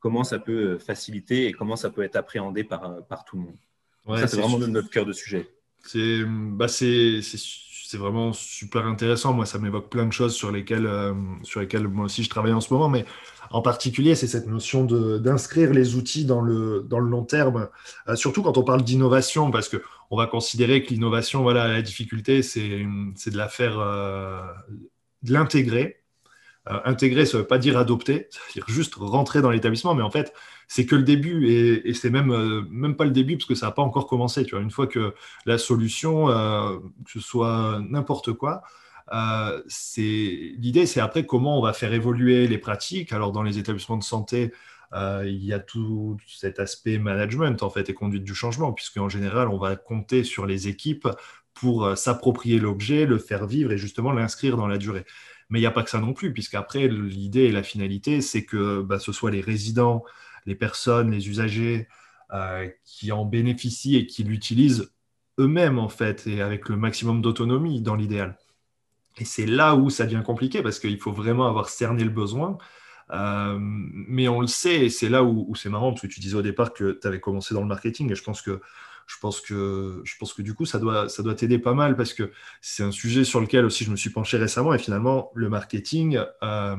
Comment 0.00 0.24
ça 0.24 0.38
peut 0.38 0.78
faciliter 0.78 1.46
et 1.46 1.52
comment 1.52 1.76
ça 1.76 1.90
peut 1.90 2.02
être 2.02 2.16
appréhendé 2.16 2.64
par, 2.64 3.06
par 3.06 3.24
tout 3.24 3.36
le 3.36 3.42
monde. 3.42 4.18
ça, 4.18 4.26
c'est 4.26 4.40
vraiment 4.40 4.58
notre 4.58 4.90
cœur 4.90 5.06
de 5.06 5.12
sujet. 5.12 5.48
C'est 5.84 6.24
bah 6.24 6.66
vraiment 7.94 8.32
super 8.32 8.86
intéressant. 8.86 9.34
Moi, 9.34 9.44
ça 9.44 9.58
m'évoque 9.58 9.90
plein 9.90 10.06
de 10.06 10.12
choses 10.12 10.34
sur 10.34 10.50
lesquelles, 10.50 10.88
sur 11.42 11.60
lesquelles 11.60 11.86
moi 11.86 12.06
aussi 12.06 12.24
je 12.24 12.30
travaille 12.30 12.54
en 12.54 12.60
ce 12.60 12.72
moment. 12.72 12.88
Mais 12.88 13.04
en 13.52 13.62
particulier, 13.62 14.14
c'est 14.14 14.26
cette 14.26 14.46
notion 14.46 14.84
d'inscrire 14.84 15.72
les 15.72 15.94
outils 15.94 16.24
dans 16.24 16.40
le, 16.40 16.86
dans 16.88 16.98
le 16.98 17.08
long 17.08 17.24
terme, 17.24 17.68
euh, 18.08 18.16
surtout 18.16 18.42
quand 18.42 18.56
on 18.56 18.62
parle 18.62 18.82
d'innovation, 18.82 19.50
parce 19.50 19.68
qu'on 19.68 20.16
va 20.16 20.26
considérer 20.26 20.82
que 20.82 20.90
l'innovation, 20.90 21.42
voilà, 21.42 21.68
la 21.68 21.82
difficulté, 21.82 22.42
c'est 22.42 22.60
de 22.60 23.36
la 23.36 23.48
faire, 23.48 23.78
euh, 23.78 24.40
de 25.22 25.32
l'intégrer. 25.32 25.98
Euh, 26.70 26.78
intégrer, 26.84 27.26
ça 27.26 27.38
ne 27.38 27.42
veut 27.42 27.48
pas 27.48 27.58
dire 27.58 27.76
adopter, 27.76 28.28
ça 28.30 28.38
veut 28.46 28.52
dire 28.54 28.64
juste 28.68 28.94
rentrer 28.94 29.42
dans 29.42 29.50
l'établissement, 29.50 29.94
mais 29.94 30.02
en 30.02 30.10
fait, 30.10 30.32
c'est 30.68 30.86
que 30.86 30.94
le 30.94 31.02
début 31.02 31.48
et, 31.48 31.90
et 31.90 31.94
c'est 31.94 32.08
même, 32.08 32.64
même 32.70 32.96
pas 32.96 33.04
le 33.04 33.10
début 33.10 33.36
parce 33.36 33.46
que 33.46 33.56
ça 33.56 33.66
n'a 33.66 33.72
pas 33.72 33.82
encore 33.82 34.06
commencé. 34.06 34.44
Tu 34.44 34.52
vois, 34.52 34.62
une 34.62 34.70
fois 34.70 34.86
que 34.86 35.12
la 35.44 35.58
solution, 35.58 36.28
que 36.28 37.12
ce 37.12 37.20
soit 37.20 37.80
n'importe 37.90 38.32
quoi, 38.32 38.62
euh, 39.12 39.62
l'idée, 39.96 40.86
c'est 40.86 41.00
après 41.00 41.26
comment 41.26 41.58
on 41.58 41.62
va 41.62 41.72
faire 41.72 41.92
évoluer 41.92 42.46
les 42.46 42.58
pratiques. 42.58 43.12
Alors, 43.12 43.32
dans 43.32 43.42
les 43.42 43.58
établissements 43.58 43.96
de 43.96 44.02
santé, 44.02 44.52
euh, 44.94 45.24
il 45.26 45.44
y 45.44 45.52
a 45.52 45.58
tout 45.58 46.18
cet 46.26 46.60
aspect 46.60 46.98
management 46.98 47.62
en 47.62 47.70
fait 47.70 47.88
et 47.88 47.94
conduite 47.94 48.24
du 48.24 48.34
changement, 48.34 48.72
puisque 48.72 48.98
en 48.98 49.08
général, 49.08 49.48
on 49.48 49.58
va 49.58 49.76
compter 49.76 50.24
sur 50.24 50.46
les 50.46 50.68
équipes 50.68 51.08
pour 51.54 51.84
euh, 51.84 51.96
s'approprier 51.96 52.58
l'objet, 52.58 53.06
le 53.06 53.18
faire 53.18 53.46
vivre 53.46 53.72
et 53.72 53.78
justement 53.78 54.12
l'inscrire 54.12 54.56
dans 54.56 54.66
la 54.66 54.78
durée. 54.78 55.04
Mais 55.50 55.58
il 55.58 55.62
n'y 55.62 55.66
a 55.66 55.70
pas 55.72 55.82
que 55.82 55.90
ça 55.90 56.00
non 56.00 56.12
plus, 56.14 56.32
puisqu'après, 56.32 56.88
l'idée 56.88 57.42
et 57.42 57.52
la 57.52 57.62
finalité, 57.62 58.20
c'est 58.22 58.44
que 58.44 58.82
bah, 58.82 58.98
ce 58.98 59.12
soit 59.12 59.30
les 59.30 59.40
résidents, 59.42 60.04
les 60.46 60.54
personnes, 60.54 61.10
les 61.10 61.28
usagers 61.28 61.88
qui 62.84 63.12
en 63.12 63.26
bénéficient 63.26 63.96
et 63.96 64.06
qui 64.06 64.24
l'utilisent 64.24 64.90
eux-mêmes, 65.38 65.78
en 65.78 65.90
fait, 65.90 66.26
et 66.26 66.40
avec 66.40 66.70
le 66.70 66.76
maximum 66.76 67.20
d'autonomie 67.20 67.82
dans 67.82 67.94
l'idéal. 67.94 68.38
Et 69.18 69.24
c'est 69.24 69.46
là 69.46 69.74
où 69.76 69.90
ça 69.90 70.06
devient 70.06 70.22
compliqué 70.24 70.62
parce 70.62 70.78
qu'il 70.78 70.98
faut 70.98 71.12
vraiment 71.12 71.46
avoir 71.46 71.68
cerné 71.68 72.04
le 72.04 72.10
besoin. 72.10 72.58
Euh, 73.10 73.58
mais 73.60 74.28
on 74.28 74.40
le 74.40 74.46
sait, 74.46 74.86
et 74.86 74.90
c'est 74.90 75.08
là 75.08 75.22
où, 75.22 75.54
c'est 75.54 75.68
marrant, 75.68 75.90
parce 75.90 76.02
que 76.02 76.06
tu 76.06 76.20
disais 76.20 76.36
au 76.36 76.42
départ 76.42 76.72
que 76.72 76.98
tu 77.00 77.06
avais 77.06 77.20
commencé 77.20 77.54
dans 77.54 77.60
le 77.60 77.66
marketing, 77.66 78.10
et 78.10 78.14
je 78.14 78.22
pense 78.22 78.40
que, 78.40 78.60
je 79.06 79.16
pense 79.20 79.40
que, 79.40 80.00
je 80.04 80.14
pense 80.18 80.32
que 80.32 80.40
du 80.40 80.54
coup, 80.54 80.64
ça 80.64 80.78
doit, 80.78 81.08
ça 81.08 81.22
doit 81.22 81.34
t'aider 81.34 81.58
pas 81.58 81.74
mal, 81.74 81.96
parce 81.96 82.14
que 82.14 82.32
c'est 82.62 82.82
un 82.82 82.90
sujet 82.90 83.24
sur 83.24 83.40
lequel 83.40 83.64
aussi 83.64 83.84
je 83.84 83.90
me 83.90 83.96
suis 83.96 84.10
penché 84.10 84.38
récemment, 84.38 84.72
et 84.72 84.78
finalement, 84.78 85.30
le 85.34 85.48
marketing, 85.50 86.20
euh, 86.42 86.76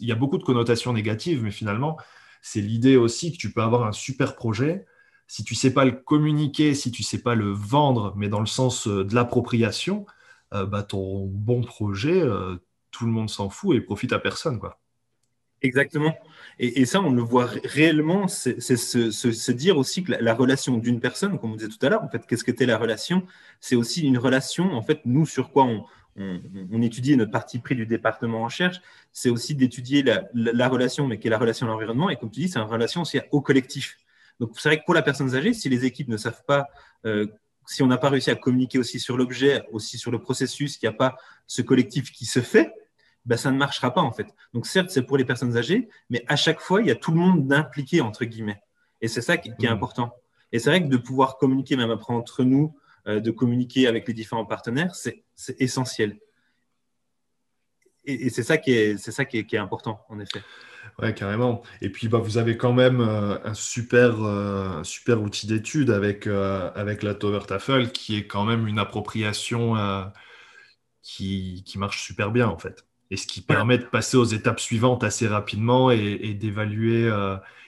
il 0.00 0.06
y 0.06 0.12
a 0.12 0.14
beaucoup 0.14 0.38
de 0.38 0.44
connotations 0.44 0.92
négatives, 0.92 1.42
mais 1.42 1.50
finalement, 1.50 1.96
c'est 2.40 2.60
l'idée 2.60 2.96
aussi 2.96 3.32
que 3.32 3.38
tu 3.38 3.50
peux 3.50 3.62
avoir 3.62 3.84
un 3.84 3.92
super 3.92 4.36
projet, 4.36 4.86
si 5.26 5.42
tu 5.42 5.54
sais 5.54 5.72
pas 5.72 5.84
le 5.84 5.92
communiquer, 5.92 6.74
si 6.74 6.92
tu 6.92 7.02
sais 7.02 7.22
pas 7.22 7.34
le 7.34 7.50
vendre, 7.50 8.12
mais 8.16 8.28
dans 8.28 8.40
le 8.40 8.46
sens 8.46 8.86
euh, 8.86 9.04
de 9.04 9.14
l'appropriation, 9.14 10.06
euh, 10.54 10.66
bah, 10.66 10.82
ton 10.82 11.26
bon 11.26 11.62
projet, 11.62 12.20
euh, 12.20 12.56
tout 12.90 13.06
le 13.06 13.12
monde 13.12 13.30
s'en 13.30 13.50
fout 13.50 13.76
et 13.76 13.80
profite 13.80 14.12
à 14.12 14.18
personne. 14.18 14.58
Quoi. 14.58 14.78
Exactement. 15.62 16.14
Et, 16.58 16.84
ça, 16.84 17.00
on 17.00 17.10
le 17.10 17.22
voit 17.22 17.48
réellement, 17.64 18.28
c'est 18.28 18.60
se, 18.60 19.50
dire 19.50 19.78
aussi 19.78 20.04
que 20.04 20.12
la, 20.12 20.34
relation 20.34 20.76
d'une 20.76 21.00
personne, 21.00 21.38
comme 21.38 21.52
on 21.52 21.56
disait 21.56 21.70
tout 21.70 21.84
à 21.84 21.88
l'heure, 21.88 22.04
en 22.04 22.08
fait, 22.08 22.26
qu'est-ce 22.26 22.44
que 22.44 22.50
qu'était 22.50 22.66
la 22.66 22.76
relation? 22.76 23.26
C'est 23.60 23.74
aussi 23.74 24.06
une 24.06 24.18
relation, 24.18 24.72
en 24.74 24.82
fait, 24.82 25.00
nous, 25.06 25.26
sur 25.26 25.50
quoi 25.50 25.64
on, 25.64 25.84
on, 26.16 26.82
étudie 26.82 27.16
notre 27.16 27.32
partie 27.32 27.58
pris 27.58 27.74
du 27.74 27.86
département 27.86 28.42
en 28.42 28.44
recherche, 28.44 28.80
c'est 29.12 29.30
aussi 29.30 29.54
d'étudier 29.54 30.02
la, 30.02 30.68
relation, 30.68 31.06
mais 31.06 31.18
qui 31.18 31.26
est 31.28 31.30
la 31.30 31.38
relation 31.38 31.66
à 31.66 31.70
l'environnement. 31.70 32.10
Et 32.10 32.16
comme 32.16 32.30
tu 32.30 32.40
dis, 32.40 32.48
c'est 32.48 32.58
une 32.58 32.66
relation 32.66 33.02
aussi 33.02 33.18
au 33.32 33.40
collectif. 33.40 33.98
Donc, 34.40 34.50
c'est 34.58 34.68
vrai 34.68 34.78
que 34.78 34.84
pour 34.84 34.94
la 34.94 35.02
personne 35.02 35.34
âgée, 35.34 35.54
si 35.54 35.68
les 35.68 35.84
équipes 35.84 36.08
ne 36.08 36.16
savent 36.16 36.44
pas 36.46 36.68
euh, 37.06 37.26
si 37.66 37.82
on 37.82 37.86
n'a 37.86 37.98
pas 37.98 38.08
réussi 38.08 38.30
à 38.30 38.34
communiquer 38.34 38.78
aussi 38.78 39.00
sur 39.00 39.16
l'objet, 39.16 39.62
aussi 39.72 39.98
sur 39.98 40.10
le 40.10 40.18
processus, 40.18 40.76
qu'il 40.76 40.88
n'y 40.88 40.94
a 40.94 40.96
pas 40.96 41.16
ce 41.46 41.62
collectif 41.62 42.10
qui 42.12 42.26
se 42.26 42.40
fait, 42.40 42.72
ben 43.24 43.36
ça 43.36 43.50
ne 43.50 43.56
marchera 43.56 43.92
pas 43.92 44.02
en 44.02 44.12
fait. 44.12 44.26
Donc 44.52 44.66
certes, 44.66 44.90
c'est 44.90 45.02
pour 45.02 45.16
les 45.16 45.24
personnes 45.24 45.56
âgées, 45.56 45.88
mais 46.10 46.24
à 46.28 46.36
chaque 46.36 46.60
fois, 46.60 46.80
il 46.80 46.88
y 46.88 46.90
a 46.90 46.94
tout 46.94 47.10
le 47.10 47.18
monde 47.18 47.46
d'impliqué 47.46 48.00
entre 48.00 48.24
guillemets. 48.24 48.62
Et 49.00 49.08
c'est 49.08 49.22
ça 49.22 49.36
qui, 49.36 49.50
est 49.50 49.68
mmh. 49.68 49.72
important. 49.72 50.14
Et 50.52 50.58
c'est 50.58 50.70
vrai 50.70 50.82
que 50.82 50.88
de 50.88 50.96
pouvoir 50.96 51.38
communiquer, 51.38 51.76
même 51.76 51.90
après 51.90 52.14
entre 52.14 52.44
nous, 52.44 52.76
euh, 53.06 53.20
de 53.20 53.30
communiquer 53.30 53.86
avec 53.86 54.06
les 54.08 54.14
différents 54.14 54.46
partenaires, 54.46 54.94
c'est 54.94 55.24
essentiel. 55.58 56.18
Et, 58.06 58.28
c'est 58.28 58.42
ça, 58.42 58.58
qui 58.58 58.72
est, 58.72 58.98
ça 58.98 59.24
qui 59.24 59.38
est 59.38 59.56
important, 59.56 60.04
en 60.10 60.20
effet. 60.20 60.42
Ouais, 61.00 61.12
carrément. 61.12 61.62
Et 61.80 61.90
puis, 61.90 62.08
bah, 62.08 62.18
vous 62.18 62.38
avez 62.38 62.56
quand 62.56 62.72
même 62.72 63.00
euh, 63.00 63.38
un, 63.44 63.54
super, 63.54 64.22
euh, 64.22 64.82
super 64.84 65.22
outil 65.22 65.46
d'étude 65.46 65.90
avec, 65.90 66.26
euh, 66.26 66.70
avec 66.74 67.02
la 67.02 67.14
Tower 67.14 67.40
Tafel, 67.46 67.90
qui 67.92 68.16
est 68.16 68.26
quand 68.26 68.44
même 68.44 68.66
une 68.68 68.78
appropriation 68.78 69.74
qui, 71.02 71.62
qui, 71.66 71.78
marche 71.78 72.02
super 72.02 72.30
bien, 72.30 72.48
en 72.48 72.58
fait. 72.58 72.86
Et 73.10 73.16
ce 73.16 73.26
qui 73.26 73.40
permet 73.40 73.78
de 73.78 73.84
passer 73.84 74.16
aux 74.16 74.24
étapes 74.24 74.60
suivantes 74.60 75.04
assez 75.04 75.26
rapidement 75.26 75.90
et, 75.90 76.34
d'évaluer 76.34 77.10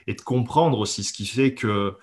et 0.06 0.14
de 0.14 0.20
comprendre 0.22 0.78
aussi 0.78 1.04
ce 1.04 1.12
qui 1.12 1.26
fait 1.26 1.54
que 1.54 1.94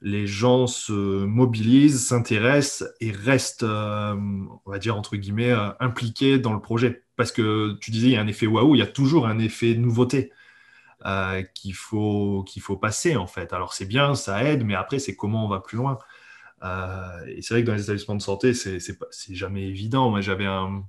les 0.00 0.26
gens 0.26 0.66
se 0.66 0.92
mobilisent, 0.92 2.06
s'intéressent 2.06 2.88
et 3.00 3.10
restent, 3.10 3.64
on 3.64 4.60
va 4.66 4.78
dire, 4.78 4.96
entre 4.96 5.16
guillemets, 5.16 5.54
impliqués 5.80 6.38
dans 6.38 6.54
le 6.54 6.60
projet. 6.60 7.04
Parce 7.16 7.32
que 7.32 7.76
tu 7.80 7.90
disais, 7.90 8.08
il 8.08 8.12
y 8.12 8.16
a 8.16 8.20
un 8.20 8.28
effet 8.28 8.46
waouh, 8.46 8.74
il 8.74 8.78
y 8.78 8.82
a 8.82 8.86
toujours 8.86 9.26
un 9.26 9.38
effet 9.38 9.74
nouveauté. 9.74 10.32
Euh, 11.06 11.44
qu'il 11.54 11.74
faut, 11.74 12.44
faut 12.60 12.76
passer 12.76 13.16
en 13.16 13.28
fait. 13.28 13.52
Alors 13.52 13.72
c'est 13.72 13.86
bien, 13.86 14.16
ça 14.16 14.42
aide, 14.42 14.64
mais 14.64 14.74
après 14.74 14.98
c'est 14.98 15.14
comment 15.14 15.44
on 15.44 15.48
va 15.48 15.60
plus 15.60 15.76
loin. 15.76 15.98
Euh, 16.64 17.24
et 17.28 17.40
c'est 17.40 17.54
vrai 17.54 17.62
que 17.62 17.68
dans 17.68 17.74
les 17.74 17.84
établissements 17.84 18.16
de 18.16 18.22
santé, 18.22 18.52
c'est, 18.52 18.80
jamais 19.30 19.62
évident. 19.62 20.10
Moi 20.10 20.20
j'avais 20.22 20.46
un, 20.46 20.84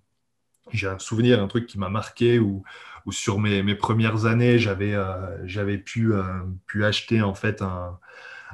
j'ai 0.72 0.88
un 0.88 0.98
souvenir, 1.00 1.42
un 1.44 1.48
truc 1.48 1.68
qui 1.68 1.78
m'a 1.78 1.90
marqué 1.90 2.40
où, 2.40 2.64
sur 3.12 3.40
mes, 3.40 3.64
mes, 3.64 3.76
premières 3.76 4.26
années, 4.26 4.58
j'avais, 4.60 4.94
euh, 4.96 5.78
pu, 5.86 6.12
pu 6.68 6.86
acheter 6.86 7.22
en 7.22 7.36
fait 7.36 7.62
un, 7.62 8.00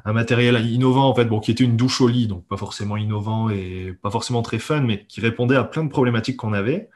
un, 0.05 0.13
matériel 0.13 0.65
innovant 0.65 1.09
en 1.09 1.15
fait, 1.15 1.25
bon, 1.25 1.39
qui 1.39 1.51
était 1.51 1.63
une 1.63 1.77
douche 1.77 2.01
au 2.01 2.07
lit, 2.09 2.27
donc 2.27 2.45
pas 2.47 2.57
forcément 2.57 2.97
innovant 2.97 3.49
et 3.49 3.97
pas 4.01 4.11
forcément 4.11 4.41
très 4.41 4.59
fun, 4.59 4.81
mais 4.81 5.05
qui 5.05 5.21
répondait 5.21 5.55
à 5.55 5.63
plein 5.63 5.83
de 5.85 5.89
problématiques 5.89 6.37
qu'on 6.37 6.53
avait. 6.53 6.89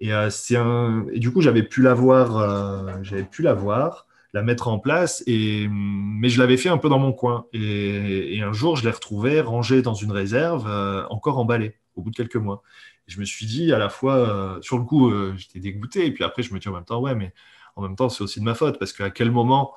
Et, 0.00 0.12
euh, 0.12 1.02
et 1.12 1.18
du 1.18 1.32
coup, 1.32 1.40
j'avais 1.40 1.62
pu 1.62 1.82
l'avoir, 1.82 2.36
euh, 2.38 2.92
j'avais 3.02 3.24
pu 3.24 3.42
l'avoir, 3.42 4.06
la 4.32 4.42
mettre 4.42 4.68
en 4.68 4.78
place, 4.78 5.22
et... 5.26 5.68
mais 5.70 6.28
je 6.28 6.38
l'avais 6.38 6.56
fait 6.56 6.68
un 6.68 6.78
peu 6.78 6.88
dans 6.88 6.98
mon 6.98 7.12
coin. 7.12 7.46
Et, 7.52 8.40
un 8.42 8.52
jour, 8.52 8.76
je 8.76 8.84
l'ai 8.84 8.90
retrouvé 8.90 9.40
rangé 9.40 9.82
dans 9.82 9.94
une 9.94 10.12
réserve, 10.12 10.66
euh, 10.68 11.04
encore 11.10 11.38
emballé, 11.38 11.76
au 11.96 12.02
bout 12.02 12.10
de 12.10 12.16
quelques 12.16 12.36
mois. 12.36 12.62
Et 13.08 13.12
je 13.12 13.20
me 13.20 13.24
suis 13.24 13.46
dit, 13.46 13.72
à 13.72 13.78
la 13.78 13.88
fois, 13.88 14.58
sur 14.60 14.78
le 14.78 14.84
coup, 14.84 15.10
j'étais 15.36 15.60
dégoûté, 15.60 16.06
et 16.06 16.12
puis 16.12 16.24
après, 16.24 16.42
je 16.42 16.52
me 16.54 16.58
dis 16.58 16.68
en 16.68 16.74
même 16.74 16.84
temps, 16.84 17.00
ouais, 17.00 17.14
mais 17.14 17.32
en 17.76 17.82
même 17.82 17.96
temps, 17.96 18.08
c'est 18.08 18.22
aussi 18.22 18.40
de 18.40 18.44
ma 18.44 18.54
faute 18.54 18.78
parce 18.78 18.92
qu'à 18.92 19.10
quel 19.10 19.30
moment 19.30 19.72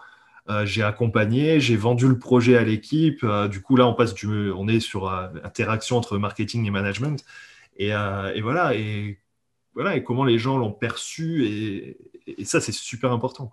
j'ai 0.65 0.83
accompagné, 0.83 1.59
j'ai 1.61 1.77
vendu 1.77 2.07
le 2.07 2.19
projet 2.19 2.57
à 2.57 2.63
l'équipe. 2.63 3.25
Du 3.49 3.61
coup, 3.61 3.77
là, 3.77 3.87
on 3.87 3.93
passe 3.93 4.13
du, 4.13 4.51
on 4.51 4.67
est 4.67 4.81
sur 4.81 5.07
euh, 5.07 5.27
interaction 5.45 5.97
entre 5.97 6.17
marketing 6.17 6.65
et 6.65 6.71
management. 6.71 7.23
Et, 7.77 7.89
et, 7.89 8.41
voilà. 8.41 8.75
Et 8.75 9.20
voilà. 9.73 9.95
Et 9.95 10.03
comment 10.03 10.23
les 10.23 10.37
gens 10.37 10.57
l'ont 10.57 10.71
perçu. 10.71 11.45
Et, 11.45 12.45
ça, 12.45 12.61
c'est 12.61 12.71
super 12.71 13.11
important. 13.11 13.51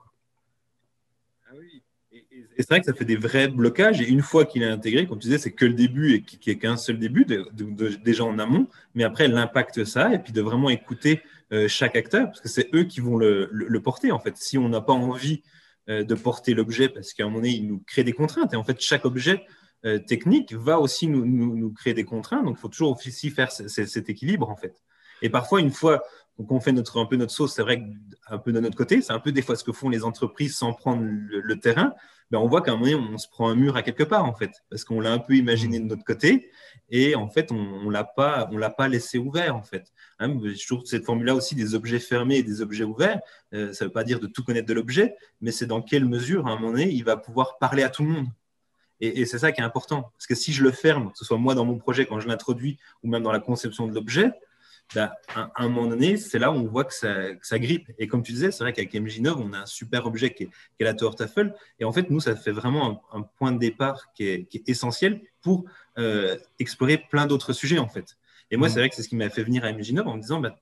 Ah 1.49 1.55
oui. 1.59 1.83
Et, 2.13 2.37
c'est 2.59 2.69
vrai 2.69 2.81
que 2.81 2.87
ça 2.87 2.95
fait 2.95 3.05
des 3.05 3.17
vrais 3.17 3.49
blocages. 3.49 4.01
Et 4.01 4.09
une 4.09 4.23
fois 4.23 4.45
qu'il 4.45 4.63
est 4.63 4.69
intégré, 4.69 5.07
comme 5.07 5.19
tu 5.19 5.29
disais, 5.29 5.39
c'est 5.39 5.53
que 5.53 5.65
le 5.65 5.75
début 5.75 6.15
et 6.15 6.23
qu'il 6.23 6.41
n'y 6.47 6.57
ait 6.57 6.59
qu'un 6.59 6.77
seul 6.77 6.99
début, 6.99 7.27
déjà 8.05 8.25
en 8.25 8.39
amont. 8.39 8.69
Mais 8.95 9.05
après, 9.05 9.29
l'impact 9.29 9.85
ça. 9.85 10.13
Et 10.15 10.19
puis 10.19 10.33
de 10.33 10.43
vraiment 10.43 10.71
écouter 10.71 11.23
chaque 11.67 11.97
acteur, 11.97 12.27
parce 12.27 12.41
que 12.41 12.49
c'est 12.49 12.69
eux 12.75 12.85
qui 12.85 13.01
vont 13.01 13.17
le, 13.17 13.81
porter. 13.83 14.13
En 14.13 14.19
fait, 14.19 14.37
si 14.37 14.59
on 14.59 14.69
n'a 14.69 14.81
pas 14.81 14.93
envie 14.93 15.43
euh, 15.89 16.05
de 16.05 16.15
porter 16.15 16.53
l'objet 16.53 16.91
parce 16.91 17.15
qu'à 17.15 17.23
un 17.23 17.27
moment 17.27 17.39
donné, 17.39 17.55
il 17.55 17.67
nous 17.67 17.83
crée 17.87 18.05
des 18.05 18.13
contraintes. 18.13 18.53
Et 18.53 18.57
en 18.57 18.65
fait, 18.65 18.79
chaque 18.79 19.07
objet 19.07 19.47
euh, 19.87 19.99
technique 19.99 20.53
va 20.53 20.81
aussi 20.81 21.07
nous, 21.07 21.25
nous, 21.25 21.73
créer 21.73 21.95
des 21.95 22.05
contraintes. 22.05 22.45
Donc, 22.45 22.57
il 22.59 22.61
faut 22.61 22.69
toujours 22.69 22.95
aussi 22.95 23.31
faire 23.31 23.51
cet 23.51 24.11
équilibre, 24.11 24.51
en 24.51 24.57
fait. 24.57 24.83
Et 25.23 25.31
parfois, 25.31 25.61
une 25.61 25.71
fois 25.71 26.03
qu'on 26.47 26.61
fait 26.61 26.73
notre, 26.73 27.01
un 27.01 27.07
peu 27.07 27.17
notre 27.17 27.33
sauce, 27.33 27.55
c'est 27.55 27.63
vrai 27.63 27.83
un 28.29 28.39
peu 28.39 28.53
de 28.53 28.61
notre 28.61 28.77
côté, 28.77 29.03
c'est 29.03 29.13
un 29.13 29.19
peu 29.19 29.33
des 29.33 29.43
fois 29.43 29.57
ce 29.57 29.65
que 29.65 29.73
font 29.73 29.89
les 29.89 30.05
entreprises 30.05 30.57
sans 30.57 30.73
prendre 30.73 31.03
le, 31.03 31.59
terrain, 31.59 31.95
ben 32.31 32.39
on 32.39 32.47
voit 32.47 32.63
qu'à 32.63 32.73
un 32.73 32.77
moment 32.77 33.09
on 33.13 33.19
se 33.19 33.27
prend 33.29 33.49
un 33.49 33.57
mur 33.57 33.77
à 33.77 33.83
quelque 33.83 34.05
part, 34.05 34.25
en 34.25 34.35
fait, 34.35 34.53
parce 34.71 34.85
qu'on 34.85 35.01
l'a 35.01 35.11
un 35.11 35.19
peu 35.19 35.35
imaginé 35.35 35.81
de 35.81 35.87
notre 35.87 36.05
côté, 36.05 36.51
et 36.91 37.17
en 37.17 37.29
fait, 37.29 37.51
on 37.51 37.85
ne 37.85 37.91
l'a 37.91 38.05
pas, 38.05 38.49
on 38.53 38.57
l'a 38.57 38.71
pas 38.71 38.87
laissé 38.87 39.19
ouvert, 39.19 39.57
en 39.57 39.63
fait. 39.63 39.93
Hein, 40.21 40.39
je 40.45 40.67
trouve 40.67 40.85
cette 40.85 41.05
formule-là 41.05 41.35
aussi 41.35 41.55
des 41.55 41.75
objets 41.75 41.99
fermés 41.99 42.37
et 42.37 42.43
des 42.43 42.63
objets 42.63 42.85
ouverts, 42.85 43.21
euh, 43.55 43.73
ça 43.73 43.85
ne 43.85 43.89
veut 43.89 43.93
pas 43.93 44.05
dire 44.05 44.21
de 44.21 44.27
tout 44.27 44.45
connaître 44.45 44.69
de 44.69 44.75
l'objet, 44.75 45.17
mais 45.41 45.51
c'est 45.51 45.67
dans 45.67 45.83
quelle 45.83 46.05
mesure, 46.05 46.47
à 46.47 46.51
un 46.51 46.57
moment 46.57 46.71
donné, 46.71 46.91
il 46.91 47.03
va 47.03 47.17
pouvoir 47.17 47.59
parler 47.59 47.83
à 47.83 47.89
tout 47.89 48.05
le 48.05 48.11
monde. 48.11 48.29
Et, 49.01 49.27
c'est 49.27 49.39
ça 49.39 49.53
qui 49.53 49.61
est 49.61 49.65
important. 49.65 50.11
Parce 50.17 50.27
que 50.27 50.35
si 50.35 50.53
je 50.53 50.63
le 50.65 50.73
ferme, 50.73 51.13
que 51.13 51.19
ce 51.19 51.25
soit 51.25 51.39
moi 51.39 51.55
dans 51.55 51.65
mon 51.65 51.79
projet 51.79 52.07
quand 52.07 52.21
je 52.21 52.29
l'introduis, 52.29 52.79
ou 53.03 53.09
même 53.09 53.23
dans 53.23 53.33
la 53.33 53.41
conception 53.41 53.87
de 53.87 53.95
l'objet, 53.95 54.33
ben, 54.95 55.11
à, 55.35 55.51
un 55.57 55.69
moment 55.69 55.87
donné, 55.87 56.17
c'est 56.17 56.39
là 56.39 56.51
où 56.51 56.55
on 56.55 56.67
voit 56.67 56.85
que 56.85 56.95
ça, 56.95 57.59
grippe. 57.59 57.91
Et 57.99 58.09
comme 58.09 58.23
tu 58.23 58.33
disais, 58.33 58.51
c'est 58.51 58.65
vrai 58.65 58.73
qu'avec 58.73 58.93
MJ9, 58.95 59.35
on 59.37 59.53
a 59.53 59.59
un 59.59 59.67
super 59.67 60.07
objet 60.07 60.33
qui 60.33 60.45
est, 60.45 60.85
la 60.85 60.95
Tower 60.95 61.15
Tafel. 61.15 61.55
Et 61.79 61.85
en 61.85 61.93
fait, 61.93 62.11
nous, 62.11 62.21
ça 62.21 62.35
fait 62.37 62.53
vraiment 62.53 63.03
un, 63.13 63.23
point 63.23 63.53
de 63.53 63.59
départ 63.59 64.13
qui 64.15 64.25
est, 64.29 64.69
essentiel 64.69 65.21
pour 65.43 65.65
euh, 65.99 66.37
explorer 66.59 66.99
plein 66.99 67.27
d'autres 67.27 67.53
sujets, 67.53 67.79
en 67.79 67.89
fait. 67.89 68.17
Et 68.51 68.57
moi, 68.57 68.69
mm. 68.69 68.71
c'est 68.71 68.79
vrai 68.79 68.89
que 68.89 68.95
c'est 68.95 69.03
ce 69.03 69.09
qui 69.09 69.17
m'a 69.17 69.29
fait 69.29 69.43
venir 69.43 69.65
à 69.65 69.73
MJ9 69.73 70.03
en 70.03 70.17
me 70.17 70.23
disant, 70.23 70.41
bah, 70.41 70.57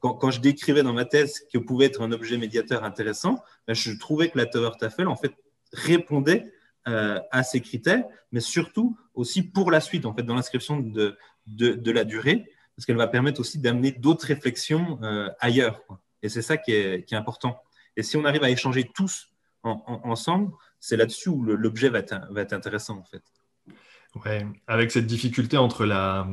quand, 0.00 0.30
je 0.32 0.40
décrivais 0.40 0.82
dans 0.82 0.92
ma 0.92 1.04
thèse 1.04 1.46
que 1.52 1.58
pouvait 1.58 1.86
être 1.86 2.02
un 2.02 2.10
objet 2.10 2.36
médiateur 2.36 2.82
intéressant, 2.82 3.42
bah, 3.68 3.74
je 3.74 3.92
trouvais 3.92 4.28
que 4.28 4.38
la 4.38 4.46
Tower 4.46 4.72
Tafel, 4.78 5.06
en 5.06 5.16
fait, 5.16 5.32
répondait 5.72 6.52
euh, 6.88 7.20
à 7.30 7.44
ces 7.44 7.60
critères, 7.60 8.04
mais 8.32 8.40
surtout 8.40 8.98
aussi 9.14 9.42
pour 9.42 9.70
la 9.70 9.80
suite, 9.80 10.04
en 10.04 10.12
fait, 10.12 10.24
dans 10.24 10.34
l'inscription 10.34 10.80
de, 10.80 11.16
de, 11.46 11.90
la 11.90 12.04
durée, 12.04 12.50
parce 12.76 12.86
qu'elle 12.86 12.96
va 12.96 13.06
permettre 13.06 13.40
aussi 13.40 13.58
d'amener 13.58 13.92
d'autres 13.92 14.26
réflexions 14.26 14.98
euh, 15.02 15.28
ailleurs. 15.40 15.80
Et 16.22 16.28
c'est 16.28 16.42
ça 16.42 16.56
qui 16.56 16.72
est, 16.72 17.12
important. 17.12 17.60
Et 17.96 18.02
si 18.02 18.16
on 18.16 18.24
arrive 18.24 18.44
à 18.44 18.50
échanger 18.50 18.90
tous 18.94 19.30
ensemble, 19.64 20.52
c'est 20.80 20.96
là-dessus 20.96 21.28
où 21.28 21.42
l'objet 21.42 21.88
va 21.88 21.98
être 21.98 22.52
intéressant, 22.52 22.98
en 22.98 23.04
fait. 23.04 23.22
Ouais, 24.26 24.46
avec 24.66 24.90
cette 24.90 25.06
difficulté 25.06 25.56
entre 25.56 25.86
la, 25.86 26.26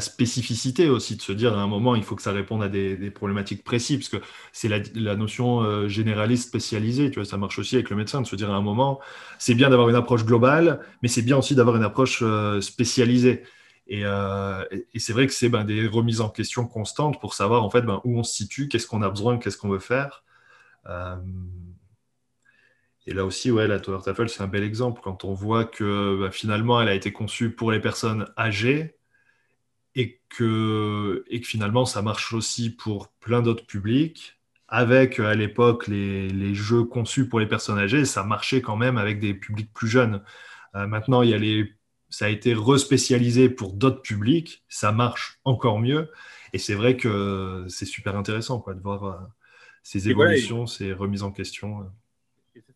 spécificité 0.00 0.88
aussi, 0.88 1.16
de 1.16 1.22
se 1.22 1.32
dire 1.32 1.56
à 1.56 1.60
un 1.60 1.66
moment, 1.66 1.94
il 1.94 2.02
faut 2.02 2.16
que 2.16 2.22
ça 2.22 2.32
réponde 2.32 2.62
à 2.62 2.68
des, 2.70 3.10
problématiques 3.10 3.62
précises, 3.62 3.98
parce 3.98 4.08
que 4.08 4.28
c'est 4.52 4.68
la, 4.68 4.78
la, 4.94 5.16
notion 5.16 5.60
euh, 5.60 5.86
généraliste 5.86 6.48
spécialisée, 6.48 7.10
tu 7.10 7.16
vois, 7.16 7.26
ça 7.26 7.36
marche 7.36 7.58
aussi 7.58 7.74
avec 7.74 7.90
le 7.90 7.96
médecin, 7.96 8.22
de 8.22 8.26
se 8.26 8.36
dire 8.36 8.50
à 8.50 8.56
un 8.56 8.62
moment, 8.62 9.00
c'est 9.38 9.54
bien 9.54 9.68
d'avoir 9.68 9.90
une 9.90 9.96
approche 9.96 10.24
globale, 10.24 10.80
mais 11.02 11.08
c'est 11.08 11.20
bien 11.20 11.36
aussi 11.36 11.54
d'avoir 11.54 11.76
une 11.76 11.84
approche 11.84 12.20
euh, 12.22 12.62
spécialisée. 12.62 13.42
Et, 13.86 14.04
euh, 14.04 14.64
et 14.92 14.98
c'est 14.98 15.12
vrai 15.12 15.26
que 15.26 15.32
c'est 15.32 15.48
ben, 15.48 15.64
des 15.64 15.86
remises 15.86 16.20
en 16.20 16.28
question 16.28 16.66
constantes 16.66 17.20
pour 17.20 17.34
savoir 17.34 17.62
en 17.62 17.70
fait 17.70 17.82
ben, 17.82 18.00
où 18.04 18.18
on 18.18 18.24
se 18.24 18.34
situe, 18.34 18.68
qu'est-ce 18.68 18.86
qu'on 18.86 19.02
a 19.02 19.10
besoin, 19.10 19.38
qu'est-ce 19.38 19.56
qu'on 19.56 19.68
veut 19.68 19.78
faire. 19.78 20.24
Euh, 20.86 21.16
et 23.06 23.14
là 23.14 23.24
aussi, 23.24 23.50
ouais, 23.50 23.68
la 23.68 23.78
Tower 23.78 24.00
Tafel, 24.04 24.28
c'est 24.28 24.42
un 24.42 24.48
bel 24.48 24.64
exemple 24.64 25.00
quand 25.02 25.24
on 25.24 25.32
voit 25.34 25.64
que 25.64 26.18
bah, 26.20 26.30
finalement, 26.32 26.80
elle 26.80 26.88
a 26.88 26.94
été 26.94 27.12
conçue 27.12 27.50
pour 27.50 27.70
les 27.70 27.80
personnes 27.80 28.26
âgées 28.36 28.96
et 29.94 30.20
que, 30.28 31.24
finalement, 31.44 31.86
ça 31.86 32.02
marche 32.02 32.32
aussi 32.32 32.70
pour 32.70 33.08
plein 33.20 33.42
d'autres 33.42 33.66
publics. 33.66 34.34
Avec 34.68 35.20
à 35.20 35.34
l'époque 35.34 35.86
les, 35.86 36.28
les, 36.28 36.54
jeux 36.54 36.84
conçus 36.84 37.28
pour 37.28 37.38
les 37.38 37.46
personnes 37.46 37.78
âgées, 37.78 38.04
ça 38.04 38.24
marchait 38.24 38.60
quand 38.62 38.76
même 38.76 38.98
avec 38.98 39.20
des 39.20 39.32
publics 39.32 39.72
plus 39.72 39.88
jeunes. 39.88 40.22
Euh, 40.74 40.86
maintenant, 40.88 41.22
il 41.22 41.30
y 41.30 41.34
a 41.34 41.38
les, 41.38 41.75
ça 42.08 42.26
a 42.26 42.28
été 42.28 42.54
respécialisé 42.54 43.48
pour 43.48 43.72
d'autres 43.72 44.02
publics, 44.02 44.64
ça 44.68 44.92
marche 44.92 45.38
encore 45.44 45.78
mieux. 45.78 46.10
Et 46.52 46.58
c'est 46.58 46.74
vrai 46.74 46.96
que 46.96 47.64
c'est 47.68 47.86
super 47.86 48.16
intéressant 48.16 48.60
quoi, 48.60 48.74
de 48.74 48.80
voir 48.80 49.04
euh, 49.04 49.16
ces 49.82 50.08
évolutions, 50.08 50.66
ces 50.66 50.92
remises 50.92 51.22
en 51.22 51.32
question 51.32 51.86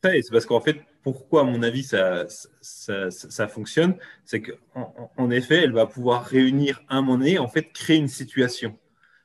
c'est 0.02 0.30
parce 0.30 0.46
qu'en 0.46 0.60
fait, 0.60 0.80
pourquoi, 1.02 1.42
à 1.42 1.44
mon 1.44 1.62
avis, 1.62 1.82
ça, 1.82 2.26
ça, 2.60 3.48
fonctionne, 3.48 3.96
c'est 4.24 4.42
qu'en 4.42 5.10
en, 5.16 5.30
effet, 5.30 5.64
elle 5.64 5.72
va 5.72 5.86
pouvoir 5.86 6.24
réunir 6.24 6.82
un 6.88 7.02
monnaie, 7.02 7.38
en 7.38 7.48
fait, 7.48 7.72
créer 7.72 7.96
une 7.96 8.08
situation. 8.08 8.78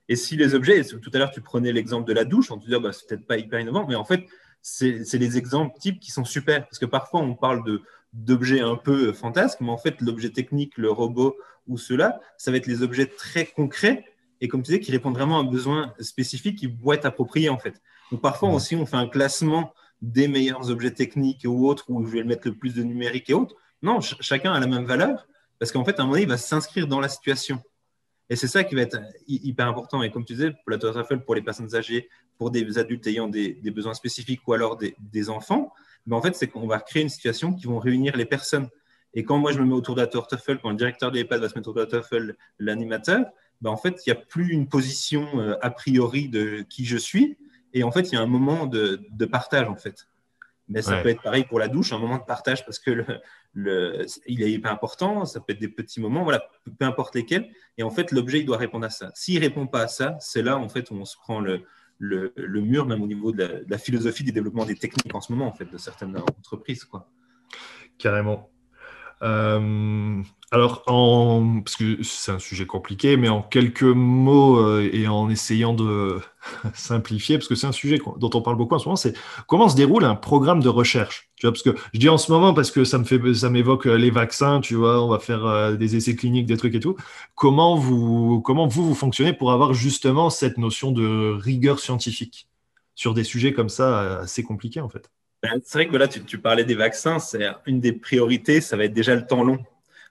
Et 0.08 0.16
si 0.16 0.36
les 0.38 0.54
objets, 0.54 0.84
tout 0.84 1.12
à 1.14 1.18
l'heure, 1.18 1.32
tu 1.32 1.42
prenais 1.42 1.72
l'exemple 1.72 2.08
de 2.08 2.14
la 2.14 2.26
douche, 2.26 2.52
on 2.52 2.58
te 2.58 2.66
dit, 2.66 2.76
bah, 2.80 2.92
c'est 2.94 3.08
peut-être 3.08 3.26
pas 3.26 3.38
hyper 3.38 3.60
innovant, 3.60 3.86
mais 3.88 3.96
en 3.96 4.06
fait, 4.06 4.26
c'est 4.62 5.14
les 5.14 5.38
exemples 5.38 5.78
types 5.80 6.00
qui 6.00 6.12
sont 6.12 6.26
super. 6.26 6.64
Parce 6.66 6.80
que 6.80 6.86
parfois, 6.86 7.22
on 7.22 7.36
parle 7.36 7.64
d'objets 8.16 8.62
un 8.62 8.76
peu 8.76 9.14
fantasques, 9.14 9.62
mais 9.62 9.70
en 9.70 9.78
fait, 9.78 10.02
l'objet 10.02 10.30
technique, 10.30 10.78
le 10.78 10.90
robot 10.90 11.36
ou 11.68 11.78
cela, 11.78 12.20
ça 12.38 12.52
va 12.52 12.58
être 12.58 12.68
les 12.68 12.82
objets 12.82 13.06
très 13.06 13.46
concrets 13.46 14.06
et 14.42 14.48
comme 14.48 14.62
tu 14.62 14.72
disais, 14.72 14.80
qui 14.80 14.92
répondent 14.92 15.16
vraiment 15.16 15.38
à 15.38 15.42
un 15.42 15.46
besoin 15.46 15.94
spécifique 16.00 16.58
qui 16.60 16.68
vont 16.68 16.94
être 16.94 17.06
approprié 17.06 17.50
en 17.50 17.58
fait. 17.58 17.82
Donc 18.12 18.22
parfois 18.22 18.50
aussi, 18.50 18.76
on 18.76 18.86
fait 18.86 18.98
un 18.98 19.08
classement 19.08 19.74
des 20.02 20.28
meilleurs 20.28 20.70
objets 20.70 20.92
techniques 20.92 21.46
ou 21.46 21.68
autres, 21.68 21.86
où 21.90 22.06
je 22.06 22.12
vais 22.12 22.20
le 22.20 22.26
mettre 22.26 22.48
le 22.48 22.56
plus 22.56 22.74
de 22.74 22.84
numérique 22.84 23.30
et 23.30 23.34
autres. 23.34 23.56
Non, 23.82 24.02
chacun 24.02 24.54
a 24.54 24.60
la 24.60 24.68
même 24.68 24.86
valeur, 24.86 25.28
parce 25.60 25.72
qu'en 25.72 25.86
fait, 25.86 26.00
à 26.00 26.04
un 26.04 26.06
moment 26.06 26.14
donné, 26.14 26.24
il 26.24 26.30
va 26.30 26.38
s'inscrire 26.38 26.88
dans 26.88 27.00
la 27.00 27.10
situation. 27.10 27.62
Et 28.30 28.36
c'est 28.36 28.48
ça 28.48 28.64
qui 28.64 28.76
va 28.76 28.82
être 28.82 28.98
hyper 29.28 29.68
important. 29.68 30.02
Et 30.02 30.12
comme 30.12 30.26
tu 30.26 30.34
disais, 30.34 30.52
pour 30.52 30.72
la 30.72 30.78
Tour 30.78 31.00
Eiffel, 31.00 31.24
pour 31.24 31.36
les 31.36 31.44
personnes 31.44 31.76
âgées, 31.76 32.10
pour 32.38 32.52
des 32.52 32.78
adultes 32.78 33.06
ayant 33.08 33.28
des, 33.28 33.54
besoins 33.72 33.94
spécifiques 33.94 34.42
ou 34.48 34.54
alors 34.54 34.78
des, 34.78 35.30
enfants, 35.30 35.72
ben 36.06 36.18
en 36.18 36.22
fait, 36.22 36.36
c'est 36.36 36.48
qu'on 36.48 36.68
va 36.68 36.80
créer 36.80 37.04
une 37.04 37.10
situation 37.10 37.54
qui 37.54 37.66
vont 37.66 37.80
réunir 37.80 38.16
les 38.16 38.26
personnes. 38.26 38.70
Et 39.14 39.24
quand 39.24 39.38
moi, 39.38 39.52
je 39.52 39.60
me 39.60 39.66
mets 39.66 39.74
autour 39.74 39.96
de 39.96 40.02
la 40.02 40.08
quand 40.08 40.70
le 40.70 40.76
directeur 40.76 41.12
de 41.12 41.18
l'EHPAD 41.18 41.42
va 41.42 41.50
se 41.50 41.56
mettre 41.56 41.70
autour 41.70 41.88
de 41.88 42.18
la 42.18 42.34
l'animateur, 42.60 43.26
ben 43.62 43.72
en 43.72 43.78
fait, 43.78 44.02
il 44.06 44.12
n'y 44.12 44.18
a 44.18 44.22
plus 44.22 44.50
une 44.50 44.68
position 44.68 45.40
euh, 45.40 45.56
a 45.62 45.70
priori 45.70 46.28
de 46.28 46.66
qui 46.70 46.86
je 46.86 46.98
suis, 46.98 47.38
et 47.74 47.84
en 47.84 47.92
fait, 47.92 48.12
il 48.12 48.16
y 48.16 48.18
a 48.18 48.22
un 48.22 48.28
moment 48.28 48.68
de, 48.68 49.26
partage, 49.26 49.68
en 49.68 49.76
fait. 49.76 50.08
Mais 50.68 50.82
ça 50.82 50.98
peut 50.98 51.10
être 51.10 51.22
pareil 51.22 51.44
pour 51.44 51.60
la 51.60 51.68
douche, 51.68 51.94
un 51.94 52.00
moment 52.00 52.18
de 52.18 52.24
partage 52.24 52.66
parce 52.66 52.80
que 52.80 53.06
le, 53.54 54.06
il 54.26 54.42
est 54.42 54.60
pas 54.60 54.72
important, 54.72 55.24
ça 55.26 55.40
peut 55.40 55.54
être 55.54 55.60
des 55.60 55.68
petits 55.68 56.02
moments, 56.02 56.24
voilà, 56.24 56.44
peu 56.80 56.86
importe 56.86 57.14
lesquels. 57.14 57.52
Et 57.78 57.84
en 57.84 57.92
fait, 57.92 58.12
l'objet, 58.12 58.40
il 58.40 58.46
doit 58.46 58.58
répondre 58.58 58.86
à 58.86 58.90
ça. 58.90 59.12
S'il 59.14 59.40
répond 59.40 59.68
pas 59.68 59.82
à 59.82 59.88
ça, 59.88 60.18
c'est 60.20 60.42
là, 60.42 60.58
en 60.58 60.70
fait, 60.70 60.90
où 60.90 60.96
on 60.96 61.06
se 61.06 61.18
prend 61.18 61.40
le, 61.40 61.66
le, 61.98 62.34
mur, 62.62 62.86
même 62.86 63.02
au 63.02 63.08
niveau 63.08 63.32
de 63.32 63.66
la, 63.68 63.78
philosophie 63.78 64.24
du 64.24 64.32
développement 64.32 64.66
des 64.66 64.76
techniques 64.76 65.14
en 65.14 65.22
ce 65.22 65.32
moment, 65.32 65.48
en 65.48 65.54
fait, 65.54 65.66
de 65.72 65.78
certaines 65.78 66.18
entreprises. 66.18 66.84
Quoi. 66.84 67.10
Carrément. 67.98 68.50
Euh, 69.22 70.22
alors, 70.52 70.84
parce 70.86 71.76
que 71.76 72.02
c'est 72.04 72.32
un 72.32 72.40
sujet 72.40 72.66
compliqué, 72.66 73.18
mais 73.18 73.30
en 73.30 73.42
quelques 73.42 73.84
mots 73.84 74.58
euh, 74.60 74.90
et 74.94 75.08
en 75.08 75.30
essayant 75.30 75.74
de 75.74 76.20
simplifier, 76.74 77.38
parce 77.38 77.48
que 77.48 77.56
c'est 77.56 77.68
un 77.68 77.72
sujet 77.72 78.00
dont 78.18 78.30
on 78.34 78.42
parle 78.42 78.58
beaucoup 78.58 78.76
en 78.76 78.80
ce 78.80 78.86
moment, 78.86 78.96
c'est 78.96 79.14
comment 79.48 79.68
se 79.70 79.76
déroule 79.76 80.06
un 80.06 80.16
programme 80.16 80.62
de 80.62 80.70
recherche. 80.70 81.30
Tu 81.36 81.46
vois, 81.46 81.52
parce 81.52 81.64
que 81.64 81.76
je 81.94 82.00
dis 82.00 82.10
en 82.10 82.18
ce 82.18 82.32
moment 82.32 82.54
parce 82.54 82.72
que 82.72 82.84
ça 82.86 82.98
me 82.98 83.04
fait, 83.04 83.34
ça 83.34 83.50
m'évoque 83.50 83.88
euh, 83.88 83.98
les 83.98 84.12
vaccins. 84.12 84.62
Tu 84.62 84.76
vois, 84.76 85.04
on 85.04 85.10
va 85.10 85.20
faire 85.20 85.78
des 85.78 85.96
essais 85.96 86.16
cliniques, 86.16 86.46
des 86.46 86.58
trucs 86.58 86.76
et 86.76 86.80
tout. 86.80 86.96
Comment 87.36 87.76
vous, 87.76 88.42
comment 88.42 88.68
vous 88.68 88.86
vous 88.88 88.96
fonctionnez 88.96 89.34
pour 89.34 89.52
avoir 89.52 89.74
justement 89.74 90.30
cette 90.30 90.58
notion 90.58 90.92
de 90.92 91.36
rigueur 91.40 91.80
scientifique 91.80 92.48
sur 92.96 93.14
des 93.14 93.24
sujets 93.24 93.54
comme 93.54 93.70
ça 93.70 94.20
assez 94.20 94.44
compliqués 94.44 94.82
en 94.82 94.90
fait? 94.90 95.10
C'est 95.64 95.78
vrai 95.80 95.88
que 95.88 95.98
là, 95.98 96.08
tu, 96.08 96.38
parlais 96.38 96.64
des 96.64 96.76
vaccins, 96.76 97.20
c'est 97.20 97.48
une 97.66 97.80
des 97.80 97.94
priorités, 97.94 98.62
ça 98.62 98.78
va 98.78 98.86
être 98.86 98.94
déjà 98.94 99.16
le 99.16 99.26
temps 99.26 99.44
long. 99.44 99.60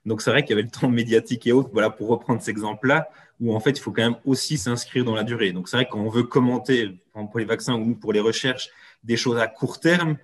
Donc 0.07 0.21
c'est 0.21 0.31
vrai 0.31 0.43
qu'il 0.43 0.51
y 0.51 0.53
avait 0.55 0.63
le 0.63 0.71
temps 0.71 0.89
médiatique 0.91 1.47
et 1.47 1.53
autres, 1.53 1.71
voilà, 1.73 1.91
pour 1.91 2.09
reprendre 2.09 2.41
cet 2.41 2.51
exemple-là, 2.51 3.09
où 3.41 3.55
en 3.55 3.61
fait, 3.61 3.71
il 3.71 3.81
faut 3.81 3.91
quand 3.91 4.03
même 4.03 4.17
aussi 4.25 4.59
s'inscrire 4.59 5.05
dans 5.05 5.15
la 5.15 5.25
durée. 5.25 5.53
Donc 5.53 5.69
c'est 5.69 5.77
vrai 5.77 5.87
qu'on 5.87 6.09
veut 6.09 6.25
commenter, 6.25 6.99
pour 7.13 7.39
les 7.39 7.45
vaccins 7.45 7.75
ou 7.75 7.95
pour 7.95 8.13
les 8.13 8.21
recherches, 8.21 8.69
des 9.03 9.17
choses 9.17 9.39
à 9.39 9.47
court 9.47 9.81
terme, 9.81 10.17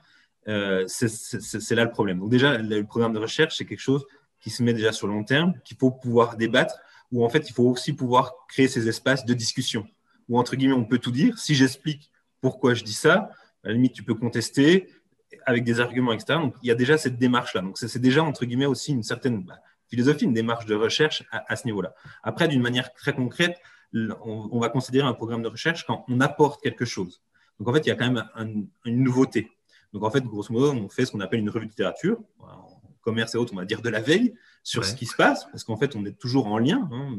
euh, 0.49 0.85
c'est 0.89 1.75
là 1.75 1.85
le 1.85 1.91
problème. 1.91 2.19
Donc 2.19 2.31
déjà, 2.31 2.59
le 2.59 2.85
programme 2.85 3.13
de 3.13 3.19
recherche, 3.19 3.57
c'est 3.57 3.65
quelque 3.65 3.81
chose 3.81 4.05
qui 4.41 4.51
se 4.51 4.63
met 4.63 4.73
déjà 4.73 4.93
sur 4.93 5.07
le 5.07 5.13
long 5.13 5.25
terme, 5.25 5.55
qu'il 5.65 5.77
faut 5.77 5.91
pouvoir 5.91 6.37
débattre, 6.37 6.75
où 7.13 7.25
en 7.25 7.29
fait, 7.29 7.49
il 7.49 7.53
faut 7.53 7.65
aussi 7.65 7.93
pouvoir 7.93 8.35
créer 8.49 8.69
ces 8.69 8.89
espaces 8.89 9.25
de 9.25 9.35
discussion, 9.35 9.87
où 10.29 10.39
entre 10.39 10.57
guillemets, 10.57 10.75
on 10.75 10.85
peut 10.85 10.99
tout 10.99 11.11
dire. 11.11 11.39
Si 11.39 11.55
j'explique 11.55 12.11
pourquoi 12.41 12.75
je 12.75 12.85
dis 12.85 12.95
ça, 12.95 13.31
À 13.63 13.69
la 13.69 13.75
limite, 13.75 13.93
tu 13.93 14.03
peux 14.03 14.15
contester 14.15 14.89
avec 15.47 15.65
des 15.65 15.81
arguments 15.81 16.13
externes. 16.13 16.43
Donc, 16.43 16.55
il 16.63 16.69
y 16.69 16.71
a 16.71 16.75
déjà 16.75 16.99
cette 16.99 17.19
démarche-là. 17.19 17.63
Donc, 17.63 17.79
c'est 17.79 17.99
déjà, 17.99 18.23
entre 18.23 18.45
guillemets, 18.45 18.67
aussi 18.67 18.93
une 18.93 19.03
certaine 19.03 19.43
bah, 19.45 19.61
philosophie, 19.89 20.25
une 20.25 20.33
démarche 20.33 20.67
de 20.67 20.75
recherche 20.75 21.25
à, 21.31 21.57
ce 21.57 21.67
niveau-là. 21.67 21.95
Après, 22.23 22.49
d'une 22.49 22.63
manière 22.63 22.93
très 22.95 23.13
concrète, 23.13 23.61
on, 23.93 24.61
va 24.61 24.69
considérer 24.69 25.07
un 25.07 25.15
programme 25.15 25.43
de 25.43 25.49
recherche 25.49 25.85
quand 25.85 26.05
on 26.09 26.21
apporte 26.21 26.63
quelque 26.63 26.85
chose. 26.85 27.23
Donc, 27.59 27.69
en 27.69 27.73
fait, 27.73 27.81
il 27.81 27.89
y 27.89 27.93
a 27.93 27.97
quand 27.97 28.11
même 28.11 28.69
une 28.85 29.03
nouveauté. 29.03 29.51
Donc, 29.93 30.05
en 30.05 30.11
fait, 30.11 30.23
grosso 30.25 30.53
modo, 30.53 30.73
on 30.73 30.89
fait 30.89 31.05
ce 31.05 31.13
qu'on 31.13 31.21
appelle 31.21 31.41
une 31.41 31.51
revue 31.51 31.67
de 31.67 31.71
littérature. 31.71 32.19
En 32.39 32.81
commerce 33.03 33.35
et 33.35 33.39
autres, 33.39 33.53
on 33.53 33.57
va 33.57 33.65
dire 33.65 33.83
de 33.83 33.89
la 33.89 34.01
veille 34.01 34.35
sur 34.63 34.85
ce 34.85 34.95
qui 34.95 35.07
se 35.07 35.17
passe, 35.17 35.47
parce 35.47 35.65
qu'en 35.65 35.77
fait, 35.77 35.97
on 35.97 36.05
est 36.05 36.19
toujours 36.19 36.47
en 36.47 36.59
lien. 36.59 36.89
Hein. 36.93 37.17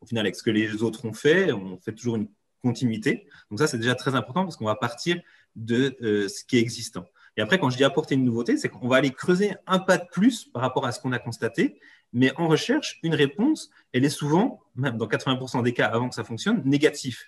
Au 0.00 0.06
final, 0.06 0.24
avec 0.24 0.36
ce 0.36 0.42
que 0.42 0.50
les 0.50 0.82
autres 0.82 1.04
ont 1.04 1.12
fait, 1.12 1.52
on 1.52 1.78
fait 1.78 1.92
toujours 1.92 2.16
une 2.16 2.28
continuité. 2.62 3.26
Donc, 3.50 3.58
ça, 3.58 3.66
c'est 3.66 3.78
déjà 3.78 3.94
très 3.94 4.14
important 4.14 4.44
parce 4.44 4.56
qu'on 4.56 4.66
va 4.66 4.76
partir 4.76 5.20
de 5.56 5.96
euh, 6.02 6.28
ce 6.28 6.44
qui 6.44 6.56
est 6.56 6.60
existant. 6.60 7.06
Et 7.36 7.42
après, 7.42 7.58
quand 7.58 7.70
je 7.70 7.76
dis 7.76 7.84
apporter 7.84 8.14
une 8.14 8.24
nouveauté, 8.24 8.56
c'est 8.56 8.68
qu'on 8.68 8.88
va 8.88 8.96
aller 8.96 9.10
creuser 9.10 9.54
un 9.66 9.78
pas 9.78 9.98
de 9.98 10.06
plus 10.10 10.46
par 10.46 10.62
rapport 10.62 10.86
à 10.86 10.92
ce 10.92 11.00
qu'on 11.00 11.12
a 11.12 11.18
constaté. 11.18 11.78
Mais 12.12 12.32
en 12.36 12.48
recherche, 12.48 12.98
une 13.02 13.14
réponse, 13.14 13.70
elle 13.92 14.04
est 14.04 14.10
souvent, 14.10 14.60
même 14.74 14.96
dans 14.96 15.06
80% 15.06 15.62
des 15.62 15.72
cas 15.72 15.86
avant 15.86 16.08
que 16.08 16.14
ça 16.14 16.24
fonctionne, 16.24 16.62
négative. 16.64 17.18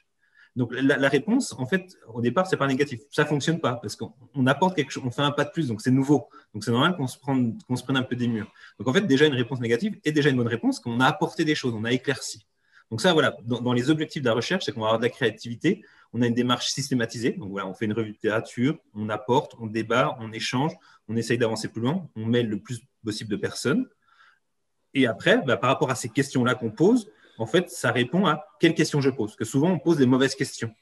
Donc 0.57 0.73
la, 0.75 1.09
réponse, 1.09 1.55
en 1.59 1.67
fait, 1.67 1.97
au 2.13 2.21
départ, 2.21 2.47
c'est 2.47 2.57
pas 2.57 2.67
négatif. 2.67 3.01
Ça 3.11 3.25
fonctionne 3.25 3.61
pas 3.61 3.75
parce 3.75 3.95
qu'on 3.95 4.47
apporte 4.47 4.75
quelque 4.75 4.91
chose, 4.91 5.05
on 5.07 5.11
fait 5.13 5.23
un 5.23 5.31
pas 5.31 5.45
de 5.45 5.51
plus, 5.51 5.69
donc 5.69 5.81
c'est 5.81 5.93
nouveau. 5.93 6.29
Donc 6.53 6.65
c'est 6.65 6.73
normal 6.73 6.97
qu'on 6.97 7.07
se, 7.07 7.17
prenne, 7.17 7.57
qu'on 7.69 7.77
se 7.77 7.85
prenne 7.85 7.97
un 7.97 8.03
peu 8.03 8.17
des 8.17 8.27
murs. 8.27 8.51
Donc 8.79 8.89
en 8.89 8.93
fait, 8.93 9.03
déjà 9.03 9.27
une 9.27 9.35
réponse 9.35 9.61
négative 9.61 10.01
est 10.05 10.11
déjà 10.11 10.31
une 10.31 10.37
bonne 10.37 10.49
réponse, 10.49 10.81
qu'on 10.81 10.99
a 10.99 11.07
apporté 11.07 11.45
des 11.45 11.55
choses, 11.55 11.75
on 11.75 11.85
a 11.85 11.93
éclairci. 11.93 12.48
Donc 12.91 13.01
ça, 13.01 13.13
voilà, 13.13 13.37
dans, 13.45 13.73
les 13.73 13.91
objectifs 13.91 14.23
de 14.23 14.29
la 14.29 14.35
recherche, 14.35 14.65
c'est 14.65 14.73
qu'on 14.73 14.81
va 14.81 14.87
avoir 14.87 14.99
de 14.99 15.05
la 15.05 15.11
créativité, 15.11 15.85
on 16.15 16.23
a 16.23 16.27
une 16.27 16.35
démarche 16.35 16.69
systématisée. 16.69 17.33
Donc 17.33 17.51
voilà, 17.51 17.67
on 17.67 17.75
fait 17.75 17.85
une 17.85 17.93
revue 17.93 18.09
de 18.09 18.15
littérature, 18.15 18.79
on 18.95 19.11
apporte, 19.11 19.55
on 19.59 19.67
débat, 19.67 20.17
on 20.21 20.33
échange, 20.33 20.73
on 21.09 21.17
essaye 21.17 21.37
d'avancer 21.37 21.69
plus 21.69 21.83
loin, 21.83 22.09
on 22.17 22.25
mêle 22.25 22.49
le 22.49 22.59
plus 22.59 22.81
possible 23.05 23.31
de 23.31 23.37
personnes. 23.37 23.87
Et 24.95 25.07
après, 25.07 25.43
bah, 25.45 25.59
par 25.59 25.69
rapport 25.69 25.91
à 25.91 25.95
ces 25.95 26.09
questions-là 26.09 26.55
qu'on 26.55 26.71
pose, 26.71 27.11
en 27.39 27.47
fait, 27.47 27.71
ça 27.71 27.93
répond 27.93 28.27
à 28.27 28.47
quelle 28.59 28.75
question 28.75 29.01
je 29.01 29.11
pose. 29.11 29.31
Parce 29.31 29.37
que 29.37 29.45
souvent, 29.45 29.71
on 29.71 29.79
pose 29.79 29.99
des 29.99 30.07
mauvaises 30.07 30.35
questions. 30.35 30.75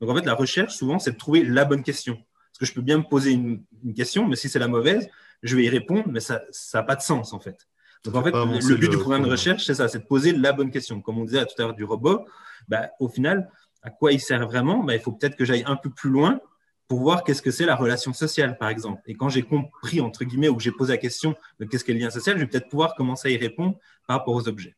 Donc 0.00 0.10
en 0.10 0.16
fait, 0.16 0.26
la 0.26 0.34
recherche, 0.34 0.74
souvent, 0.74 0.98
c'est 0.98 1.12
de 1.12 1.16
trouver 1.16 1.44
la 1.44 1.64
bonne 1.64 1.84
question. 1.84 2.16
Parce 2.16 2.58
que 2.58 2.66
je 2.66 2.74
peux 2.74 2.82
bien 2.82 2.98
me 2.98 3.04
poser 3.04 3.30
une, 3.30 3.64
question, 3.94 4.26
mais 4.26 4.36
si 4.36 4.48
c'est 4.48 4.58
la 4.58 4.68
mauvaise, 4.68 5.08
je 5.42 5.56
vais 5.56 5.64
y 5.64 5.68
répondre, 5.68 6.04
mais 6.08 6.20
ça 6.20 6.42
n'a 6.74 6.82
pas 6.82 6.96
de 6.96 7.02
sens, 7.02 7.32
en 7.32 7.40
fait. 7.40 7.68
Donc 8.04 8.14
en 8.16 8.22
fait, 8.22 8.32
le 8.32 8.76
but 8.76 8.90
du 8.90 8.98
programme 8.98 9.22
de 9.22 9.30
recherche, 9.30 9.64
c'est 9.64 9.74
ça, 9.74 9.88
c'est 9.88 10.00
de 10.00 10.04
poser 10.04 10.32
la 10.32 10.52
bonne 10.52 10.70
question. 10.70 11.00
Comme 11.00 11.18
on 11.18 11.24
disait 11.24 11.44
tout 11.46 11.54
à 11.58 11.62
l'heure 11.62 11.74
du 11.74 11.84
robot, 11.84 12.26
bah, 12.68 12.90
au 12.98 13.08
final, 13.08 13.48
à 13.82 13.90
quoi 13.90 14.12
il 14.12 14.20
sert 14.20 14.46
vraiment? 14.46 14.82
Bah, 14.82 14.94
Il 14.94 15.00
faut 15.00 15.12
peut-être 15.12 15.36
que 15.36 15.44
j'aille 15.44 15.64
un 15.66 15.76
peu 15.76 15.90
plus 15.90 16.10
loin 16.10 16.40
pour 16.88 17.00
voir 17.00 17.24
qu'est-ce 17.24 17.42
que 17.42 17.50
c'est 17.50 17.64
la 17.64 17.76
relation 17.76 18.12
sociale, 18.12 18.58
par 18.58 18.68
exemple. 18.68 19.00
Et 19.06 19.14
quand 19.14 19.28
j'ai 19.28 19.42
compris, 19.42 20.00
entre 20.00 20.24
guillemets, 20.24 20.48
ou 20.48 20.56
que 20.56 20.62
j'ai 20.62 20.72
posé 20.72 20.92
la 20.92 20.98
question 20.98 21.34
de 21.58 21.64
qu'est-ce 21.64 21.84
qu'est 21.84 21.94
le 21.94 22.00
lien 22.00 22.10
social, 22.10 22.36
je 22.36 22.40
vais 22.40 22.46
peut-être 22.46 22.68
pouvoir 22.68 22.94
commencer 22.94 23.28
à 23.28 23.30
y 23.30 23.36
répondre 23.36 23.78
par 24.06 24.18
rapport 24.18 24.34
aux 24.34 24.48
objets. 24.48 24.76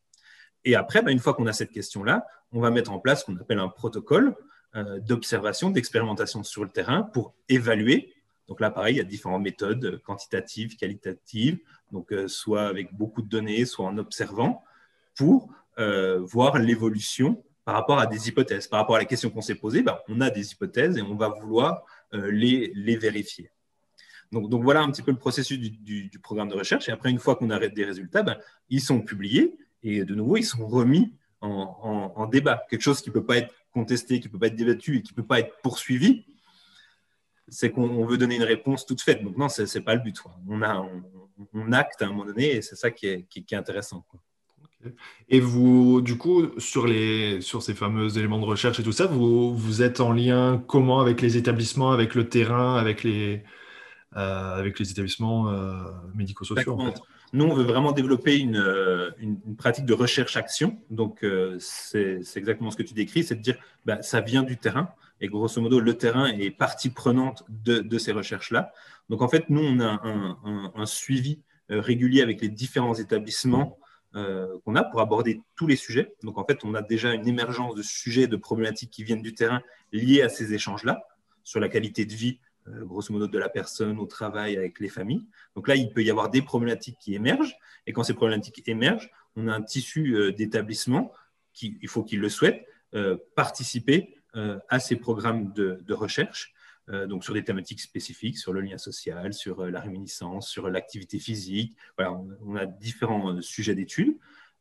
Et 0.64 0.76
après, 0.76 1.02
bah, 1.02 1.10
une 1.10 1.18
fois 1.18 1.34
qu'on 1.34 1.46
a 1.46 1.52
cette 1.52 1.70
question-là, 1.70 2.26
on 2.52 2.60
va 2.60 2.70
mettre 2.70 2.92
en 2.92 2.98
place 2.98 3.20
ce 3.20 3.24
qu'on 3.26 3.36
appelle 3.36 3.58
un 3.58 3.68
protocole 3.68 4.36
euh, 4.76 5.00
d'observation, 5.00 5.70
d'expérimentation 5.70 6.42
sur 6.42 6.62
le 6.62 6.70
terrain 6.70 7.02
pour 7.02 7.34
évaluer. 7.48 8.13
Donc 8.48 8.60
là, 8.60 8.70
pareil, 8.70 8.94
il 8.94 8.98
y 8.98 9.00
a 9.00 9.04
différentes 9.04 9.42
méthodes 9.42 10.00
quantitatives, 10.04 10.76
qualitatives, 10.76 11.58
donc 11.92 12.12
euh, 12.12 12.28
soit 12.28 12.66
avec 12.66 12.94
beaucoup 12.94 13.22
de 13.22 13.28
données, 13.28 13.64
soit 13.64 13.86
en 13.86 13.96
observant, 13.98 14.62
pour 15.16 15.48
euh, 15.78 16.20
voir 16.20 16.58
l'évolution 16.58 17.42
par 17.64 17.74
rapport 17.74 17.98
à 17.98 18.06
des 18.06 18.28
hypothèses. 18.28 18.66
Par 18.66 18.80
rapport 18.80 18.96
à 18.96 18.98
la 18.98 19.06
question 19.06 19.30
qu'on 19.30 19.40
s'est 19.40 19.54
posée, 19.54 19.82
bah, 19.82 20.04
on 20.08 20.20
a 20.20 20.30
des 20.30 20.52
hypothèses 20.52 20.98
et 20.98 21.02
on 21.02 21.16
va 21.16 21.28
vouloir 21.28 21.84
les, 22.12 22.96
vérifier. 22.96 23.50
Donc, 24.30 24.62
voilà 24.62 24.82
un 24.82 24.90
petit 24.90 25.02
peu 25.02 25.10
le 25.10 25.16
processus 25.16 25.58
du, 25.58 26.20
programme 26.22 26.48
de 26.48 26.54
recherche. 26.54 26.88
Et 26.88 26.92
après, 26.92 27.10
une 27.10 27.18
fois 27.18 27.36
qu'on 27.36 27.50
a 27.50 27.58
des 27.68 27.84
résultats, 27.84 28.22
bah, 28.22 28.38
ils 28.68 28.80
sont 28.80 29.00
publiés 29.00 29.56
et 29.82 30.04
de 30.04 30.14
nouveau, 30.14 30.36
ils 30.36 30.44
sont 30.44 30.66
remis 30.66 31.12
en, 31.40 32.26
débat. 32.26 32.64
Quelque 32.70 32.80
chose 32.80 33.00
qui 33.00 33.10
ne 33.10 33.14
peut 33.14 33.24
pas 33.24 33.36
être 33.36 33.54
contesté, 33.72 34.20
qui 34.20 34.28
ne 34.28 34.32
peut 34.32 34.38
pas 34.38 34.46
être 34.46 34.56
débattu 34.56 34.96
et 34.96 35.02
qui 35.02 35.12
ne 35.12 35.16
peut 35.16 35.26
pas 35.26 35.40
être 35.40 35.60
poursuivi, 35.62 36.24
c'est 37.48 37.70
qu'on 37.70 38.04
veut 38.06 38.18
donner 38.18 38.36
une 38.36 38.44
réponse 38.44 38.86
toute 38.86 39.00
faite. 39.00 39.22
Donc 39.22 39.36
non, 39.36 39.48
ce 39.48 39.62
n'est 39.62 39.84
pas 39.84 39.94
le 39.94 40.00
but. 40.00 40.16
On, 40.48 40.62
a, 40.62 40.86
on, 41.52 41.72
acte 41.72 42.02
à 42.02 42.06
un 42.06 42.08
moment 42.08 42.24
donné 42.24 42.56
et 42.56 42.62
c'est 42.62 42.76
ça 42.76 42.90
qui 42.90 43.06
est, 43.06 43.26
qui, 43.28 43.44
est 43.50 43.56
intéressant. 43.56 44.04
Et 45.28 45.40
vous, 45.40 46.02
du 46.02 46.18
coup, 46.18 46.58
sur, 46.58 46.86
les, 46.86 47.40
sur 47.40 47.62
ces 47.62 47.74
fameux 47.74 48.18
éléments 48.18 48.38
de 48.38 48.44
recherche 48.44 48.80
et 48.80 48.82
tout 48.82 48.92
ça, 48.92 49.06
vous, 49.06 49.56
vous 49.56 49.82
êtes 49.82 50.00
en 50.00 50.12
lien 50.12 50.62
comment 50.66 51.00
avec 51.00 51.22
les 51.22 51.36
établissements, 51.36 51.92
avec 51.92 52.14
le 52.14 52.28
terrain, 52.28 52.76
avec 52.76 53.02
les, 53.02 53.42
euh, 54.16 54.58
avec 54.58 54.78
les 54.78 54.90
établissements 54.90 55.48
euh, 55.48 55.84
médico-sociaux 56.14 56.78
nous, 57.34 57.46
on 57.46 57.54
veut 57.54 57.64
vraiment 57.64 57.90
développer 57.90 58.38
une, 58.38 58.56
euh, 58.56 59.10
pratique 59.58 59.84
de 59.84 59.92
recherche-action. 59.92 60.78
Donc, 60.88 61.24
euh, 61.24 61.56
c'est 61.58 62.20
exactement 62.36 62.70
ce 62.70 62.76
que 62.76 62.84
tu 62.84 62.94
décris, 62.94 63.24
c'est 63.24 63.34
de 63.34 63.42
dire, 63.42 63.56
bah, 63.84 64.00
ça 64.02 64.20
vient 64.20 64.44
du 64.44 64.56
terrain. 64.56 64.88
Et 65.24 65.28
grosso 65.28 65.58
modo, 65.60 65.80
le 65.80 65.96
terrain 65.96 66.26
est 66.26 66.50
partie 66.50 66.90
prenante 66.90 67.44
de, 67.48 67.98
ces 67.98 68.12
recherches-là. 68.12 68.72
Donc, 69.08 69.22
en 69.22 69.28
fait, 69.28 69.48
nous, 69.48 69.62
on 69.62 69.80
a 69.80 70.02
un, 70.04 70.86
suivi 70.86 71.40
euh, 71.70 71.80
régulier 71.80 72.20
avec 72.20 72.42
les 72.42 72.50
différents 72.50 72.94
établissements 72.94 73.78
qu'on 74.64 74.76
a 74.76 74.84
pour 74.84 75.00
aborder 75.00 75.40
tous 75.56 75.66
les 75.66 75.74
sujets. 75.74 76.14
Donc, 76.22 76.38
en 76.38 76.44
fait, 76.44 76.62
on 76.62 76.74
a 76.74 76.82
déjà 76.82 77.14
une 77.14 77.26
émergence 77.26 77.74
de 77.74 77.82
sujets, 77.82 78.28
de 78.28 78.36
problématiques 78.36 78.90
qui 78.90 79.02
viennent 79.02 79.22
du 79.22 79.34
terrain 79.34 79.60
liés 79.90 80.22
à 80.22 80.28
ces 80.28 80.54
échanges-là, 80.54 81.02
sur 81.42 81.58
la 81.58 81.68
qualité 81.68 82.04
de 82.04 82.12
vie, 82.12 82.38
euh, 82.68 82.84
grosso 82.84 83.12
modo 83.12 83.26
de 83.26 83.38
la 83.38 83.48
personne 83.48 83.98
au 83.98 84.06
travail 84.06 84.56
avec 84.56 84.80
les 84.80 84.88
familles. 84.88 85.26
Donc 85.54 85.68
là, 85.68 85.76
il 85.76 85.92
peut 85.92 86.02
y 86.02 86.10
avoir 86.10 86.30
des 86.30 86.42
problématiques 86.42 86.96
qui 86.98 87.14
émergent. 87.14 87.56
Et 87.86 87.92
quand 87.92 88.04
ces 88.04 88.14
problématiques 88.14 88.62
émergent, 88.66 89.10
on 89.36 89.48
a 89.48 89.54
un 89.54 89.62
tissu 89.62 90.14
euh, 90.14 90.32
d'établissement 90.32 91.12
qui, 91.52 91.78
il 91.82 91.88
faut 91.88 92.04
qu'ils 92.04 92.20
le 92.20 92.28
souhaitent, 92.28 92.64
euh, 92.94 93.16
participer 93.34 94.13
à 94.68 94.80
ces 94.80 94.96
programmes 94.96 95.52
de, 95.52 95.92
recherche. 95.92 96.54
donc 96.88 97.24
sur 97.24 97.34
des 97.34 97.44
thématiques 97.44 97.80
spécifiques, 97.80 98.38
sur 98.38 98.52
le 98.52 98.60
lien 98.60 98.78
social, 98.78 99.32
sur 99.32 99.66
la 99.66 99.80
réminiscence, 99.80 100.48
sur 100.48 100.68
l'activité 100.68 101.18
physique. 101.18 101.76
Voilà, 101.96 102.18
on, 102.44 102.56
a 102.56 102.66
différents 102.66 103.40
sujets 103.40 103.74
d'études. 103.74 104.16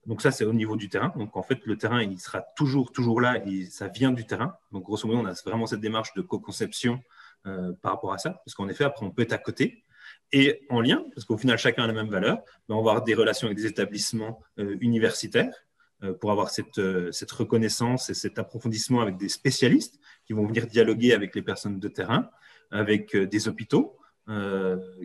Donc 0.06 0.22
ça, 0.22 0.32
c'est 0.32 0.46
au 0.46 0.54
niveau 0.54 0.76
du 0.76 0.90
terrain. 0.90 1.14
Donc 1.16 1.38
en 1.38 1.44
fait, 1.44 1.66
le 1.66 1.78
terrain, 1.78 2.02
il 2.02 2.20
sera 2.20 2.42
toujours, 2.56 2.92
toujours 2.92 3.22
là 3.22 3.44
et 3.46 3.66
ça 3.66 3.88
vient 3.88 4.12
du 4.12 4.26
terrain. 4.26 4.56
Donc 4.72 4.84
grosso 4.84 5.08
modo, 5.08 5.20
on 5.20 5.26
a 5.26 5.34
vraiment 5.46 5.66
cette 5.66 5.82
démarche 5.82 6.14
de 6.14 6.22
co-conception 6.22 7.02
euh, 7.46 7.74
par 7.82 7.94
rapport 7.94 8.14
à 8.14 8.18
ça, 8.18 8.42
parce 8.46 8.70
effet, 8.70 8.86
après, 8.86 9.06
on 9.06 9.12
peut 9.12 9.22
être 9.22 9.34
à 9.34 9.38
côté. 9.38 9.84
Et 10.32 10.66
en 10.70 10.80
lien, 10.80 11.04
parce 11.14 11.26
qu'au 11.26 11.38
final, 11.38 11.58
chacun 11.58 11.84
a 11.84 11.88
la 11.88 11.94
même 11.94 12.08
valeur, 12.08 12.40
on 12.70 12.76
va 12.76 12.92
avoir 12.92 13.04
des 13.04 13.14
relations 13.14 13.48
avec 13.48 13.58
des 13.58 13.66
établissements 13.66 14.42
euh, 14.60 14.78
universitaires 14.80 15.54
euh, 15.54 15.73
pour 16.20 16.32
avoir 16.32 16.50
cette, 16.50 16.82
cette, 17.12 17.32
reconnaissance 17.32 18.10
et 18.10 18.14
cet 18.14 18.40
approfondissement 18.40 19.02
avec 19.02 19.18
des 19.18 19.30
spécialistes 19.30 20.00
qui 20.26 20.34
vont 20.34 20.46
venir 20.46 20.68
dialoguer 20.68 21.14
avec 21.14 21.36
les 21.36 21.42
personnes 21.42 21.80
de 21.80 21.88
terrain, 21.88 22.30
avec 22.72 23.16
des 23.16 23.48
hôpitaux. 23.48 23.98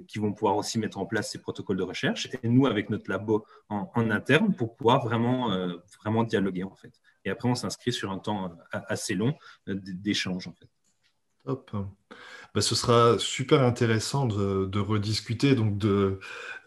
qui 0.06 0.18
vont 0.20 0.32
pouvoir 0.32 0.56
aussi 0.56 0.78
mettre 0.78 0.98
en 0.98 1.06
place 1.06 1.32
ces 1.32 1.40
protocoles 1.40 1.76
de 1.76 1.82
recherche, 1.82 2.28
et 2.42 2.48
nous 2.48 2.66
avec 2.66 2.88
notre 2.88 3.10
labo 3.10 3.44
en, 3.68 4.10
interne 4.10 4.54
pour 4.54 4.76
pouvoir 4.76 5.04
vraiment, 5.04 5.50
vraiment 6.00 6.22
dialoguer 6.22 6.62
en 6.62 6.76
fait. 6.76 6.94
Et 7.24 7.30
après, 7.30 7.48
on 7.48 7.56
s'inscrit 7.56 7.92
sur 7.92 8.12
un 8.12 8.18
temps 8.18 8.56
assez 8.70 9.14
long 9.14 9.34
d'échange 9.66 10.46
en 10.46 10.52
fait. 10.52 10.68
Bah, 12.54 12.60
ce 12.62 12.74
sera 12.74 13.18
super 13.18 13.62
intéressant 13.62 14.26
de, 14.26 14.78
rediscuter 14.80 15.54
donc 15.54 15.78
de, 15.78 16.18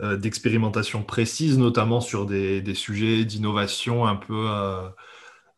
euh, 0.01 0.17
d'expérimentation 0.17 1.03
précise, 1.03 1.57
notamment 1.57 2.01
sur 2.01 2.25
des, 2.25 2.75
sujets 2.75 3.25
d'innovation 3.25 4.05
un 4.05 4.15
peu, 4.15 4.45
euh, 4.49 4.89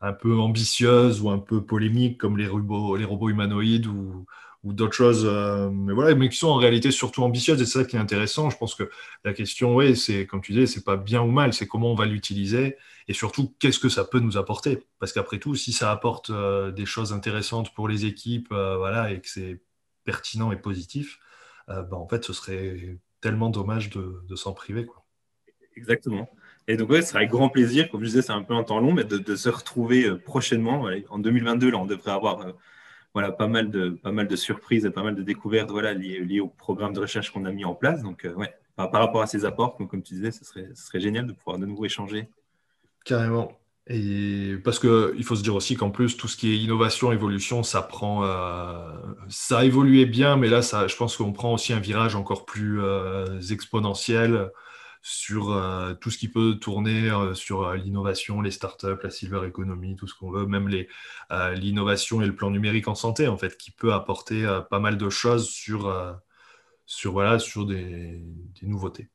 un 0.00 0.12
peu 0.12 0.38
ambitieuses 0.38 1.20
ou 1.20 1.30
un 1.30 1.38
peu 1.38 1.64
polémiques 1.64 2.18
comme 2.18 2.38
les 2.38 2.46
robots, 2.48 2.96
les 2.96 3.04
robots 3.04 3.30
humanoïdes 3.30 3.86
ou, 3.86 4.26
ou 4.64 4.72
d'autres 4.72 4.94
choses, 4.94 5.24
euh, 5.26 5.70
mais 5.70 5.92
voilà, 5.92 6.14
mais 6.14 6.28
qui 6.30 6.38
sont 6.38 6.48
en 6.48 6.56
réalité 6.56 6.90
surtout 6.90 7.22
ambitieuses 7.22 7.60
et 7.60 7.66
c'est 7.66 7.80
ça 7.80 7.84
qui 7.84 7.96
est 7.96 7.98
intéressant. 7.98 8.48
Je 8.50 8.56
pense 8.56 8.74
que 8.74 8.90
la 9.24 9.34
question, 9.34 9.76
oui, 9.76 9.94
c'est 9.96 10.26
comme 10.26 10.40
tu 10.40 10.52
disais, 10.52 10.66
c'est 10.66 10.84
pas 10.84 10.96
bien 10.96 11.20
ou 11.22 11.30
mal, 11.30 11.52
c'est 11.52 11.66
comment 11.68 11.92
on 11.92 11.94
va 11.94 12.06
l'utiliser 12.06 12.76
et 13.06 13.12
surtout 13.12 13.54
qu'est-ce 13.58 13.78
que 13.78 13.90
ça 13.90 14.04
peut 14.04 14.20
nous 14.20 14.38
apporter? 14.38 14.86
Parce 14.98 15.12
qu'après 15.12 15.38
tout, 15.38 15.54
si 15.54 15.72
ça 15.72 15.90
apporte 15.92 16.30
euh, 16.30 16.70
des 16.72 16.86
choses 16.86 17.12
intéressantes 17.12 17.74
pour 17.74 17.88
les 17.88 18.06
équipes, 18.06 18.48
euh, 18.52 18.76
voilà, 18.78 19.12
et 19.12 19.20
que 19.20 19.28
c'est 19.28 19.60
pertinent 20.04 20.52
et 20.52 20.56
positif, 20.56 21.18
bah, 21.68 21.86
en 21.92 22.06
fait, 22.06 22.24
ce 22.24 22.32
serait 22.32 22.98
tellement 23.20 23.50
dommage 23.50 23.90
de, 23.90 24.36
s'en 24.36 24.52
priver, 24.52 24.86
quoi. 24.86 25.04
Exactement. 25.76 26.28
Et 26.68 26.76
donc, 26.76 26.90
ouais, 26.90 27.02
ce 27.02 27.08
sera 27.08 27.18
avec 27.18 27.30
grand 27.30 27.48
plaisir, 27.48 27.90
comme 27.90 28.00
je 28.00 28.06
disais, 28.06 28.22
c'est 28.22 28.32
un 28.32 28.42
peu 28.42 28.54
un 28.54 28.62
temps 28.62 28.80
long, 28.80 28.92
mais 28.92 29.04
de, 29.04 29.36
se 29.36 29.48
retrouver 29.48 30.14
prochainement. 30.16 30.88
En 31.10 31.18
2022, 31.18 31.70
là, 31.70 31.78
on 31.78 31.86
devrait 31.86 32.12
avoir 32.12 32.54
voilà, 33.14 33.30
pas 33.30 33.46
mal 33.46 33.70
de, 33.70 33.90
pas 33.90 34.10
mal 34.10 34.26
de 34.26 34.36
surprises 34.36 34.84
et 34.84 34.90
pas 34.90 35.04
mal 35.04 35.14
de 35.14 35.22
découvertes 35.22 35.70
voilà, 35.70 35.94
liées, 35.94 36.40
au 36.40 36.48
programme 36.48 36.92
de 36.92 37.00
recherche 37.00 37.30
qu'on 37.30 37.44
a 37.44 37.52
mis 37.52 37.64
en 37.64 37.74
place. 37.74 38.02
Donc, 38.02 38.24
euh, 38.24 38.34
ouais, 38.34 38.52
par, 38.76 38.90
rapport 38.92 39.22
à 39.22 39.28
ces 39.28 39.44
apports, 39.44 39.76
comme, 39.76 40.02
tu 40.02 40.14
disais, 40.14 40.32
ce 40.32 40.44
serait, 40.44 40.68
ce 40.74 40.86
serait 40.86 41.00
génial 41.00 41.26
de 41.26 41.32
pouvoir 41.32 41.58
de 41.58 41.64
nouveau 41.64 41.84
échanger. 41.84 42.28
Carrément. 43.04 43.52
Et 43.86 44.56
parce 44.64 44.78
qu'il 44.78 45.24
faut 45.24 45.36
se 45.36 45.42
dire 45.42 45.54
aussi 45.54 45.76
qu'en 45.76 45.90
plus, 45.90 46.16
tout 46.16 46.26
ce 46.26 46.38
qui 46.38 46.52
est 46.52 46.56
innovation, 46.56 47.12
évolution, 47.12 47.62
ça 47.62 47.82
prend. 47.82 48.24
Euh, 48.24 48.78
ça 49.28 49.58
a 49.58 49.64
évolué 49.64 50.06
bien, 50.06 50.36
mais 50.36 50.48
là, 50.48 50.62
je 50.62 50.96
pense 50.96 51.18
qu'on 51.18 51.32
prend 51.32 51.52
aussi 51.52 51.74
un 51.74 51.80
virage 51.80 52.16
encore 52.16 52.46
plus 52.46 52.80
euh, 52.80 53.40
exponentiel 53.50 54.50
sur 55.02 55.52
euh, 55.52 55.92
tout 55.92 56.10
ce 56.10 56.16
qui 56.16 56.28
peut 56.28 56.54
tourner 56.58 57.10
sur 57.34 57.74
l'innovation, 57.74 58.40
les 58.40 58.50
startups, 58.50 59.02
la 59.02 59.10
silver 59.10 59.46
economy, 59.46 59.96
tout 59.96 60.06
ce 60.06 60.14
qu'on 60.14 60.30
veut, 60.30 60.46
même 60.46 60.70
l'innovation 61.54 62.22
et 62.22 62.26
le 62.26 62.34
plan 62.34 62.50
numérique 62.50 62.88
en 62.88 62.94
santé, 62.94 63.28
en 63.28 63.36
fait, 63.36 63.58
qui 63.58 63.70
peut 63.70 63.92
apporter 63.92 64.46
pas 64.70 64.78
mal 64.78 64.96
de 64.96 65.10
choses 65.10 65.50
sur, 65.50 65.94
sur, 66.86 67.12
voilà, 67.12 67.38
sur 67.38 67.66
des, 67.66 68.24
des 68.62 68.66
nouveautés. 68.66 69.10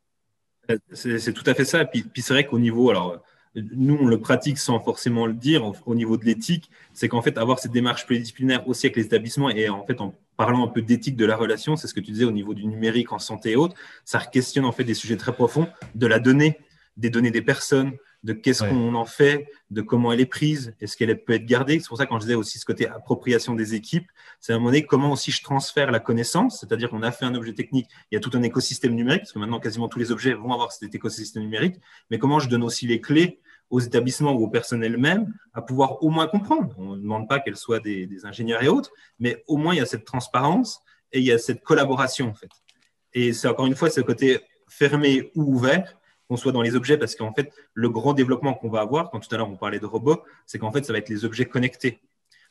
C'est 0.93 1.33
tout 1.33 1.43
à 1.47 1.55
fait 1.55 1.65
ça. 1.65 1.85
Puis, 1.85 2.03
puis 2.03 2.21
c'est 2.21 2.33
vrai 2.33 2.45
qu'au 2.45 2.59
niveau. 2.59 2.91
Alors, 2.91 3.23
nous, 3.55 3.97
on 3.99 4.07
le 4.07 4.19
pratique 4.19 4.57
sans 4.57 4.79
forcément 4.79 5.25
le 5.25 5.33
dire 5.33 5.71
au 5.85 5.95
niveau 5.95 6.17
de 6.17 6.25
l'éthique, 6.25 6.69
c'est 6.93 7.07
qu'en 7.07 7.21
fait, 7.21 7.37
avoir 7.37 7.59
cette 7.59 7.71
démarche 7.71 8.05
pluridisciplinaire 8.05 8.67
aussi 8.67 8.85
avec 8.85 8.95
les 8.97 9.05
établissements 9.05 9.49
et 9.49 9.69
en 9.69 9.85
fait, 9.85 10.01
en 10.01 10.13
parlant 10.37 10.63
un 10.63 10.67
peu 10.67 10.81
d'éthique 10.81 11.15
de 11.15 11.25
la 11.25 11.35
relation, 11.35 11.75
c'est 11.75 11.87
ce 11.87 11.93
que 11.93 11.99
tu 11.99 12.11
disais 12.11 12.25
au 12.25 12.31
niveau 12.31 12.53
du 12.53 12.65
numérique 12.65 13.11
en 13.11 13.19
santé 13.19 13.51
et 13.51 13.55
autres, 13.55 13.75
ça 14.05 14.19
questionne 14.19 14.65
en 14.65 14.71
fait 14.71 14.83
des 14.83 14.93
sujets 14.93 15.17
très 15.17 15.33
profonds 15.33 15.67
de 15.95 16.07
la 16.07 16.19
donnée, 16.19 16.59
des 16.95 17.09
données 17.09 17.31
des 17.31 17.41
personnes, 17.41 17.93
de 18.23 18.33
qu'est-ce 18.33 18.63
qu'on 18.63 18.95
en 18.95 19.05
fait, 19.05 19.47
de 19.71 19.81
comment 19.81 20.11
elle 20.11 20.19
est 20.19 20.25
prise, 20.25 20.75
est-ce 20.81 20.97
qu'elle 20.97 21.23
peut 21.23 21.33
être 21.33 21.45
gardée. 21.45 21.79
C'est 21.79 21.87
pour 21.87 21.97
ça 21.97 22.05
quand 22.05 22.17
je 22.19 22.25
disais 22.25 22.35
aussi 22.35 22.59
ce 22.59 22.65
côté 22.65 22.87
appropriation 22.87 23.55
des 23.55 23.75
équipes, 23.75 24.09
c'est 24.39 24.51
à 24.51 24.55
un 24.55 24.59
moment 24.59 24.71
donné 24.71 24.85
comment 24.85 25.11
aussi 25.11 25.31
je 25.31 25.41
transfère 25.41 25.91
la 25.91 25.99
connaissance, 25.99 26.59
c'est-à-dire 26.59 26.89
qu'on 26.89 27.01
a 27.01 27.11
fait 27.11 27.25
un 27.25 27.35
objet 27.35 27.53
technique, 27.53 27.87
il 28.11 28.15
y 28.15 28.17
a 28.17 28.19
tout 28.19 28.31
un 28.33 28.43
écosystème 28.43 28.93
numérique, 28.93 29.21
parce 29.21 29.31
que 29.31 29.39
maintenant 29.39 29.59
quasiment 29.59 29.87
tous 29.87 29.99
les 29.99 30.11
objets 30.11 30.33
vont 30.33 30.51
avoir 30.51 30.71
cet 30.71 30.93
écosystème 30.93 31.43
numérique, 31.43 31.75
mais 32.09 32.19
comment 32.19 32.39
je 32.39 32.49
donne 32.49 32.63
aussi 32.63 32.87
les 32.87 32.99
clés 32.99 33.39
aux 33.69 33.79
établissements 33.79 34.33
ou 34.33 34.43
au 34.43 34.47
personnel 34.49 34.97
même 34.97 35.31
à 35.53 35.61
pouvoir 35.61 36.03
au 36.03 36.09
moins 36.09 36.27
comprendre. 36.27 36.73
On 36.77 36.95
ne 36.95 37.01
demande 37.01 37.29
pas 37.29 37.39
qu'elles 37.39 37.55
soient 37.55 37.79
des, 37.79 38.07
des, 38.07 38.25
ingénieurs 38.25 38.63
et 38.63 38.67
autres, 38.67 38.91
mais 39.19 39.43
au 39.47 39.57
moins 39.57 39.75
il 39.75 39.77
y 39.77 39.81
a 39.81 39.85
cette 39.85 40.05
transparence 40.05 40.81
et 41.11 41.19
il 41.19 41.25
y 41.25 41.31
a 41.31 41.37
cette 41.37 41.61
collaboration 41.61 42.29
en 42.29 42.33
fait. 42.33 42.49
Et 43.13 43.31
c'est 43.31 43.47
encore 43.47 43.67
une 43.67 43.75
fois 43.75 43.89
ce 43.89 44.01
côté 44.01 44.39
fermé 44.67 45.31
ou 45.35 45.55
ouvert 45.55 45.98
qu'on 46.29 46.37
soit 46.37 46.51
dans 46.51 46.61
les 46.61 46.75
objets, 46.75 46.97
parce 46.97 47.15
qu'en 47.15 47.33
fait, 47.33 47.51
le 47.73 47.89
grand 47.89 48.13
développement 48.13 48.53
qu'on 48.53 48.69
va 48.69 48.81
avoir, 48.81 49.09
quand 49.09 49.19
tout 49.19 49.33
à 49.33 49.37
l'heure 49.37 49.49
on 49.49 49.57
parlait 49.57 49.79
de 49.79 49.85
robots, 49.85 50.21
c'est 50.45 50.59
qu'en 50.59 50.71
fait, 50.71 50.85
ça 50.85 50.93
va 50.93 50.99
être 50.99 51.09
les 51.09 51.25
objets 51.25 51.45
connectés. 51.45 51.99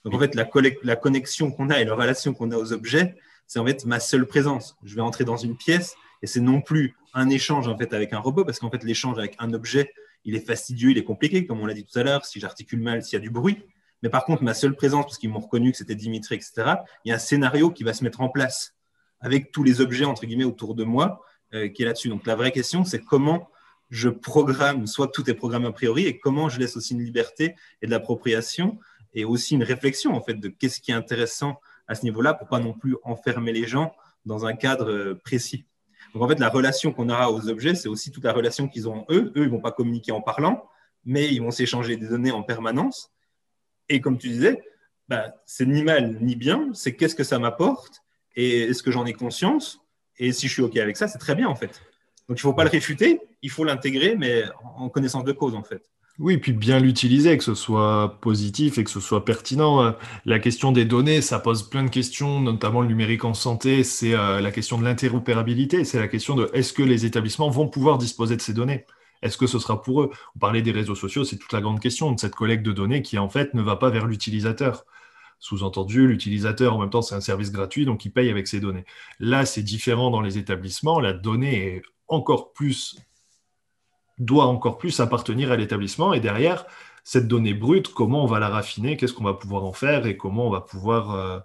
Donc 0.05 0.15
en 0.15 0.19
fait, 0.19 0.35
la, 0.35 0.49
la 0.83 0.97
connexion 0.97 1.51
qu'on 1.51 1.71
a 1.71 1.81
et 1.81 1.85
la 1.85 1.95
relation 1.95 2.35
qu'on 2.35 2.51
a 2.51 2.57
aux 2.57 2.73
objets, 2.73 3.15
c'est 3.47 3.61
en 3.61 3.65
fait 3.67 3.85
ma 3.87 4.01
seule 4.01 4.27
présence. 4.27 4.77
Je 4.83 4.95
vais 4.97 5.01
entrer 5.01 5.25
dans 5.25 5.37
une 5.37 5.57
pièce 5.57 5.95
et 6.23 6.27
c'est 6.27 6.41
non 6.41 6.61
plus 6.61 6.97
un 7.15 7.31
échange 7.31 7.69
en 7.69 7.79
fait 7.79 7.95
avec 7.95 8.13
un 8.13 8.19
robot, 8.19 8.45
parce 8.45 8.59
qu'en 8.59 8.71
fait, 8.71 8.83
l'échange 8.83 9.17
avec 9.19 9.37
un 9.39 9.53
objet, 9.55 9.95
il 10.25 10.35
est 10.35 10.45
fastidieux, 10.45 10.91
il 10.91 10.99
est 10.99 11.05
compliqué, 11.05 11.47
comme 11.47 11.61
on 11.61 11.67
l'a 11.67 11.75
dit 11.75 11.85
tout 11.85 11.99
à 11.99 12.03
l'heure, 12.03 12.27
si 12.27 12.41
j'articule 12.41 12.81
mal, 12.81 13.05
s'il 13.05 13.15
y 13.15 13.17
a 13.17 13.21
du 13.21 13.31
bruit. 13.31 13.59
Mais 14.03 14.09
par 14.09 14.25
contre, 14.25 14.43
ma 14.43 14.55
seule 14.55 14.75
présence, 14.75 15.05
parce 15.07 15.19
qu'ils 15.19 15.31
m'ont 15.31 15.41
reconnu 15.41 15.71
que 15.73 15.79
c'était 15.79 15.95
Dimitri, 15.95 16.35
etc., 16.35 16.53
il 17.05 17.09
y 17.09 17.13
a 17.13 17.15
un 17.15 17.19
scénario 17.19 17.71
qui 17.71 17.85
va 17.85 17.93
se 17.93 18.05
mettre 18.05 18.21
en 18.21 18.29
place 18.29 18.75
avec 19.21 19.51
tous 19.53 19.63
les 19.63 19.81
objets, 19.81 20.05
entre 20.05 20.27
guillemets, 20.27 20.45
autour 20.45 20.75
de 20.75 20.85
moi, 20.85 21.21
euh, 21.55 21.69
qui 21.69 21.83
est 21.83 21.87
là-dessus. 21.87 22.09
Donc 22.09 22.27
la 22.27 22.37
vraie 22.37 22.53
question, 22.53 22.85
c'est 22.85 23.01
comment 23.01 23.49
je 23.91 24.09
programme, 24.09 24.87
soit 24.87 25.09
tout 25.09 25.29
est 25.31 25.35
programmé 25.35 25.67
a 25.67 25.73
priori, 25.73 26.07
et 26.07 26.19
comment 26.19 26.49
je 26.49 26.59
laisse 26.59 26.77
aussi 26.77 26.95
une 26.95 27.03
liberté 27.03 27.55
et 27.83 27.87
de 27.87 27.91
l'appropriation, 27.91 28.79
et 29.15 29.25
aussi 29.25 29.55
une 29.55 29.63
réflexion, 29.63 30.15
en 30.15 30.23
fait, 30.23 30.35
de 30.35 30.49
qu'est-ce 30.49 30.81
qui 30.81 30.91
est 30.91 30.95
intéressant 30.95 31.61
à 31.87 31.95
ce 31.95 32.03
niveau-là, 32.05 32.35
pour 32.35 32.49
pas 32.49 32.61
non 32.61 32.75
plus 32.75 32.97
enfermer 33.03 33.53
les 33.53 33.67
gens 33.67 33.93
dans 34.27 34.45
un 34.45 34.55
cadre 34.55 34.91
euh, 34.91 35.15
précis. 35.25 35.65
Donc, 36.13 36.23
en 36.23 36.29
fait, 36.29 36.39
la 36.39 36.49
relation 36.49 36.93
qu'on 36.93 37.09
aura 37.09 37.33
aux 37.33 37.49
objets, 37.49 37.75
c'est 37.75 37.89
aussi 37.89 38.11
toute 38.11 38.25
la 38.25 38.33
relation 38.33 38.69
qu'ils 38.69 38.89
ont 38.89 39.07
eux. 39.11 39.33
Eux, 39.37 39.45
ils 39.45 39.51
vont 39.51 39.61
pas 39.61 39.73
communiquer 39.73 40.13
en 40.13 40.21
parlant, 40.21 40.69
mais 41.05 41.33
ils 41.33 41.41
vont 41.41 41.51
s'échanger 41.51 41.97
des 41.97 42.09
données 42.09 42.31
en 42.31 42.43
permanence. 42.43 43.11
Et 43.89 44.01
comme 44.01 44.19
tu 44.19 44.29
disais, 44.29 44.63
bah, 45.09 45.35
c'est 45.47 45.67
ni 45.67 45.83
mal 45.83 46.19
ni 46.21 46.37
bien, 46.37 46.71
c'est 46.75 46.95
qu'est-ce 46.95 47.15
que 47.15 47.25
ça 47.25 47.39
m'apporte 47.39 48.03
et 48.37 48.65
est-ce 48.65 48.83
que 48.83 48.91
j'en 48.91 49.07
ai 49.07 49.15
conscience 49.15 49.81
Et 50.19 50.33
si 50.33 50.49
je 50.49 50.53
suis 50.53 50.63
OK 50.63 50.77
avec 50.77 50.97
ça, 50.97 51.09
c'est 51.09 51.19
très 51.19 51.35
bien 51.35 51.49
en 51.49 51.55
fait. 51.55 51.81
Donc 52.29 52.39
il 52.39 52.41
ne 52.41 52.51
faut 52.51 52.53
pas 52.53 52.65
le 52.65 52.71
réfuter, 52.71 53.21
il 53.43 53.51
faut 53.51 53.65
l'intégrer, 53.65 54.17
mais 54.17 54.45
en 54.77 54.89
connaissance 54.89 55.25
de 55.25 55.33
cause 55.33 55.55
en 55.55 55.63
fait. 55.63 55.83
Oui, 56.19 56.37
puis 56.39 56.53
bien 56.53 56.81
l'utiliser, 56.81 57.39
que 57.39 57.45
ce 57.45 57.55
soit 57.55 58.19
positif 58.21 58.77
et 58.77 58.83
que 58.83 58.91
ce 58.91 58.99
soit 58.99 59.25
pertinent. 59.25 59.95
La 60.25 60.41
question 60.41 60.73
des 60.73 60.85
données, 60.85 61.23
ça 61.23 61.39
pose 61.39 61.63
plein 61.71 61.85
de 61.85 61.91
questions, 61.91 62.41
notamment 62.41 62.81
le 62.81 62.89
numérique 62.89 63.25
en 63.25 63.35
santé, 63.35 63.85
c'est 63.85 64.15
euh, 64.15 64.41
la 64.41 64.51
question 64.51 64.79
de 64.79 64.85
l'interopérabilité, 64.85 65.85
c'est 65.85 66.01
la 66.01 66.09
question 66.09 66.35
de 66.35 66.51
est-ce 66.55 66.73
que 66.73 66.83
les 66.83 67.07
établissements 67.07 67.51
vont 67.51 67.69
pouvoir 67.69 67.99
disposer 67.99 68.35
de 68.37 68.41
ces 68.41 68.53
données? 68.53 68.85
Est-ce 69.23 69.39
que 69.39 69.47
ce 69.47 69.61
sera 69.61 69.81
pour 69.81 70.03
eux? 70.03 70.11
On 70.35 70.41
parlait 70.41 70.63
des 70.63 70.73
réseaux 70.73 70.97
sociaux, 70.97 71.23
c'est 71.25 71.37
toute 71.37 71.53
la 71.53 71.61
grande 71.61 71.79
question 71.79 72.11
de 72.11 72.19
cette 72.19 72.35
collecte 72.35 72.67
de 72.67 72.73
données 72.73 73.03
qui 73.03 73.17
en 73.17 73.29
fait 73.29 73.55
ne 73.55 73.63
va 73.63 73.77
pas 73.77 73.91
vers 73.91 74.07
l'utilisateur. 74.07 74.85
Sous-entendu, 75.39 76.09
l'utilisateur, 76.09 76.75
en 76.75 76.81
même 76.81 76.91
temps, 76.91 77.03
c'est 77.03 77.15
un 77.15 77.21
service 77.21 77.53
gratuit, 77.53 77.85
donc 77.85 78.05
il 78.05 78.11
paye 78.11 78.29
avec 78.29 78.49
ses 78.49 78.59
données. 78.59 78.85
Là, 79.21 79.47
c'est 79.47 79.63
différent 79.63 80.11
dans 80.11 80.21
les 80.21 80.37
établissements. 80.37 80.99
La 80.99 81.13
donnée 81.13 81.77
est 81.77 81.83
encore 82.09 82.53
plus 82.53 82.97
doit 84.19 84.47
encore 84.47 84.79
plus 84.79 85.01
appartenir 85.01 85.53
à 85.53 85.57
l'établissement. 85.57 86.13
Et 86.13 86.21
derrière, 86.21 86.67
cette 87.05 87.29
donnée 87.29 87.55
brute, 87.55 87.89
comment 87.89 88.25
on 88.25 88.27
va 88.27 88.39
la 88.39 88.49
raffiner, 88.49 88.97
qu'est-ce 88.97 89.13
qu'on 89.13 89.25
va 89.25 89.35
pouvoir 89.35 89.65
en 89.65 89.73
faire 89.73 90.07
et 90.07 90.17
comment 90.17 90.47
on 90.47 90.51
va 90.51 90.61
pouvoir 90.61 91.15
euh, 91.15 91.39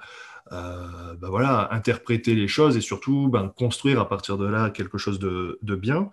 euh, 0.51 1.15
ben 1.15 1.29
voilà, 1.29 1.69
interpréter 1.71 2.35
les 2.35 2.47
choses 2.47 2.75
et 2.75 2.81
surtout 2.81 3.29
ben, 3.29 3.49
construire 3.49 3.99
à 3.99 4.09
partir 4.09 4.37
de 4.37 4.45
là 4.45 4.69
quelque 4.69 4.97
chose 4.97 5.19
de, 5.19 5.75
bien. 5.75 6.09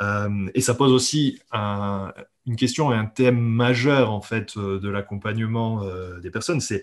Euh, 0.00 0.48
et 0.54 0.60
ça 0.60 0.74
pose 0.74 0.92
aussi 0.92 1.40
une 1.52 2.56
question 2.56 2.92
et 2.92 2.96
un 2.96 3.06
thème 3.06 3.38
majeur 3.38 4.10
en 4.10 4.20
fait 4.20 4.56
de 4.58 4.88
l'accompagnement 4.88 5.84
des 6.20 6.30
personnes, 6.30 6.60
c'est 6.60 6.82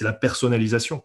la 0.00 0.12
personnalisation 0.12 1.02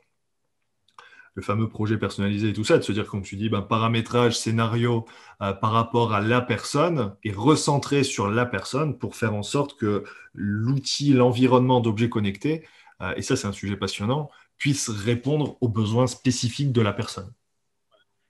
le 1.36 1.42
fameux 1.42 1.68
projet 1.68 1.98
personnalisé 1.98 2.50
et 2.50 2.54
tout 2.54 2.64
ça, 2.64 2.78
de 2.78 2.84
se 2.84 2.94
dire, 2.94 3.06
comme 3.08 3.22
tu 3.22 3.36
dis, 3.36 3.50
ben, 3.50 3.62
paramétrage, 3.62 4.40
scénario 4.40 5.06
euh, 5.42 5.52
par 5.52 5.72
rapport 5.72 6.14
à 6.14 6.22
la 6.22 6.42
personne 6.42 7.14
et 7.24 7.32
recentrer 7.32 8.04
sur 8.04 8.30
la 8.30 8.46
personne 8.46 8.98
pour 8.98 9.16
faire 9.16 9.36
en 9.36 9.44
sorte 9.44 9.78
que 9.78 10.06
l'outil, 10.34 11.12
l'environnement 11.14 11.82
d'objets 11.82 12.10
connectés, 12.10 12.66
euh, 13.02 13.14
et 13.18 13.22
ça 13.22 13.36
c'est 13.36 13.48
un 13.48 13.52
sujet 13.52 13.76
passionnant, 13.76 14.30
puisse 14.58 14.90
répondre 14.90 15.58
aux 15.60 15.68
besoins 15.68 16.08
spécifiques 16.08 16.72
de 16.72 16.82
la 16.82 16.94
personne. 16.94 17.32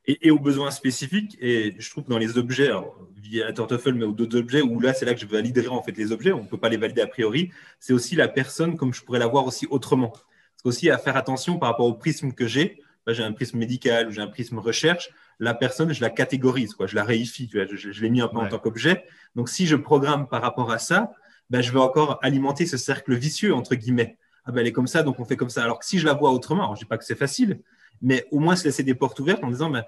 Et, 0.08 0.30
aux 0.30 0.40
besoins 0.40 0.70
spécifiques, 0.70 1.36
et 1.40 1.76
je 1.80 1.90
trouve 1.90 2.04
que 2.04 2.10
dans 2.10 2.20
les 2.20 2.38
objets, 2.38 2.70
via 3.16 3.52
Tortoffel, 3.54 3.96
mais 3.96 4.06
d'autres 4.12 4.38
objets, 4.38 4.62
où 4.62 4.80
là 4.80 4.94
c'est 4.94 5.06
là 5.06 5.16
que 5.16 5.20
je 5.20 5.26
validerai 5.26 5.68
en 5.68 5.82
fait 5.82 5.98
les 5.98 6.12
objets, 6.12 6.32
on 6.32 6.44
ne 6.44 6.48
peut 6.48 6.60
pas 6.60 6.70
les 6.70 6.78
valider 6.78 7.02
a 7.02 7.08
priori, 7.08 7.52
c'est 7.80 7.94
aussi 7.94 8.16
la 8.16 8.28
personne 8.28 8.78
comme 8.78 8.94
je 8.94 9.04
pourrais 9.04 9.18
la 9.18 9.26
voir 9.26 9.46
aussi 9.48 9.68
autrement. 9.70 10.14
C'est 10.58 10.68
aussi 10.68 10.90
à 10.92 11.00
faire 11.00 11.18
attention 11.18 11.58
par 11.58 11.70
rapport 11.70 11.88
au 11.88 11.94
prisme 11.94 12.34
que 12.34 12.46
j'ai 12.46 12.80
j'ai 13.14 13.24
un 13.24 13.32
prisme 13.32 13.58
médical 13.58 14.08
ou 14.08 14.12
j'ai 14.12 14.22
un 14.22 14.28
prisme 14.28 14.60
recherche, 14.60 15.10
la 15.40 15.54
personne, 15.54 15.94
je 15.94 16.02
la 16.02 16.10
catégorise, 16.10 16.74
quoi, 16.74 16.88
je 16.88 16.96
la 16.96 17.04
réifie, 17.04 17.50
je, 17.52 18.02
l'ai 18.02 18.10
mis 18.10 18.22
un 18.22 18.28
peu 18.28 18.38
en 18.38 18.48
tant 18.48 18.60
qu'objet. 18.60 19.06
Donc, 19.36 19.50
si 19.50 19.68
je 19.68 19.76
programme 19.76 20.28
par 20.28 20.42
rapport 20.42 20.72
à 20.72 20.80
ça, 20.80 21.12
ben, 21.50 21.62
je 21.62 21.72
vais 21.72 21.80
encore 21.80 22.20
alimenter 22.24 22.66
ce 22.66 22.78
cercle 22.78 23.14
vicieux, 23.14 23.54
entre 23.54 23.76
guillemets. 23.76 24.18
Ah 24.46 24.52
ben, 24.52 24.62
elle 24.62 24.68
est 24.68 24.72
comme 24.72 24.88
ça, 24.88 25.04
donc 25.04 25.20
on 25.20 25.26
fait 25.26 25.38
comme 25.38 25.50
ça. 25.50 25.64
Alors 25.64 25.80
que 25.80 25.86
si 25.86 26.00
je 26.00 26.06
la 26.06 26.14
vois 26.14 26.32
autrement, 26.32 26.68
je 26.76 26.80
ne 26.80 26.84
dis 26.84 26.86
pas 26.86 26.98
que 26.98 27.06
c'est 27.06 27.16
facile, 27.16 27.62
mais 28.02 28.26
au 28.32 28.40
moins 28.40 28.56
se 28.56 28.64
laisser 28.64 28.84
des 28.84 28.96
portes 28.96 29.20
ouvertes 29.20 29.44
en 29.44 29.50
disant, 29.50 29.70
ben, 29.70 29.84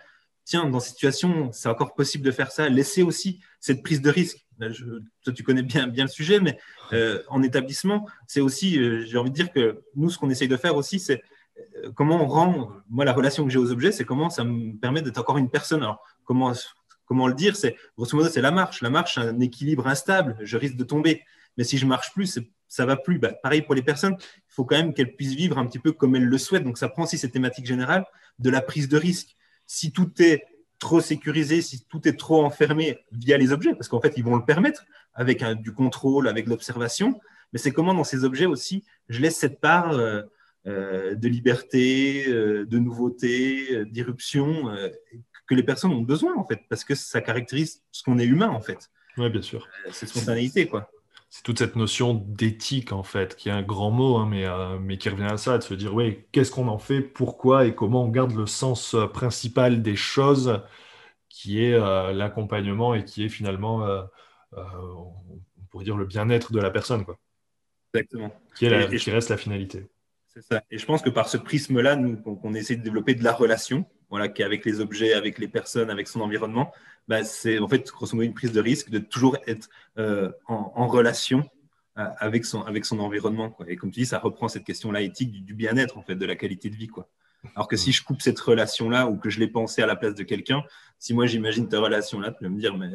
tiens, 0.47 0.65
dans 0.69 0.79
cette 0.79 0.93
situation, 0.93 1.51
c'est 1.51 1.69
encore 1.69 1.93
possible 1.93 2.23
de 2.23 2.31
faire 2.31 2.51
ça. 2.51 2.69
Laisser 2.69 3.03
aussi 3.03 3.41
cette 3.59 3.83
prise 3.83 4.01
de 4.01 4.09
risque. 4.09 4.45
toi, 4.59 5.33
tu 5.33 5.43
connais 5.43 5.61
bien, 5.61 5.87
bien 5.87 6.05
le 6.05 6.09
sujet, 6.09 6.39
mais 6.39 6.57
euh, 6.93 7.21
en 7.27 7.43
établissement, 7.43 8.07
c'est 8.27 8.41
aussi, 8.41 8.79
euh, 8.79 9.05
j'ai 9.05 9.17
envie 9.17 9.29
de 9.29 9.35
dire 9.35 9.51
que 9.51 9.83
nous, 9.95 10.09
ce 10.09 10.17
qu'on 10.17 10.29
essaye 10.29 10.47
de 10.47 10.57
faire 10.57 10.75
aussi, 10.75 10.99
c'est 10.99 11.21
comment 11.95 12.23
on 12.23 12.27
rend, 12.27 12.71
moi, 12.89 13.05
la 13.05 13.13
relation 13.13 13.43
que 13.43 13.49
j'ai 13.49 13.59
aux 13.59 13.71
objets, 13.71 13.91
c'est 13.91 14.05
comment 14.05 14.29
ça 14.29 14.43
me 14.43 14.75
permet 14.77 15.01
d'être 15.01 15.17
encore 15.17 15.37
une 15.37 15.49
personne. 15.49 15.83
Alors, 15.83 16.03
comment, 16.25 16.53
comment 17.05 17.27
le 17.27 17.33
dire 17.33 17.55
C'est 17.55 17.75
grosso 17.97 18.15
modo, 18.15 18.29
c'est 18.29 18.41
la 18.41 18.51
marche. 18.51 18.81
La 18.81 18.89
marche, 18.89 19.17
un 19.17 19.39
équilibre 19.39 19.87
instable. 19.87 20.37
Je 20.41 20.57
risque 20.57 20.75
de 20.75 20.83
tomber. 20.83 21.23
Mais 21.57 21.63
si 21.63 21.77
je 21.77 21.85
marche 21.85 22.13
plus, 22.13 22.39
ça 22.67 22.85
va 22.85 22.95
plus. 22.95 23.19
Bah, 23.19 23.33
pareil 23.41 23.61
pour 23.61 23.75
les 23.75 23.81
personnes, 23.81 24.15
il 24.19 24.53
faut 24.53 24.65
quand 24.65 24.77
même 24.77 24.93
qu'elles 24.93 25.15
puissent 25.15 25.35
vivre 25.35 25.57
un 25.57 25.65
petit 25.65 25.79
peu 25.79 25.91
comme 25.91 26.15
elles 26.15 26.25
le 26.25 26.37
souhaitent. 26.37 26.63
Donc, 26.63 26.77
ça 26.77 26.89
prend 26.89 27.03
aussi 27.03 27.17
cette 27.17 27.31
thématique 27.31 27.65
générale 27.65 28.05
de 28.39 28.49
la 28.49 28.61
prise 28.61 28.87
de 28.87 28.97
risque. 28.97 29.35
Si 29.65 29.91
tout 29.91 30.11
est 30.19 30.43
trop 30.79 31.01
sécurisé, 31.01 31.61
si 31.61 31.85
tout 31.85 32.07
est 32.07 32.17
trop 32.17 32.45
enfermé 32.45 32.99
via 33.11 33.37
les 33.37 33.51
objets, 33.51 33.73
parce 33.73 33.87
qu'en 33.87 33.99
fait, 33.99 34.13
ils 34.15 34.23
vont 34.23 34.35
le 34.35 34.45
permettre 34.45 34.85
avec 35.15 35.43
du 35.61 35.73
contrôle, 35.73 36.27
avec 36.27 36.45
l'observation. 36.45 37.19
Mais 37.51 37.59
c'est 37.59 37.71
comment 37.71 37.93
dans 37.93 38.03
ces 38.03 38.23
objets 38.23 38.45
aussi, 38.45 38.83
je 39.09 39.21
laisse 39.21 39.37
cette 39.37 39.59
part. 39.59 39.93
Euh, 39.93 40.21
euh, 40.21 40.23
de 40.67 41.27
liberté, 41.27 42.27
euh, 42.27 42.65
de 42.65 42.77
nouveauté, 42.77 43.73
euh, 43.73 43.85
d'irruption 43.85 44.69
que 45.47 45.55
les 45.55 45.63
personnes 45.63 45.91
ont 45.91 46.01
besoin 46.01 46.35
en 46.35 46.43
fait, 46.43 46.61
parce 46.69 46.83
que 46.83 46.93
ça 46.93 47.21
caractérise 47.21 47.83
ce 47.91 48.03
qu'on 48.03 48.19
est 48.19 48.25
humain 48.25 48.49
en 48.49 48.59
fait. 48.59 48.89
Oui, 49.17 49.29
bien 49.29 49.41
sûr. 49.41 49.67
C'est 49.91 50.07
spontanéité 50.07 50.67
quoi. 50.67 50.91
C'est 51.29 51.43
toute 51.43 51.59
cette 51.59 51.75
notion 51.75 52.13
d'éthique 52.13 52.91
en 52.91 53.03
fait, 53.03 53.35
qui 53.35 53.49
est 53.49 53.53
un 53.53 53.61
grand 53.61 53.91
mot, 53.91 54.17
hein, 54.17 54.27
mais, 54.29 54.45
mais 54.79 54.97
qui 54.97 55.09
revient 55.09 55.29
à 55.29 55.37
ça, 55.37 55.57
de 55.57 55.63
se 55.63 55.73
dire 55.73 55.93
oui, 55.93 56.25
qu'est-ce 56.31 56.51
qu'on 56.51 56.67
en 56.67 56.79
fait, 56.79 57.01
pourquoi 57.01 57.65
et 57.65 57.75
comment 57.75 58.03
on 58.03 58.09
garde 58.09 58.33
le 58.33 58.45
sens 58.45 58.95
principal 59.13 59.81
des 59.81 59.95
choses, 59.95 60.61
qui 61.29 61.63
est 61.63 61.77
l'accompagnement 62.13 62.93
et 62.93 63.03
qui 63.03 63.25
est 63.25 63.29
finalement, 63.29 63.85
on 64.53 65.13
pourrait 65.69 65.85
dire 65.85 65.97
le 65.97 66.05
bien-être 66.05 66.51
de 66.51 66.59
la 66.59 66.71
personne, 66.71 67.03
quoi. 67.05 67.17
Exactement. 67.93 68.33
Qui, 68.55 68.65
est 68.65 68.97
qui 68.97 69.11
reste 69.11 69.29
la 69.29 69.37
finalité. 69.37 69.87
Et 70.71 70.77
je 70.77 70.85
pense 70.85 71.01
que 71.01 71.09
par 71.09 71.29
ce 71.29 71.37
prisme-là, 71.37 71.95
nous, 71.95 72.17
qu'on 72.17 72.53
essaie 72.53 72.75
de 72.75 72.83
développer 72.83 73.15
de 73.15 73.23
la 73.23 73.33
relation, 73.33 73.85
voilà, 74.09 74.27
qui 74.27 74.41
est 74.41 74.45
avec 74.45 74.65
les 74.65 74.79
objets, 74.79 75.13
avec 75.13 75.37
les 75.37 75.47
personnes, 75.47 75.89
avec 75.89 76.07
son 76.07 76.21
environnement, 76.21 76.71
bah, 77.07 77.23
c'est 77.23 77.59
en 77.59 77.67
fait 77.67 77.87
grosso 77.87 78.15
modo 78.15 78.25
une 78.25 78.33
prise 78.33 78.51
de 78.51 78.61
risque 78.61 78.89
de 78.89 78.99
toujours 78.99 79.37
être 79.47 79.69
euh, 79.97 80.31
en, 80.47 80.87
relation 80.87 81.43
euh, 81.97 82.05
avec 82.19 82.45
son, 82.45 82.61
avec 82.63 82.85
son 82.85 82.99
environnement. 82.99 83.55
Et 83.67 83.75
comme 83.75 83.91
tu 83.91 84.01
dis, 84.01 84.05
ça 84.05 84.19
reprend 84.19 84.47
cette 84.47 84.63
question-là 84.63 85.01
éthique 85.01 85.43
du, 85.43 85.53
bien-être, 85.53 85.97
en 85.97 86.01
fait, 86.01 86.15
de 86.15 86.25
la 86.25 86.35
qualité 86.35 86.69
de 86.69 86.75
vie. 86.75 86.87
Quoi. 86.87 87.09
Alors 87.55 87.67
que 87.67 87.77
si 87.77 87.91
je 87.91 88.03
coupe 88.03 88.21
cette 88.21 88.39
relation-là 88.39 89.07
ou 89.07 89.17
que 89.17 89.29
je 89.29 89.39
l'ai 89.39 89.47
pensée 89.47 89.81
à 89.81 89.85
la 89.85 89.95
place 89.95 90.15
de 90.15 90.23
quelqu'un, 90.23 90.63
si 90.99 91.13
moi 91.13 91.25
j'imagine 91.25 91.67
ta 91.67 91.79
relation-là, 91.79 92.31
tu 92.31 92.43
vas 92.43 92.49
me 92.49 92.59
dire, 92.59 92.77
mais 92.77 92.89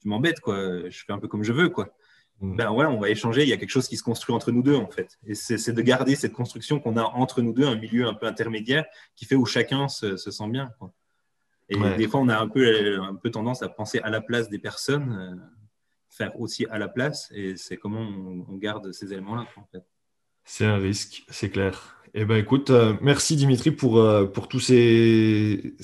tu 0.00 0.08
m'embêtes, 0.08 0.40
quoi. 0.40 0.88
je 0.88 1.04
fais 1.04 1.12
un 1.12 1.18
peu 1.18 1.28
comme 1.28 1.42
je 1.42 1.52
veux. 1.52 1.68
Quoi. 1.68 1.94
Mm. 2.40 2.56
Ben 2.56 2.70
voilà, 2.70 2.90
on 2.90 2.98
va 2.98 3.10
échanger, 3.10 3.42
il 3.42 3.48
y 3.48 3.52
a 3.52 3.56
quelque 3.56 3.70
chose 3.70 3.88
qui 3.88 3.96
se 3.96 4.02
construit 4.02 4.34
entre 4.34 4.50
nous 4.50 4.62
deux, 4.62 4.76
en 4.76 4.88
fait. 4.88 5.18
Et 5.26 5.34
c'est 5.34 5.72
de 5.72 5.82
garder 5.82 6.16
cette 6.16 6.32
construction 6.32 6.80
qu'on 6.80 6.96
a 6.96 7.02
entre 7.02 7.42
nous 7.42 7.52
deux, 7.52 7.66
un 7.66 7.76
milieu 7.76 8.06
un 8.06 8.14
peu 8.14 8.26
intermédiaire 8.26 8.84
qui 9.14 9.26
fait 9.26 9.34
où 9.34 9.44
chacun 9.44 9.88
se, 9.88 10.16
sent 10.16 10.48
bien. 10.48 10.70
Et 11.68 11.76
des 11.96 12.08
fois, 12.08 12.20
on 12.20 12.28
a 12.28 12.38
un 12.38 12.48
peu, 12.48 13.00
un 13.00 13.14
peu 13.14 13.30
tendance 13.30 13.62
à 13.62 13.68
penser 13.68 14.00
à 14.00 14.10
la 14.10 14.20
place 14.20 14.48
des 14.48 14.58
personnes, 14.58 15.12
euh, 15.12 15.36
faire 16.08 16.38
aussi 16.40 16.66
à 16.66 16.78
la 16.78 16.88
place, 16.88 17.30
et 17.32 17.56
c'est 17.56 17.76
comment 17.76 18.00
on, 18.00 18.56
garde 18.56 18.90
ces 18.92 19.12
éléments-là, 19.12 19.46
en 19.56 19.64
fait. 19.70 19.84
C'est 20.44 20.64
un 20.64 20.78
risque, 20.78 21.22
c'est 21.28 21.50
clair. 21.50 21.96
Eh 22.12 22.24
ben, 22.24 22.36
écoute, 22.36 22.70
euh, 22.70 22.94
merci 23.00 23.36
Dimitri 23.36 23.70
pour, 23.70 23.98
euh, 23.98 24.24
pour 24.24 24.48
tous 24.48 24.58
ces, 24.58 25.76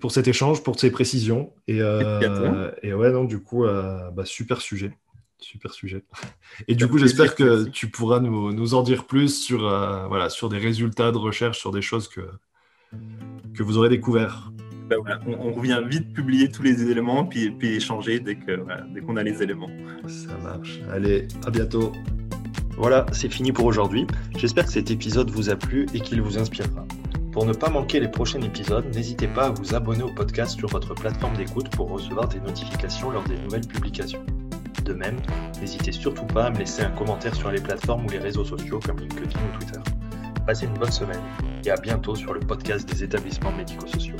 pour 0.00 0.12
cet 0.12 0.28
échange, 0.28 0.62
pour 0.62 0.80
ces 0.80 0.90
précisions. 0.90 1.52
Et, 1.66 1.78
et 1.78 2.94
ouais, 2.94 3.10
non, 3.10 3.24
du 3.24 3.42
coup, 3.42 3.64
bah, 3.64 4.24
super 4.24 4.62
sujet. 4.62 4.92
Super 5.44 5.72
sujet. 5.72 6.02
Et 6.68 6.74
du 6.74 6.88
coup, 6.88 6.96
j'espère 6.96 7.34
que 7.34 7.68
tu 7.68 7.90
pourras 7.90 8.18
nous, 8.18 8.52
nous, 8.52 8.74
en 8.74 8.82
dire 8.82 9.04
plus 9.04 9.28
sur, 9.28 9.68
euh, 9.68 10.06
voilà, 10.08 10.30
sur 10.30 10.48
des 10.48 10.56
résultats 10.56 11.12
de 11.12 11.18
recherche, 11.18 11.58
sur 11.58 11.70
des 11.70 11.82
choses 11.82 12.08
que, 12.08 12.22
que 13.54 13.62
vous 13.62 13.76
aurez 13.76 13.90
découvert. 13.90 14.50
Ben 14.88 14.96
voilà, 14.98 15.20
on, 15.26 15.52
revient 15.52 15.82
vite 15.86 16.12
publier 16.14 16.50
tous 16.50 16.62
les 16.62 16.90
éléments, 16.90 17.26
puis, 17.26 17.50
puis 17.50 17.74
échanger 17.76 18.20
dès 18.20 18.36
qu'on 18.36 18.66
dès 18.92 19.00
qu'on 19.02 19.16
a 19.16 19.22
les 19.22 19.42
éléments. 19.42 19.70
Ça 20.06 20.36
marche. 20.38 20.80
Allez, 20.90 21.28
à 21.46 21.50
bientôt. 21.50 21.92
Voilà, 22.78 23.04
c'est 23.12 23.30
fini 23.30 23.52
pour 23.52 23.66
aujourd'hui. 23.66 24.06
J'espère 24.36 24.64
que 24.64 24.72
cet 24.72 24.90
épisode 24.90 25.30
vous 25.30 25.50
a 25.50 25.56
plu 25.56 25.86
et 25.94 26.00
qu'il 26.00 26.22
vous 26.22 26.38
inspirera. 26.38 26.86
Pour 27.32 27.44
ne 27.44 27.52
pas 27.52 27.68
manquer 27.68 28.00
les 28.00 28.08
prochains 28.08 28.40
épisodes, 28.40 28.86
n'hésitez 28.94 29.28
pas 29.28 29.46
à 29.46 29.50
vous 29.50 29.74
abonner 29.74 30.04
au 30.04 30.12
podcast 30.12 30.56
sur 30.58 30.68
votre 30.68 30.94
plateforme 30.94 31.36
d'écoute 31.36 31.68
pour 31.70 31.90
recevoir 31.90 32.28
des 32.28 32.40
notifications 32.40 33.10
lors 33.10 33.24
des 33.24 33.36
nouvelles 33.36 33.66
publications. 33.66 34.24
De 34.84 34.92
même, 34.92 35.16
n'hésitez 35.60 35.92
surtout 35.92 36.26
pas 36.26 36.44
à 36.44 36.50
me 36.50 36.58
laisser 36.58 36.82
un 36.82 36.90
commentaire 36.90 37.34
sur 37.34 37.50
les 37.50 37.60
plateformes 37.60 38.04
ou 38.04 38.10
les 38.10 38.18
réseaux 38.18 38.44
sociaux 38.44 38.80
comme 38.84 38.98
LinkedIn 38.98 39.24
ou 39.24 39.58
Twitter. 39.58 39.80
Passez 40.46 40.66
une 40.66 40.74
bonne 40.74 40.92
semaine 40.92 41.22
et 41.64 41.70
à 41.70 41.76
bientôt 41.76 42.14
sur 42.14 42.34
le 42.34 42.40
podcast 42.40 42.86
des 42.86 43.02
établissements 43.02 43.52
médico-sociaux. 43.52 44.16